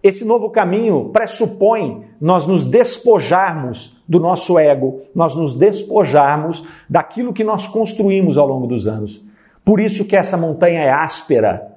esse 0.03 0.23
novo 0.23 0.51
caminho 0.51 1.09
pressupõe 1.11 2.05
nós 2.21 2.47
nos 2.47 2.65
despojarmos 2.65 4.03
do 4.07 4.21
nosso 4.21 4.59
ego, 4.59 5.01
nós 5.15 5.35
nos 5.35 5.55
despojarmos 5.55 6.67
daquilo 6.89 7.33
que 7.33 7.43
nós 7.43 7.67
construímos 7.67 8.37
ao 8.37 8.47
longo 8.47 8.67
dos 8.67 8.87
anos. 8.87 9.25
Por 9.65 9.81
isso 9.81 10.05
que 10.05 10.15
essa 10.15 10.37
montanha 10.37 10.81
é 10.81 10.91
áspera. 10.91 11.73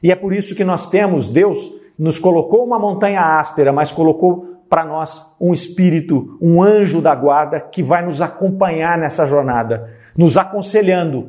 E 0.00 0.12
é 0.12 0.14
por 0.14 0.32
isso 0.32 0.54
que 0.54 0.62
nós 0.62 0.88
temos, 0.88 1.28
Deus 1.28 1.72
nos 1.98 2.18
colocou 2.18 2.64
uma 2.64 2.78
montanha 2.78 3.38
áspera, 3.38 3.72
mas 3.72 3.92
colocou 3.92 4.52
para 4.68 4.84
nós 4.84 5.36
um 5.38 5.52
espírito, 5.52 6.38
um 6.40 6.62
anjo 6.62 7.02
da 7.02 7.14
guarda 7.14 7.60
que 7.60 7.82
vai 7.82 8.02
nos 8.04 8.22
acompanhar 8.22 8.96
nessa 8.96 9.26
jornada, 9.26 9.90
nos 10.16 10.36
aconselhando, 10.38 11.28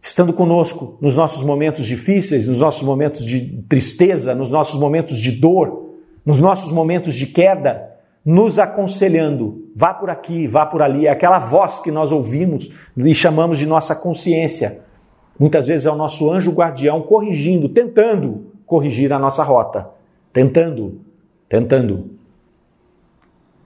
estando 0.00 0.32
conosco 0.32 0.96
nos 1.00 1.14
nossos 1.14 1.42
momentos 1.44 1.84
difíceis, 1.84 2.48
nos 2.48 2.60
nossos 2.60 2.82
momentos 2.82 3.22
de 3.24 3.62
tristeza, 3.68 4.34
nos 4.34 4.50
nossos 4.50 4.80
momentos 4.80 5.20
de 5.20 5.30
dor, 5.32 5.90
nos 6.24 6.40
nossos 6.40 6.72
momentos 6.72 7.14
de 7.14 7.26
queda, 7.26 7.88
nos 8.24 8.58
aconselhando, 8.58 9.70
vá 9.74 9.92
por 9.92 10.10
aqui, 10.10 10.46
vá 10.46 10.64
por 10.66 10.82
ali, 10.82 11.06
é 11.06 11.10
aquela 11.10 11.38
voz 11.38 11.78
que 11.78 11.90
nós 11.90 12.12
ouvimos 12.12 12.70
e 12.96 13.14
chamamos 13.14 13.58
de 13.58 13.66
nossa 13.66 13.94
consciência. 13.94 14.80
Muitas 15.38 15.66
vezes 15.66 15.86
é 15.86 15.90
o 15.90 15.96
nosso 15.96 16.30
anjo 16.30 16.50
guardião 16.50 17.02
corrigindo, 17.02 17.68
tentando 17.68 18.47
corrigir 18.68 19.12
a 19.12 19.18
nossa 19.18 19.42
rota, 19.42 19.88
tentando, 20.32 21.00
tentando. 21.48 22.10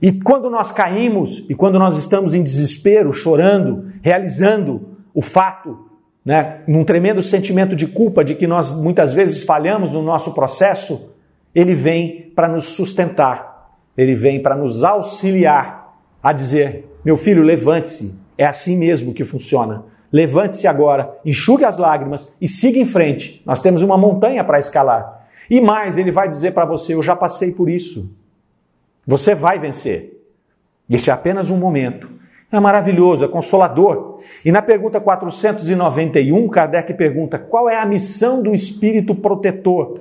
E 0.01 0.11
quando 0.11 0.49
nós 0.49 0.71
caímos 0.71 1.45
e 1.49 1.53
quando 1.53 1.77
nós 1.77 1.97
estamos 1.97 2.33
em 2.33 2.41
desespero, 2.41 3.13
chorando, 3.13 3.91
realizando 4.01 4.97
o 5.13 5.21
fato, 5.21 5.89
né, 6.25 6.61
num 6.67 6.83
tremendo 6.83 7.21
sentimento 7.21 7.75
de 7.75 7.85
culpa 7.85 8.23
de 8.23 8.33
que 8.33 8.47
nós 8.47 8.71
muitas 8.71 9.13
vezes 9.13 9.43
falhamos 9.43 9.91
no 9.91 10.01
nosso 10.01 10.33
processo, 10.33 11.13
ele 11.53 11.73
vem 11.73 12.31
para 12.33 12.47
nos 12.47 12.65
sustentar, 12.65 13.77
ele 13.95 14.15
vem 14.15 14.41
para 14.41 14.55
nos 14.55 14.83
auxiliar 14.83 15.95
a 16.21 16.31
dizer: 16.31 16.97
meu 17.03 17.17
filho, 17.17 17.43
levante-se, 17.43 18.17
é 18.37 18.45
assim 18.45 18.77
mesmo 18.77 19.13
que 19.13 19.25
funciona. 19.25 19.83
Levante-se 20.13 20.67
agora, 20.67 21.17
enxugue 21.25 21.65
as 21.65 21.79
lágrimas 21.79 22.35
e 22.39 22.47
siga 22.47 22.77
em 22.77 22.85
frente. 22.85 23.41
Nós 23.43 23.59
temos 23.59 23.81
uma 23.81 23.97
montanha 23.97 24.43
para 24.43 24.59
escalar. 24.59 25.27
E 25.49 25.59
mais, 25.59 25.97
ele 25.97 26.11
vai 26.11 26.29
dizer 26.29 26.51
para 26.51 26.65
você: 26.65 26.93
Eu 26.93 27.01
já 27.01 27.15
passei 27.15 27.51
por 27.51 27.67
isso. 27.67 28.15
Você 29.07 29.33
vai 29.33 29.57
vencer. 29.57 30.23
Este 30.87 31.09
é 31.09 31.13
apenas 31.13 31.49
um 31.49 31.57
momento. 31.57 32.07
É 32.51 32.59
maravilhoso, 32.59 33.25
é 33.25 33.27
consolador. 33.27 34.19
E 34.45 34.51
na 34.51 34.61
pergunta 34.61 35.01
491, 35.01 36.47
Kardec 36.47 36.93
pergunta: 36.93 37.39
qual 37.39 37.67
é 37.67 37.77
a 37.77 37.85
missão 37.85 38.43
do 38.43 38.53
espírito 38.53 39.15
protetor? 39.15 39.99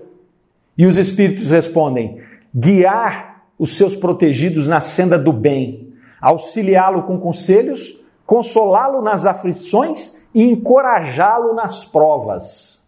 E 0.76 0.84
os 0.84 0.98
espíritos 0.98 1.50
respondem: 1.50 2.20
guiar 2.54 3.44
os 3.58 3.78
seus 3.78 3.96
protegidos 3.96 4.68
na 4.68 4.82
senda 4.82 5.18
do 5.18 5.32
bem, 5.32 5.94
auxiliá-lo 6.20 7.04
com 7.04 7.18
conselhos, 7.18 8.01
consolá-lo 8.26 9.02
nas 9.02 9.26
aflições 9.26 10.22
e 10.34 10.42
encorajá-lo 10.42 11.54
nas 11.54 11.84
provas. 11.84 12.82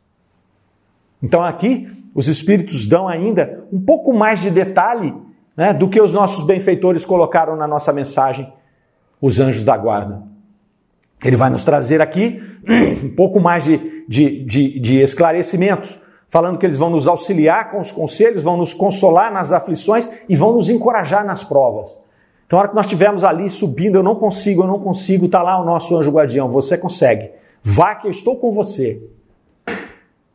Então 1.22 1.42
aqui 1.42 1.88
os 2.14 2.28
espíritos 2.28 2.86
dão 2.86 3.08
ainda 3.08 3.66
um 3.72 3.80
pouco 3.80 4.12
mais 4.12 4.40
de 4.40 4.50
detalhe 4.50 5.14
né, 5.56 5.72
do 5.72 5.88
que 5.88 6.00
os 6.00 6.12
nossos 6.12 6.46
benfeitores 6.46 7.04
colocaram 7.04 7.56
na 7.56 7.66
nossa 7.66 7.92
mensagem, 7.92 8.52
os 9.20 9.40
anjos 9.40 9.64
da 9.64 9.76
guarda. 9.76 10.22
Ele 11.24 11.36
vai 11.36 11.50
nos 11.50 11.64
trazer 11.64 12.00
aqui 12.00 12.40
um 13.02 13.14
pouco 13.14 13.40
mais 13.40 13.64
de, 13.64 14.04
de, 14.08 14.44
de, 14.44 14.80
de 14.80 15.00
esclarecimentos, 15.00 15.98
falando 16.28 16.58
que 16.58 16.66
eles 16.66 16.76
vão 16.76 16.90
nos 16.90 17.06
auxiliar 17.06 17.70
com 17.70 17.80
os 17.80 17.90
conselhos, 17.90 18.42
vão 18.42 18.56
nos 18.56 18.74
consolar 18.74 19.32
nas 19.32 19.52
aflições 19.52 20.08
e 20.28 20.36
vão 20.36 20.52
nos 20.52 20.68
encorajar 20.68 21.24
nas 21.24 21.42
provas. 21.42 21.98
Então, 22.46 22.56
na 22.56 22.60
hora 22.60 22.68
que 22.68 22.74
nós 22.74 22.86
estivermos 22.86 23.24
ali 23.24 23.48
subindo, 23.48 23.96
eu 23.96 24.02
não 24.02 24.14
consigo, 24.14 24.62
eu 24.62 24.66
não 24.66 24.78
consigo, 24.78 25.26
está 25.26 25.42
lá 25.42 25.60
o 25.60 25.64
nosso 25.64 25.96
anjo 25.96 26.10
guardião, 26.10 26.50
você 26.50 26.76
consegue. 26.76 27.30
Vá 27.62 27.94
que 27.94 28.06
eu 28.06 28.10
estou 28.10 28.36
com 28.36 28.52
você. 28.52 29.02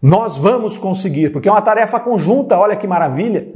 Nós 0.02 0.38
vamos 0.38 0.78
conseguir, 0.78 1.32
porque 1.32 1.48
é 1.48 1.52
uma 1.52 1.62
tarefa 1.62 2.00
conjunta, 2.00 2.58
olha 2.58 2.76
que 2.76 2.88
maravilha. 2.88 3.48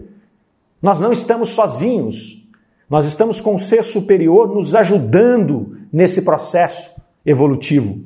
Nós 0.82 0.99
não 0.99 1.12
estamos 1.12 1.49
sozinhos. 1.49 2.47
Nós 2.89 3.06
estamos 3.06 3.41
com 3.41 3.56
o 3.56 3.60
ser 3.60 3.84
superior 3.84 4.54
nos 4.54 4.76
ajudando 4.76 5.78
nesse 5.91 6.22
processo 6.22 6.91
evolutivo. 7.26 7.99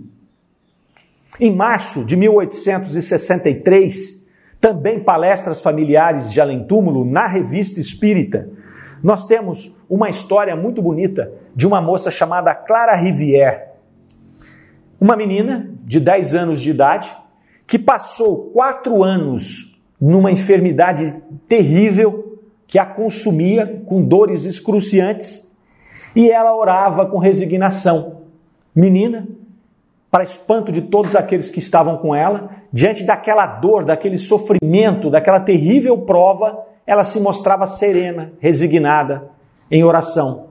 Em 1.40 1.54
março 1.54 2.06
de 2.06 2.16
1863, 2.16 4.26
também 4.62 5.00
palestras 5.00 5.62
familiares 5.62 6.32
de 6.32 6.40
além 6.40 6.66
túmulo 6.66 7.04
na 7.04 7.28
Revista 7.28 7.80
Espírita, 7.80 8.50
nós 9.04 9.26
temos 9.26 9.76
uma 9.90 10.10
história 10.10 10.56
muito 10.56 10.82
bonita 10.82 11.32
de 11.56 11.66
uma 11.66 11.82
moça 11.82 12.10
chamada 12.12 12.54
Clara 12.54 12.96
Rivière. 12.96 13.68
Uma 15.00 15.16
menina 15.16 15.70
de 15.84 16.00
10 16.00 16.36
anos 16.36 16.62
de 16.62 16.72
idade 16.72 17.16
que 17.66 17.78
passou 17.78 18.52
quatro 18.52 19.04
anos 19.04 19.80
numa 20.00 20.32
enfermidade 20.32 21.16
terrível 21.48 22.40
que 22.66 22.80
a 22.80 22.86
consumia 22.86 23.82
com 23.86 24.04
dores 24.04 24.44
excruciantes 24.44 25.48
e 26.16 26.30
ela 26.30 26.56
orava 26.56 27.06
com 27.06 27.18
resignação. 27.18 28.22
Menina, 28.76 29.28
para 30.10 30.24
espanto 30.24 30.72
de 30.72 30.82
todos 30.82 31.16
aqueles 31.16 31.50
que 31.50 31.60
estavam 31.60 31.98
com 31.98 32.16
ela, 32.16 32.50
diante 32.72 33.04
daquela 33.04 33.46
dor, 33.46 33.86
daquele 33.86 34.18
sofrimento, 34.18 35.10
daquela 35.10 35.40
terrível 35.40 35.98
prova, 36.00 36.66
ela 36.88 37.04
se 37.04 37.20
mostrava 37.20 37.68
serena, 37.68 38.32
resignada, 38.40 39.30
em 39.70 39.84
oração. 39.84 40.48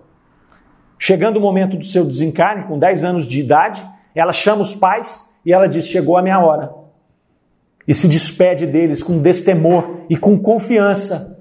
Chegando 0.98 1.38
o 1.38 1.40
momento 1.40 1.78
do 1.78 1.84
seu 1.84 2.04
desencarne, 2.04 2.64
com 2.64 2.78
10 2.78 3.04
anos 3.04 3.26
de 3.26 3.40
idade, 3.40 3.86
ela 4.14 4.32
chama 4.32 4.60
os 4.60 4.74
pais 4.74 5.32
e 5.44 5.52
ela 5.52 5.66
diz: 5.66 5.86
Chegou 5.86 6.18
a 6.18 6.22
minha 6.22 6.38
hora. 6.38 6.72
E 7.88 7.94
se 7.94 8.06
despede 8.06 8.66
deles 8.66 9.02
com 9.02 9.18
destemor 9.18 10.02
e 10.10 10.16
com 10.16 10.38
confiança 10.38 11.40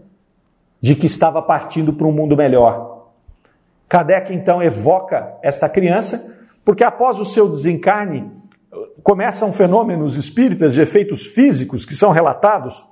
de 0.79 0.95
que 0.95 1.07
estava 1.07 1.41
partindo 1.41 1.91
para 1.91 2.07
um 2.07 2.11
mundo 2.11 2.37
melhor. 2.37 3.09
Kardec 3.89 4.33
então 4.33 4.61
evoca 4.61 5.35
esta 5.41 5.67
criança, 5.67 6.37
porque 6.63 6.83
após 6.83 7.19
o 7.19 7.25
seu 7.25 7.49
desencarne, 7.49 8.31
começam 9.03 9.51
fenômenos 9.51 10.15
espíritas 10.15 10.73
de 10.73 10.81
efeitos 10.81 11.25
físicos 11.25 11.85
que 11.85 11.95
são 11.95 12.11
relatados 12.11 12.83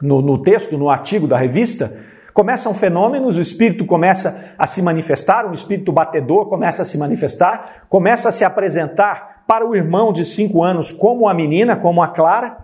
no, 0.00 0.20
no 0.20 0.42
texto, 0.42 0.76
no 0.76 0.88
artigo 0.88 1.26
da 1.26 1.36
revista. 1.36 1.96
Começam 2.32 2.74
fenômenos, 2.74 3.36
o 3.36 3.40
espírito 3.40 3.86
começa 3.86 4.52
a 4.58 4.66
se 4.66 4.82
manifestar, 4.82 5.46
um 5.46 5.52
espírito 5.52 5.92
batedor 5.92 6.46
começa 6.46 6.82
a 6.82 6.84
se 6.84 6.98
manifestar, 6.98 7.86
começa 7.88 8.28
a 8.28 8.32
se 8.32 8.44
apresentar 8.44 9.44
para 9.46 9.66
o 9.66 9.76
irmão 9.76 10.12
de 10.12 10.24
cinco 10.24 10.62
anos 10.62 10.90
como 10.90 11.28
a 11.28 11.34
menina, 11.34 11.76
como 11.76 12.02
a 12.02 12.08
Clara. 12.08 12.58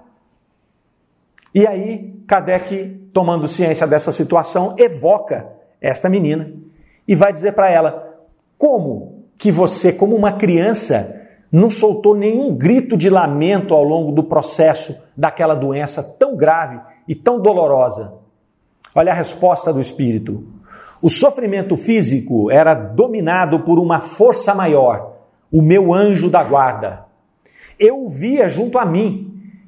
E 1.54 1.66
aí 1.66 2.20
Kardec, 2.26 3.10
tomando 3.12 3.46
ciência 3.46 3.86
dessa 3.86 4.12
situação, 4.12 4.74
evoca 4.78 5.46
esta 5.80 6.08
menina 6.08 6.52
e 7.06 7.14
vai 7.14 7.32
dizer 7.32 7.52
para 7.52 7.70
ela: 7.70 8.18
como 8.58 9.24
que 9.38 9.50
você, 9.50 9.92
como 9.92 10.14
uma 10.14 10.32
criança, 10.32 11.28
não 11.50 11.70
soltou 11.70 12.14
nenhum 12.14 12.54
grito 12.54 12.96
de 12.96 13.08
lamento 13.08 13.74
ao 13.74 13.82
longo 13.82 14.12
do 14.12 14.24
processo 14.24 14.96
daquela 15.16 15.54
doença 15.54 16.02
tão 16.02 16.36
grave 16.36 16.80
e 17.10 17.14
tão 17.16 17.42
dolorosa? 17.42 18.14
Olha 18.94 19.10
a 19.10 19.16
resposta 19.16 19.72
do 19.72 19.80
espírito. 19.80 20.44
O 21.02 21.10
sofrimento 21.10 21.76
físico 21.76 22.48
era 22.52 22.72
dominado 22.72 23.64
por 23.64 23.80
uma 23.80 24.00
força 24.00 24.54
maior, 24.54 25.16
o 25.50 25.60
meu 25.60 25.92
anjo 25.92 26.30
da 26.30 26.44
guarda. 26.44 27.04
Eu 27.76 28.04
o 28.04 28.08
via 28.08 28.46
junto 28.46 28.78
a 28.78 28.86
mim 28.86 29.26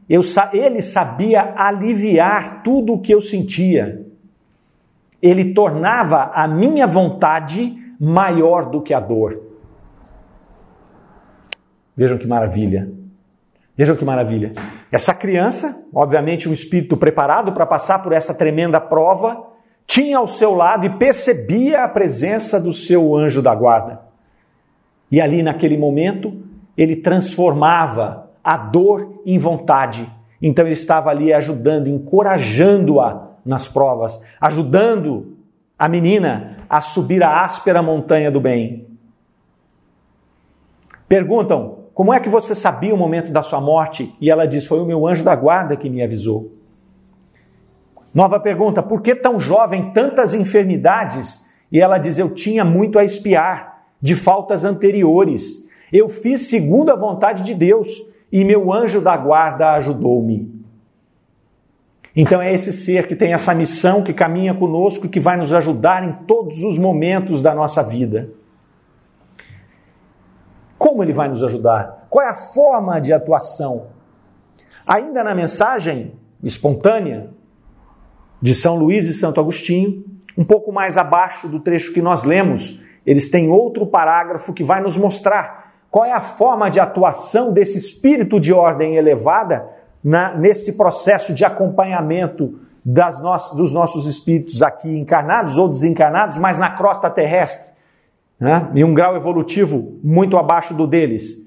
eu, 0.08 0.20
ele 0.52 0.80
sabia 0.80 1.52
aliviar 1.56 2.62
tudo 2.62 2.92
o 2.92 3.00
que 3.00 3.12
eu 3.12 3.20
sentia. 3.20 4.06
Ele 5.20 5.52
tornava 5.52 6.30
a 6.32 6.46
minha 6.46 6.86
vontade 6.86 7.76
maior 7.98 8.70
do 8.70 8.80
que 8.82 8.94
a 8.94 9.00
dor. 9.00 9.40
Vejam 11.96 12.18
que 12.18 12.26
maravilha. 12.26 12.92
Vejam 13.76 13.96
que 13.96 14.04
maravilha. 14.04 14.52
Essa 14.92 15.14
criança, 15.14 15.86
obviamente 15.94 16.46
um 16.46 16.52
espírito 16.52 16.98
preparado 16.98 17.52
para 17.52 17.64
passar 17.64 18.02
por 18.02 18.12
essa 18.12 18.34
tremenda 18.34 18.78
prova, 18.78 19.48
tinha 19.86 20.18
ao 20.18 20.26
seu 20.26 20.54
lado 20.54 20.84
e 20.84 20.90
percebia 20.90 21.82
a 21.82 21.88
presença 21.88 22.60
do 22.60 22.74
seu 22.74 23.16
anjo 23.16 23.40
da 23.40 23.54
guarda. 23.54 24.02
E 25.10 25.18
ali 25.18 25.42
naquele 25.42 25.78
momento, 25.78 26.42
ele 26.76 26.96
transformava 26.96 28.30
a 28.44 28.58
dor 28.58 29.22
em 29.24 29.38
vontade. 29.38 30.10
Então 30.42 30.66
ele 30.66 30.74
estava 30.74 31.08
ali 31.08 31.32
ajudando, 31.32 31.88
encorajando-a 31.88 33.30
nas 33.44 33.66
provas, 33.66 34.20
ajudando 34.38 35.38
a 35.78 35.88
menina 35.88 36.58
a 36.68 36.82
subir 36.82 37.22
a 37.22 37.42
áspera 37.42 37.82
montanha 37.82 38.30
do 38.30 38.40
bem. 38.40 38.86
Perguntam: 41.08 41.81
como 41.94 42.12
é 42.12 42.20
que 42.20 42.28
você 42.28 42.54
sabia 42.54 42.94
o 42.94 42.98
momento 42.98 43.30
da 43.30 43.42
sua 43.42 43.60
morte? 43.60 44.14
E 44.20 44.30
ela 44.30 44.46
diz: 44.46 44.66
foi 44.66 44.80
o 44.80 44.86
meu 44.86 45.06
anjo 45.06 45.24
da 45.24 45.36
guarda 45.36 45.76
que 45.76 45.90
me 45.90 46.02
avisou. 46.02 46.52
Nova 48.14 48.40
pergunta: 48.40 48.82
por 48.82 49.02
que 49.02 49.14
tão 49.14 49.38
jovem 49.38 49.92
tantas 49.92 50.32
enfermidades? 50.34 51.50
E 51.70 51.80
ela 51.80 51.98
diz: 51.98 52.18
eu 52.18 52.30
tinha 52.34 52.64
muito 52.64 52.98
a 52.98 53.04
espiar 53.04 53.84
de 54.00 54.16
faltas 54.16 54.64
anteriores. 54.64 55.68
Eu 55.92 56.08
fiz 56.08 56.48
segundo 56.48 56.90
a 56.90 56.96
vontade 56.96 57.42
de 57.42 57.54
Deus 57.54 57.88
e 58.30 58.44
meu 58.44 58.72
anjo 58.72 59.00
da 59.00 59.16
guarda 59.16 59.72
ajudou-me. 59.74 60.62
Então 62.16 62.40
é 62.40 62.52
esse 62.52 62.72
ser 62.72 63.06
que 63.06 63.16
tem 63.16 63.32
essa 63.32 63.54
missão, 63.54 64.02
que 64.02 64.12
caminha 64.12 64.54
conosco 64.54 65.06
e 65.06 65.08
que 65.08 65.20
vai 65.20 65.36
nos 65.36 65.52
ajudar 65.52 66.02
em 66.06 66.24
todos 66.26 66.62
os 66.62 66.78
momentos 66.78 67.42
da 67.42 67.54
nossa 67.54 67.82
vida. 67.82 68.30
Como 70.82 71.00
ele 71.00 71.12
vai 71.12 71.28
nos 71.28 71.44
ajudar? 71.44 72.08
Qual 72.10 72.26
é 72.26 72.28
a 72.28 72.34
forma 72.34 73.00
de 73.00 73.12
atuação? 73.12 73.84
Ainda 74.84 75.22
na 75.22 75.32
mensagem 75.32 76.14
espontânea 76.42 77.30
de 78.40 78.52
São 78.52 78.74
Luís 78.74 79.06
e 79.06 79.14
Santo 79.14 79.38
Agostinho, 79.38 80.04
um 80.36 80.42
pouco 80.44 80.72
mais 80.72 80.98
abaixo 80.98 81.46
do 81.46 81.60
trecho 81.60 81.92
que 81.92 82.02
nós 82.02 82.24
lemos, 82.24 82.82
eles 83.06 83.30
têm 83.30 83.48
outro 83.48 83.86
parágrafo 83.86 84.52
que 84.52 84.64
vai 84.64 84.82
nos 84.82 84.96
mostrar 84.96 85.72
qual 85.88 86.04
é 86.04 86.10
a 86.10 86.20
forma 86.20 86.68
de 86.68 86.80
atuação 86.80 87.52
desse 87.52 87.78
espírito 87.78 88.40
de 88.40 88.52
ordem 88.52 88.96
elevada 88.96 89.64
na, 90.02 90.36
nesse 90.36 90.72
processo 90.76 91.32
de 91.32 91.44
acompanhamento 91.44 92.58
das 92.84 93.22
no, 93.22 93.30
dos 93.56 93.72
nossos 93.72 94.04
espíritos 94.04 94.60
aqui 94.60 94.98
encarnados 94.98 95.56
ou 95.56 95.68
desencarnados, 95.68 96.38
mas 96.38 96.58
na 96.58 96.70
crosta 96.70 97.08
terrestre, 97.08 97.70
né? 98.42 98.68
em 98.74 98.82
um 98.82 98.92
grau 98.92 99.14
evolutivo 99.14 100.00
muito 100.02 100.36
abaixo 100.36 100.74
do 100.74 100.84
deles? 100.84 101.38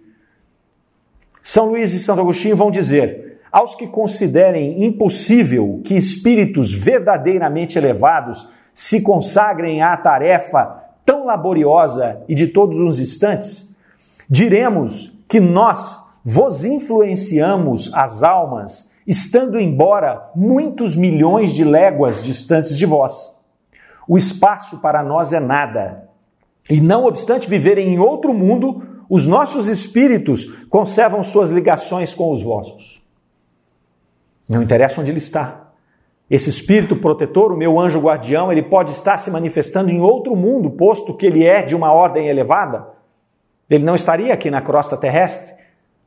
São 1.43 1.65
Luís 1.65 1.93
e 1.93 1.99
Santo 1.99 2.21
Agostinho 2.21 2.55
vão 2.55 2.71
dizer: 2.71 3.41
aos 3.51 3.75
que 3.75 3.85
considerem 3.85 4.85
impossível 4.85 5.81
que 5.83 5.93
espíritos 5.93 6.71
verdadeiramente 6.71 7.77
elevados 7.77 8.47
se 8.73 9.01
consagrem 9.01 9.83
à 9.83 9.95
tarefa 9.97 10.83
tão 11.05 11.25
laboriosa 11.25 12.21
e 12.29 12.33
de 12.33 12.47
todos 12.47 12.79
os 12.79 12.97
instantes, 12.97 13.75
diremos 14.29 15.11
que 15.27 15.41
nós 15.41 16.01
vos 16.23 16.63
influenciamos 16.63 17.93
as 17.93 18.23
almas, 18.23 18.89
estando 19.05 19.59
embora 19.59 20.31
muitos 20.33 20.95
milhões 20.95 21.51
de 21.51 21.65
léguas 21.65 22.23
distantes 22.23 22.77
de 22.77 22.85
vós. 22.85 23.35
O 24.07 24.17
espaço 24.17 24.77
para 24.77 25.03
nós 25.03 25.33
é 25.33 25.41
nada. 25.41 26.04
E 26.69 26.81
não 26.81 27.05
obstante 27.05 27.49
viverem 27.49 27.93
em 27.93 27.99
outro 27.99 28.33
mundo, 28.33 28.83
os 29.09 29.25
nossos 29.25 29.67
espíritos 29.67 30.45
conservam 30.69 31.21
suas 31.23 31.51
ligações 31.51 32.13
com 32.13 32.31
os 32.31 32.41
vossos. 32.41 33.03
Não 34.49 34.61
interessa 34.61 35.01
onde 35.01 35.11
ele 35.11 35.19
está. 35.19 35.65
Esse 36.29 36.49
espírito 36.49 36.95
protetor, 36.95 37.51
o 37.51 37.57
meu 37.57 37.79
anjo 37.79 37.99
guardião, 37.99 38.51
ele 38.51 38.63
pode 38.63 38.91
estar 38.91 39.17
se 39.19 39.29
manifestando 39.29 39.91
em 39.91 40.01
outro 40.01 40.35
mundo, 40.35 40.71
posto 40.71 41.15
que 41.15 41.25
ele 41.25 41.45
é 41.45 41.61
de 41.61 41.75
uma 41.75 41.91
ordem 41.91 42.27
elevada. 42.27 42.87
Ele 43.69 43.83
não 43.83 43.93
estaria 43.93 44.33
aqui 44.33 44.49
na 44.49 44.61
crosta 44.61 44.97
terrestre, 44.97 45.53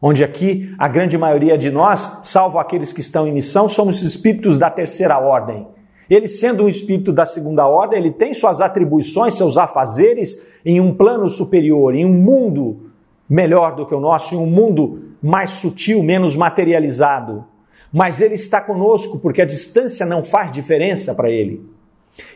onde 0.03 0.25
aqui 0.25 0.75
a 0.77 0.89
grande 0.89 1.17
maioria 1.17 1.57
de 1.57 1.71
nós, 1.71 2.21
salvo 2.25 2.59
aqueles 2.59 2.93
que 2.93 3.01
estão 3.01 3.29
em 3.29 3.33
missão, 3.33 3.69
somos 3.69 4.03
espíritos 4.03 4.59
da 4.59 4.71
terceira 4.71 5.19
ordem. 5.19 5.69
Ele, 6.09 6.27
sendo 6.27 6.65
um 6.65 6.69
espírito 6.69 7.13
da 7.13 7.27
segunda 7.27 7.67
ordem, 7.67 7.99
ele 7.99 8.11
tem 8.11 8.33
suas 8.33 8.61
atribuições, 8.61 9.35
seus 9.35 9.57
afazeres 9.57 10.43
em 10.65 10.81
um 10.81 10.95
plano 10.95 11.29
superior, 11.29 11.95
em 11.95 12.05
um 12.05 12.13
mundo 12.13 12.91
melhor 13.29 13.77
do 13.77 13.87
que 13.87 13.95
o 13.95 14.01
nosso, 14.01 14.35
em 14.35 14.39
um 14.39 14.47
mundo 14.47 15.03
mais 15.23 15.51
sutil, 15.51 16.03
menos 16.03 16.35
materializado 16.35 17.45
mas 17.93 18.21
ele 18.21 18.35
está 18.35 18.61
conosco 18.61 19.19
porque 19.19 19.43
a 19.43 19.47
distância 19.47 20.05
não 20.05 20.23
faz 20.23 20.53
diferença 20.53 21.15
para 21.15 21.31
ele. 21.31 21.65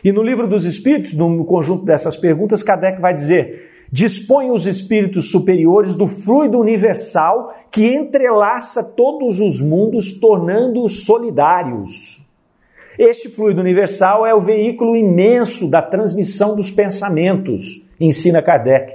E 0.03 0.11
no 0.11 0.23
livro 0.23 0.47
dos 0.47 0.65
Espíritos, 0.65 1.13
no 1.13 1.45
conjunto 1.45 1.85
dessas 1.85 2.15
perguntas, 2.15 2.63
Kardec 2.63 3.01
vai 3.01 3.13
dizer: 3.13 3.87
dispõe 3.91 4.49
os 4.49 4.65
espíritos 4.65 5.29
superiores 5.29 5.95
do 5.95 6.07
fluido 6.07 6.59
universal 6.59 7.53
que 7.69 7.85
entrelaça 7.85 8.83
todos 8.83 9.39
os 9.39 9.59
mundos, 9.59 10.19
tornando-os 10.19 11.05
solidários. 11.05 12.22
Este 12.97 13.29
fluido 13.29 13.59
universal 13.59 14.25
é 14.25 14.35
o 14.35 14.41
veículo 14.41 14.95
imenso 14.95 15.67
da 15.67 15.81
transmissão 15.81 16.55
dos 16.55 16.69
pensamentos, 16.69 17.83
ensina 17.99 18.41
Kardec, 18.41 18.93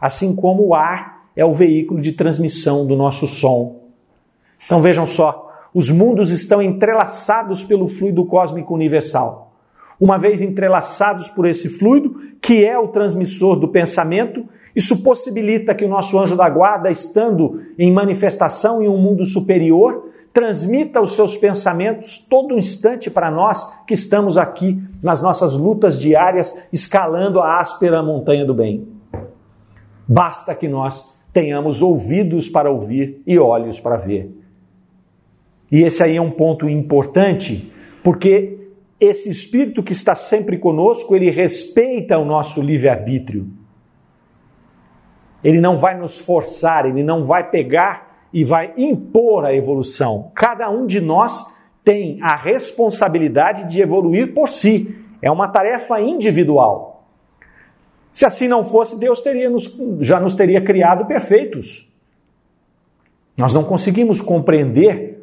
assim 0.00 0.36
como 0.36 0.68
o 0.68 0.74
ar 0.74 1.24
é 1.34 1.44
o 1.44 1.52
veículo 1.52 2.00
de 2.00 2.12
transmissão 2.12 2.86
do 2.86 2.96
nosso 2.96 3.26
som. 3.26 3.80
Então 4.64 4.80
vejam 4.80 5.06
só, 5.06 5.50
os 5.74 5.90
mundos 5.90 6.30
estão 6.30 6.62
entrelaçados 6.62 7.64
pelo 7.64 7.88
fluido 7.88 8.24
cósmico 8.24 8.74
universal. 8.74 9.52
Uma 10.00 10.18
vez 10.18 10.40
entrelaçados 10.40 11.28
por 11.28 11.46
esse 11.46 11.68
fluido, 11.68 12.16
que 12.40 12.64
é 12.64 12.78
o 12.78 12.88
transmissor 12.88 13.56
do 13.56 13.68
pensamento, 13.68 14.44
isso 14.74 15.02
possibilita 15.02 15.74
que 15.74 15.84
o 15.84 15.88
nosso 15.88 16.18
anjo 16.18 16.36
da 16.36 16.48
guarda, 16.48 16.90
estando 16.90 17.62
em 17.78 17.92
manifestação 17.92 18.82
em 18.82 18.88
um 18.88 18.96
mundo 18.96 19.26
superior, 19.26 20.08
transmita 20.32 21.00
os 21.00 21.14
seus 21.14 21.36
pensamentos 21.36 22.18
todo 22.18 22.56
instante 22.56 23.10
para 23.10 23.30
nós 23.30 23.72
que 23.86 23.94
estamos 23.94 24.38
aqui 24.38 24.80
nas 25.02 25.20
nossas 25.20 25.54
lutas 25.54 25.98
diárias, 25.98 26.66
escalando 26.72 27.40
a 27.40 27.58
áspera 27.58 28.02
montanha 28.02 28.44
do 28.44 28.54
bem. 28.54 28.86
Basta 30.06 30.54
que 30.54 30.68
nós 30.68 31.20
tenhamos 31.32 31.82
ouvidos 31.82 32.48
para 32.48 32.70
ouvir 32.70 33.22
e 33.26 33.38
olhos 33.38 33.80
para 33.80 33.96
ver. 33.96 34.36
E 35.70 35.82
esse 35.82 36.02
aí 36.02 36.16
é 36.16 36.20
um 36.20 36.30
ponto 36.30 36.68
importante, 36.68 37.72
porque 38.02 38.58
esse 38.98 39.28
espírito 39.28 39.82
que 39.82 39.92
está 39.92 40.14
sempre 40.14 40.58
conosco, 40.58 41.14
ele 41.14 41.30
respeita 41.30 42.18
o 42.18 42.24
nosso 42.24 42.60
livre-arbítrio. 42.60 43.48
Ele 45.42 45.60
não 45.60 45.78
vai 45.78 45.96
nos 45.96 46.18
forçar, 46.18 46.86
ele 46.86 47.02
não 47.02 47.24
vai 47.24 47.48
pegar 47.48 48.09
e 48.32 48.44
vai 48.44 48.72
impor 48.76 49.44
a 49.44 49.54
evolução. 49.54 50.30
Cada 50.34 50.70
um 50.70 50.86
de 50.86 51.00
nós 51.00 51.44
tem 51.84 52.18
a 52.22 52.36
responsabilidade 52.36 53.68
de 53.68 53.80
evoluir 53.80 54.32
por 54.32 54.48
si. 54.48 54.96
É 55.20 55.30
uma 55.30 55.48
tarefa 55.48 56.00
individual. 56.00 57.06
Se 58.12 58.24
assim 58.24 58.48
não 58.48 58.64
fosse, 58.64 58.98
Deus 58.98 59.22
nos, 59.50 59.76
já 60.00 60.18
nos 60.18 60.34
teria 60.34 60.60
criado 60.60 61.06
perfeitos. 61.06 61.90
Nós 63.36 63.54
não 63.54 63.64
conseguimos 63.64 64.20
compreender 64.20 65.20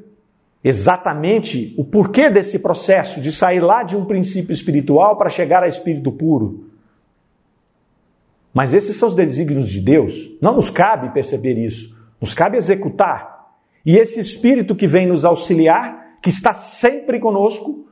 exatamente 0.64 1.74
o 1.78 1.84
porquê 1.84 2.30
desse 2.30 2.60
processo 2.60 3.22
de 3.22 3.32
sair 3.32 3.60
lá 3.60 3.84
de 3.84 3.96
um 3.96 4.06
princípio 4.06 4.54
espiritual 4.54 5.16
para 5.16 5.30
chegar 5.30 5.64
a 5.64 5.68
espírito 5.68 6.12
puro. 6.12 6.66
Mas 8.54 8.74
esses 8.74 8.96
são 8.98 9.10
os 9.10 9.16
desígnios 9.16 9.70
de 9.70 9.80
Deus. 9.80 10.32
Não 10.42 10.56
nos 10.56 10.70
cabe 10.70 11.14
perceber 11.14 11.54
isso, 11.58 11.97
nos 12.20 12.34
cabe 12.34 12.58
executar. 12.58 13.38
E 13.86 13.96
esse 13.98 14.20
espírito 14.20 14.76
que 14.76 14.88
vem 14.88 15.08
nos 15.08 15.24
auxiliar, 15.24 16.18
que 16.22 16.30
está 16.30 16.54
sempre 16.54 17.20
conosco, 17.20 17.88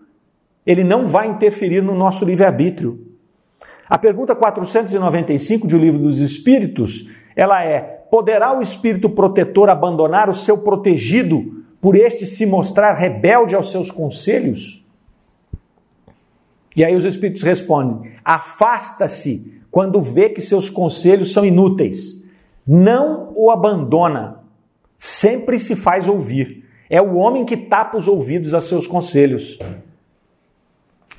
ele 0.66 0.84
não 0.84 1.06
vai 1.06 1.28
interferir 1.28 1.82
no 1.82 1.96
nosso 1.96 2.26
livre-arbítrio. 2.26 3.16
A 3.88 3.98
pergunta 3.98 4.36
495 4.36 5.68
de 5.68 5.76
O 5.76 5.80
Livro 5.80 6.00
dos 6.00 6.20
Espíritos, 6.20 7.10
ela 7.36 7.64
é: 7.64 7.80
poderá 8.10 8.58
o 8.58 8.62
espírito 8.62 9.10
protetor 9.10 9.70
abandonar 9.70 10.30
o 10.30 10.34
seu 10.34 10.58
protegido 10.58 11.64
por 11.80 11.96
este 11.96 12.26
se 12.26 12.46
mostrar 12.46 12.94
rebelde 12.94 13.56
aos 13.56 13.72
seus 13.72 13.92
conselhos? 13.92 14.84
E 16.76 16.84
aí 16.84 16.96
os 16.96 17.06
espíritos 17.06 17.44
respondem: 17.44 18.12
afasta-se 18.24 19.62
quando 19.70 20.02
vê 20.02 20.30
que 20.30 20.42
seus 20.42 20.68
conselhos 20.70 21.32
são 21.32 21.46
inúteis. 21.46 22.25
Não 22.68 23.32
o 23.36 23.52
abandona, 23.52 24.40
sempre 24.98 25.60
se 25.60 25.76
faz 25.76 26.08
ouvir. 26.08 26.66
É 26.90 27.02
o 27.02 27.16
homem 27.16 27.46
que 27.46 27.58
tapa 27.58 27.98
os 27.98 28.08
ouvidos 28.08 28.54
a 28.54 28.60
seus 28.60 28.88
conselhos. 28.88 29.60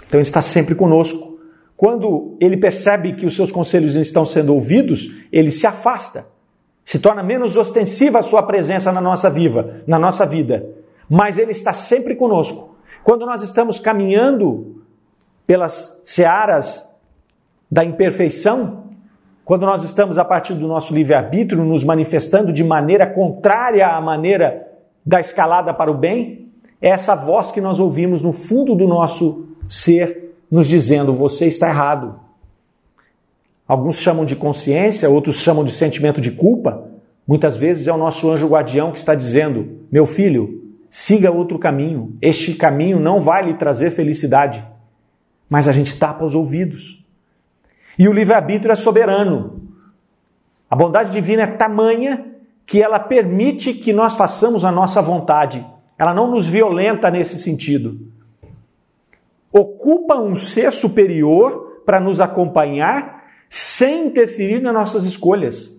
Então 0.07 0.21
ele 0.21 0.23
está 0.23 0.43
sempre 0.43 0.75
conosco. 0.75 1.39
Quando 1.77 2.37
ele 2.41 2.57
percebe 2.57 3.15
que 3.15 3.27
os 3.27 3.37
seus 3.37 3.53
conselhos 3.53 3.95
estão 3.97 4.25
sendo 4.25 4.55
ouvidos, 4.55 5.25
ele 5.31 5.51
se 5.51 5.67
afasta. 5.67 6.27
Se 6.85 6.99
torna 6.99 7.23
menos 7.23 7.57
ostensiva 7.57 8.21
a 8.21 8.23
sua 8.23 8.43
presença 8.43 8.93
na 8.93 9.01
nossa 9.01 9.29
viva, 9.29 9.83
na 9.87 9.99
nossa 9.99 10.25
vida. 10.25 10.69
Mas 11.09 11.37
ele 11.37 11.51
está 11.51 11.73
sempre 11.73 12.15
conosco. 12.15 12.77
Quando 13.05 13.27
nós 13.27 13.43
estamos 13.43 13.79
caminhando 13.79 14.83
pelas 15.47 16.01
searas 16.05 16.85
da 17.71 17.85
imperfeição, 17.85 18.86
quando 19.47 19.65
nós 19.65 19.85
estamos 19.85 20.19
a 20.19 20.25
partir 20.25 20.55
do 20.55 20.67
nosso 20.67 20.93
livre-arbítrio 20.93 21.65
nos 21.65 21.85
manifestando 21.85 22.53
de 22.53 22.65
maneira 22.65 23.07
contrária 23.07 23.87
à 23.87 24.01
maneira 24.01 24.67
da 25.07 25.21
escalada 25.21 25.73
para 25.73 25.89
o 25.89 25.95
bem, 25.95 26.49
é 26.83 26.89
essa 26.89 27.15
voz 27.15 27.53
que 27.53 27.61
nós 27.61 27.79
ouvimos 27.79 28.21
no 28.23 28.33
fundo 28.33 28.75
do 28.75 28.89
nosso 28.89 29.47
ser 29.69 30.35
nos 30.51 30.67
dizendo: 30.67 31.13
você 31.13 31.47
está 31.47 31.69
errado. 31.69 32.19
Alguns 33.69 34.01
chamam 34.01 34.25
de 34.25 34.35
consciência, 34.35 35.09
outros 35.09 35.37
chamam 35.37 35.63
de 35.63 35.71
sentimento 35.71 36.21
de 36.21 36.33
culpa. 36.33 36.83
Muitas 37.25 37.57
vezes 37.57 37.87
é 37.87 37.93
o 37.93 37.97
nosso 37.97 38.29
anjo 38.29 38.49
guardião 38.49 38.91
que 38.91 38.99
está 38.99 39.15
dizendo: 39.15 39.79
Meu 39.93 40.07
filho, 40.07 40.75
siga 40.91 41.31
outro 41.31 41.57
caminho. 41.57 42.17
Este 42.21 42.53
caminho 42.53 42.99
não 42.99 43.21
vai 43.21 43.47
lhe 43.47 43.55
trazer 43.55 43.93
felicidade. 43.93 44.65
Mas 45.49 45.69
a 45.69 45.73
gente 45.73 45.97
tapa 45.97 46.25
os 46.25 46.35
ouvidos. 46.35 47.06
E 47.99 48.09
o 48.09 48.13
livre-arbítrio 48.13 48.73
é 48.73 48.75
soberano. 48.75 49.63
A 50.71 50.77
bondade 50.77 51.11
divina 51.11 51.43
é 51.43 51.47
tamanha 51.47 52.27
que 52.67 52.83
ela 52.83 52.99
permite 52.99 53.73
que 53.73 53.93
nós 53.93 54.17
façamos 54.17 54.65
a 54.65 54.73
nossa 54.73 55.01
vontade. 55.01 55.65
Ela 55.99 56.13
não 56.13 56.31
nos 56.31 56.49
violenta 56.49 57.11
nesse 57.11 57.39
sentido. 57.39 57.99
Ocupa 59.53 60.17
um 60.17 60.35
ser 60.37 60.73
superior 60.73 61.83
para 61.87 62.01
nos 62.01 62.21
acompanhar 62.21 63.25
sem 63.49 64.07
interferir 64.09 64.61
nas 64.61 64.75
nossas 64.75 65.05
escolhas. 65.05 65.75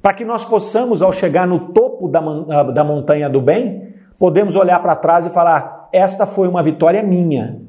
Para 0.00 0.14
que 0.14 0.24
nós 0.24 0.44
possamos, 0.44 1.02
ao 1.02 1.12
chegar 1.12 1.46
no 1.46 1.72
topo 1.72 2.08
da, 2.08 2.20
da 2.64 2.82
montanha 2.82 3.28
do 3.28 3.40
bem, 3.40 3.94
podemos 4.18 4.56
olhar 4.56 4.80
para 4.80 4.96
trás 4.96 5.26
e 5.26 5.30
falar: 5.30 5.88
esta 5.92 6.26
foi 6.26 6.48
uma 6.48 6.62
vitória 6.62 7.02
minha. 7.02 7.62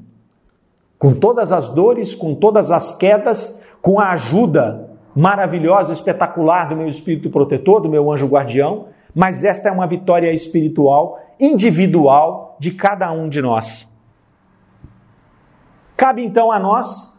Com 0.98 1.14
todas 1.14 1.52
as 1.52 1.70
dores, 1.70 2.14
com 2.14 2.36
todas 2.36 2.72
as 2.72 2.96
quedas, 2.96 3.62
com 3.82 4.00
a 4.00 4.12
ajuda 4.12 4.90
maravilhosa, 5.16 5.94
espetacular 5.94 6.70
do 6.70 6.76
meu 6.76 6.88
espírito 6.88 7.30
protetor, 7.30 7.82
do 7.82 7.90
meu 7.90 8.12
anjo 8.12 8.28
guardião, 8.28 8.88
mas 9.14 9.44
esta 9.44 9.70
é 9.70 9.72
uma 9.72 9.88
vitória 9.88 10.34
espiritual, 10.34 11.20
individual 11.40 12.58
de 12.60 12.72
cada 12.72 13.12
um 13.12 13.30
de 13.30 13.42
nós. 13.42 13.88
Cabe 15.96 16.24
então 16.26 16.52
a 16.52 16.60
nós 16.60 17.16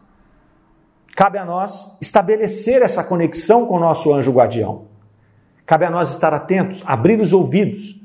Cabe 1.17 1.39
a 1.39 1.43
nós 1.43 1.97
estabelecer 1.99 2.83
essa 2.83 3.03
conexão 3.03 3.65
com 3.65 3.77
o 3.77 3.79
nosso 3.79 4.13
anjo 4.13 4.31
guardião. 4.31 4.83
Cabe 5.65 5.83
a 5.83 5.89
nós 5.89 6.11
estar 6.11 6.31
atentos, 6.31 6.83
abrir 6.85 7.19
os 7.19 7.33
ouvidos, 7.33 7.99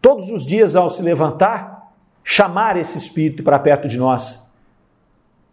todos 0.00 0.30
os 0.30 0.46
dias 0.46 0.76
ao 0.76 0.88
se 0.88 1.02
levantar, 1.02 1.90
chamar 2.22 2.76
esse 2.76 2.96
espírito 2.96 3.42
para 3.42 3.58
perto 3.58 3.88
de 3.88 3.98
nós, 3.98 4.43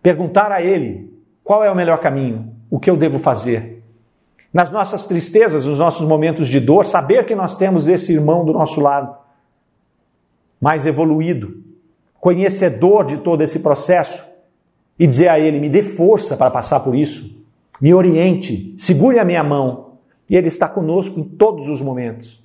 perguntar 0.02 0.52
a 0.52 0.62
ele 0.62 1.12
qual 1.44 1.64
é 1.64 1.72
o 1.72 1.76
melhor 1.76 2.00
caminho, 2.00 2.54
o 2.70 2.80
que 2.80 2.90
eu 2.90 2.98
devo 2.98 3.20
fazer. 3.20 3.84
Nas 4.54 4.72
nossas 4.72 5.08
tristezas, 5.08 5.66
nos 5.66 5.80
nossos 5.80 6.06
momentos 6.06 6.48
de 6.48 6.60
dor, 6.60 6.86
saber 6.86 7.26
que 7.26 7.36
nós 7.36 7.58
temos 7.58 7.88
esse 7.88 8.14
irmão 8.14 8.44
do 8.44 8.52
nosso 8.52 8.82
lado, 8.82 9.16
mais 10.60 10.86
evoluído, 10.86 11.64
conhecedor 12.20 13.06
de 13.06 13.18
todo 13.18 13.42
esse 13.42 13.60
processo, 13.60 14.30
e 15.00 15.08
dizer 15.08 15.30
a 15.30 15.40
ele: 15.40 15.60
me 15.60 15.70
dê 15.70 15.82
força 15.82 16.36
para 16.36 16.52
passar 16.52 16.82
por 16.82 16.96
isso, 16.96 17.42
me 17.80 17.94
oriente, 17.94 18.76
segure 18.78 19.20
a 19.20 19.26
minha 19.26 19.44
mão. 19.44 19.92
E 20.30 20.36
ele 20.36 20.48
está 20.48 20.70
conosco 20.70 21.20
em 21.20 21.24
todos 21.24 21.68
os 21.68 21.82
momentos. 21.82 22.42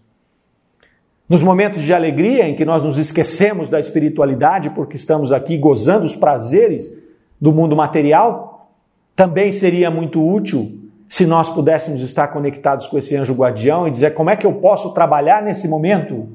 Nos 1.28 1.42
momentos 1.42 1.82
de 1.82 1.92
alegria 1.92 2.48
em 2.48 2.54
que 2.54 2.64
nós 2.64 2.82
nos 2.82 2.98
esquecemos 2.98 3.68
da 3.68 3.78
espiritualidade 3.78 4.70
porque 4.70 4.96
estamos 4.96 5.32
aqui 5.32 5.59
gozando 5.59 6.04
os 6.04 6.16
prazeres 6.16 6.96
do 7.41 7.53
mundo 7.53 7.76
material, 7.76 8.70
também 9.14 9.53
seria 9.53 9.91
muito 9.91 10.24
útil 10.24 10.87
se 11.09 11.24
nós 11.24 11.49
pudéssemos 11.51 12.01
estar 12.03 12.28
conectados 12.28 12.87
com 12.87 12.99
esse 12.99 13.16
anjo 13.16 13.34
guardião 13.34 13.87
e 13.87 13.91
dizer 13.91 14.14
como 14.14 14.30
é 14.30 14.37
que 14.37 14.47
eu 14.47 14.55
posso 14.55 14.93
trabalhar 14.93 15.43
nesse 15.43 15.68
momento. 15.68 16.28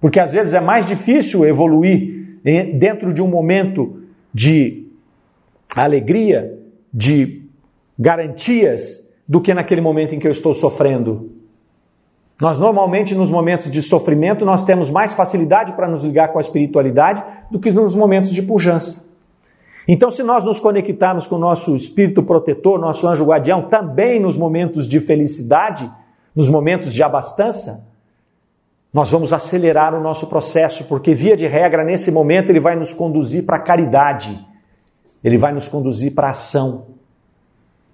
Porque 0.00 0.20
às 0.20 0.32
vezes 0.32 0.54
é 0.54 0.60
mais 0.60 0.86
difícil 0.86 1.44
evoluir 1.44 2.40
dentro 2.74 3.12
de 3.12 3.22
um 3.22 3.28
momento 3.28 4.02
de 4.32 4.88
alegria, 5.74 6.58
de 6.92 7.42
garantias, 7.98 9.02
do 9.28 9.40
que 9.40 9.54
naquele 9.54 9.80
momento 9.80 10.14
em 10.14 10.18
que 10.18 10.26
eu 10.26 10.32
estou 10.32 10.54
sofrendo. 10.54 11.30
Nós 12.40 12.58
normalmente 12.58 13.14
nos 13.14 13.30
momentos 13.30 13.70
de 13.70 13.80
sofrimento 13.80 14.44
nós 14.44 14.64
temos 14.64 14.90
mais 14.90 15.12
facilidade 15.12 15.72
para 15.74 15.86
nos 15.86 16.02
ligar 16.02 16.32
com 16.32 16.38
a 16.38 16.40
espiritualidade 16.40 17.22
do 17.50 17.60
que 17.60 17.70
nos 17.70 17.94
momentos 17.94 18.30
de 18.30 18.42
pujança. 18.42 19.11
Então, 19.86 20.10
se 20.10 20.22
nós 20.22 20.44
nos 20.44 20.60
conectarmos 20.60 21.26
com 21.26 21.34
o 21.36 21.38
nosso 21.38 21.74
espírito 21.74 22.22
protetor, 22.22 22.78
nosso 22.78 23.06
anjo 23.08 23.24
guardião, 23.24 23.62
também 23.62 24.20
nos 24.20 24.36
momentos 24.36 24.86
de 24.86 25.00
felicidade, 25.00 25.90
nos 26.34 26.48
momentos 26.48 26.92
de 26.92 27.02
abastança, 27.02 27.86
nós 28.92 29.10
vamos 29.10 29.32
acelerar 29.32 29.94
o 29.94 30.00
nosso 30.00 30.26
processo, 30.26 30.84
porque, 30.84 31.14
via 31.14 31.36
de 31.36 31.46
regra, 31.46 31.82
nesse 31.82 32.12
momento, 32.12 32.50
ele 32.50 32.60
vai 32.60 32.76
nos 32.76 32.92
conduzir 32.92 33.44
para 33.44 33.56
a 33.56 33.60
caridade, 33.60 34.46
ele 35.24 35.38
vai 35.38 35.52
nos 35.52 35.66
conduzir 35.66 36.14
para 36.14 36.28
a 36.28 36.30
ação. 36.30 36.86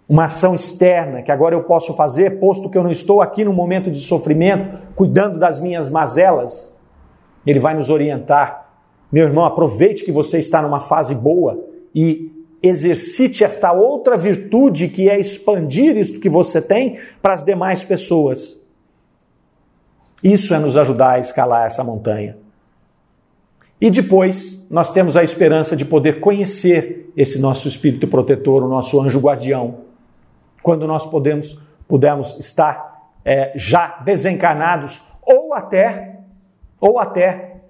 Uma 0.08 0.24
ação 0.24 0.54
externa 0.54 1.22
que 1.22 1.30
agora 1.30 1.54
eu 1.54 1.62
posso 1.62 1.94
fazer, 1.94 2.40
posto 2.40 2.68
que 2.70 2.76
eu 2.76 2.82
não 2.82 2.90
estou 2.90 3.20
aqui 3.20 3.44
no 3.44 3.52
momento 3.52 3.90
de 3.90 4.00
sofrimento, 4.00 4.78
cuidando 4.94 5.38
das 5.38 5.60
minhas 5.60 5.90
mazelas. 5.90 6.76
Ele 7.46 7.58
vai 7.58 7.74
nos 7.74 7.90
orientar. 7.90 8.70
Meu 9.12 9.26
irmão, 9.26 9.44
aproveite 9.44 10.04
que 10.04 10.12
você 10.12 10.38
está 10.38 10.60
numa 10.62 10.80
fase 10.80 11.14
boa 11.14 11.67
e 11.94 12.32
exercite 12.62 13.44
esta 13.44 13.72
outra 13.72 14.16
virtude 14.16 14.88
que 14.88 15.08
é 15.08 15.18
expandir 15.18 15.96
isto 15.96 16.20
que 16.20 16.28
você 16.28 16.60
tem 16.60 16.98
para 17.22 17.34
as 17.34 17.44
demais 17.44 17.84
pessoas. 17.84 18.60
Isso 20.22 20.52
é 20.52 20.58
nos 20.58 20.76
ajudar 20.76 21.12
a 21.12 21.18
escalar 21.20 21.66
essa 21.66 21.84
montanha. 21.84 22.36
E 23.80 23.90
depois 23.90 24.66
nós 24.68 24.90
temos 24.90 25.16
a 25.16 25.22
esperança 25.22 25.76
de 25.76 25.84
poder 25.84 26.18
conhecer 26.18 27.12
esse 27.16 27.38
nosso 27.38 27.68
espírito 27.68 28.08
protetor, 28.08 28.64
o 28.64 28.68
nosso 28.68 29.00
anjo 29.00 29.20
guardião, 29.20 29.86
quando 30.62 30.86
nós 30.86 31.06
podemos, 31.06 31.60
pudermos 31.86 32.36
estar 32.38 33.10
é, 33.24 33.52
já 33.56 34.00
desencarnados 34.04 35.00
ou 35.22 35.54
até, 35.54 36.18
ou 36.80 36.98
até 36.98 37.60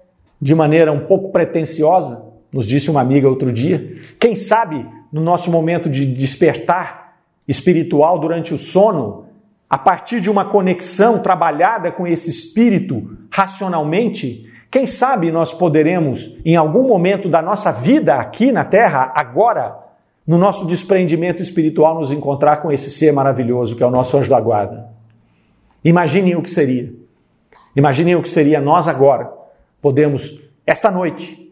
de 0.41 0.55
maneira 0.55 0.91
um 0.91 1.05
pouco 1.05 1.31
pretensiosa, 1.31 2.28
nos 2.51 2.67
disse 2.67 2.89
uma 2.89 3.01
amiga 3.01 3.29
outro 3.29 3.51
dia. 3.51 3.97
Quem 4.19 4.35
sabe 4.35 4.85
no 5.11 5.21
nosso 5.21 5.51
momento 5.51 5.89
de 5.89 6.05
despertar 6.05 7.17
espiritual 7.47 8.19
durante 8.19 8.53
o 8.53 8.57
sono, 8.57 9.25
a 9.69 9.77
partir 9.77 10.21
de 10.21 10.29
uma 10.29 10.45
conexão 10.45 11.19
trabalhada 11.19 11.91
com 11.91 12.07
esse 12.07 12.29
espírito 12.29 13.17
racionalmente, 13.31 14.47
quem 14.71 14.85
sabe 14.85 15.31
nós 15.31 15.53
poderemos, 15.53 16.37
em 16.45 16.55
algum 16.55 16.87
momento 16.87 17.27
da 17.27 17.41
nossa 17.41 17.71
vida 17.71 18.15
aqui 18.15 18.51
na 18.51 18.63
Terra, 18.63 19.11
agora, 19.15 19.75
no 20.25 20.37
nosso 20.37 20.65
desprendimento 20.65 21.41
espiritual, 21.41 21.99
nos 21.99 22.11
encontrar 22.11 22.57
com 22.57 22.71
esse 22.71 22.91
ser 22.91 23.11
maravilhoso 23.11 23.75
que 23.75 23.83
é 23.83 23.85
o 23.85 23.91
nosso 23.91 24.15
anjo 24.17 24.29
da 24.29 24.39
guarda. 24.39 24.89
Imaginem 25.83 26.35
o 26.35 26.41
que 26.41 26.51
seria. 26.51 26.93
Imaginem 27.75 28.15
o 28.15 28.21
que 28.21 28.29
seria 28.29 28.59
nós 28.59 28.87
agora 28.87 29.39
podemos, 29.81 30.39
esta 30.65 30.91
noite, 30.91 31.48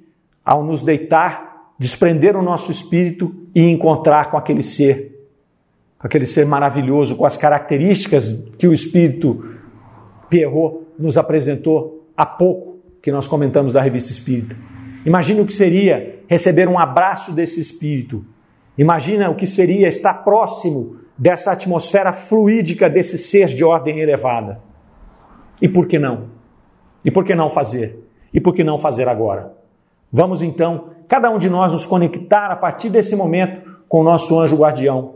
ao 0.47 0.63
nos 0.63 0.81
deitar, 0.81 1.73
desprender 1.77 2.37
o 2.37 2.41
nosso 2.41 2.71
espírito 2.71 3.35
e 3.53 3.69
encontrar 3.69 4.31
com 4.31 4.37
aquele 4.37 4.63
ser, 4.63 5.27
com 5.99 6.07
aquele 6.07 6.25
ser 6.25 6.45
maravilhoso, 6.45 7.17
com 7.17 7.25
as 7.25 7.35
características 7.35 8.31
que 8.57 8.65
o 8.65 8.71
espírito 8.71 9.43
Pierrot 10.29 10.85
nos 10.97 11.17
apresentou 11.17 12.07
há 12.15 12.25
pouco, 12.25 12.79
que 13.01 13.11
nós 13.11 13.27
comentamos 13.27 13.73
da 13.73 13.81
revista 13.81 14.09
Espírita. 14.09 14.55
Imagina 15.05 15.41
o 15.41 15.45
que 15.45 15.53
seria 15.53 16.21
receber 16.29 16.69
um 16.69 16.79
abraço 16.79 17.33
desse 17.33 17.59
espírito. 17.59 18.25
Imagina 18.77 19.29
o 19.29 19.35
que 19.35 19.45
seria 19.45 19.89
estar 19.89 20.13
próximo 20.23 20.95
dessa 21.17 21.51
atmosfera 21.51 22.13
fluídica 22.13 22.89
desse 22.89 23.17
ser 23.17 23.47
de 23.47 23.65
ordem 23.65 23.99
elevada. 23.99 24.61
E 25.61 25.67
por 25.67 25.87
que 25.87 25.99
não? 25.99 26.29
E 27.03 27.11
por 27.11 27.25
que 27.25 27.35
não 27.35 27.49
fazer? 27.49 28.01
E 28.33 28.39
por 28.39 28.53
que 28.53 28.63
não 28.63 28.77
fazer 28.77 29.09
agora? 29.09 29.56
Vamos 30.11 30.41
então, 30.41 30.89
cada 31.07 31.29
um 31.29 31.37
de 31.37 31.49
nós, 31.49 31.71
nos 31.71 31.85
conectar 31.85 32.51
a 32.51 32.55
partir 32.55 32.89
desse 32.89 33.15
momento 33.15 33.77
com 33.87 34.01
o 34.01 34.03
nosso 34.03 34.37
anjo 34.39 34.57
guardião, 34.57 35.15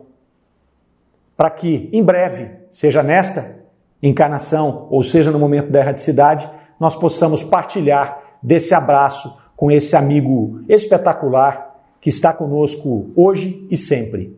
para 1.36 1.50
que 1.50 1.90
em 1.92 2.04
breve, 2.04 2.52
seja 2.70 3.02
nesta 3.02 3.60
encarnação 4.02 4.88
ou 4.90 5.04
seja 5.04 5.32
no 5.32 5.40
momento 5.40 5.72
da 5.72 5.80
erraticidade, 5.80 6.50
nós 6.80 6.96
possamos 6.96 7.44
partilhar 7.44 8.20
desse 8.42 8.74
abraço 8.74 9.38
com 9.56 9.70
esse 9.70 9.96
amigo 9.96 10.62
espetacular 10.68 11.76
que 12.00 12.10
está 12.10 12.34
conosco 12.34 13.12
hoje 13.16 13.68
e 13.70 13.78
sempre. 13.78 14.36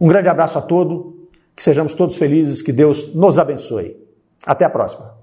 Um 0.00 0.08
grande 0.08 0.28
abraço 0.28 0.58
a 0.58 0.62
todos, 0.62 1.14
que 1.54 1.62
sejamos 1.62 1.94
todos 1.94 2.16
felizes, 2.16 2.62
que 2.62 2.72
Deus 2.72 3.14
nos 3.14 3.38
abençoe. 3.38 3.96
Até 4.46 4.64
a 4.64 4.70
próxima. 4.70 5.15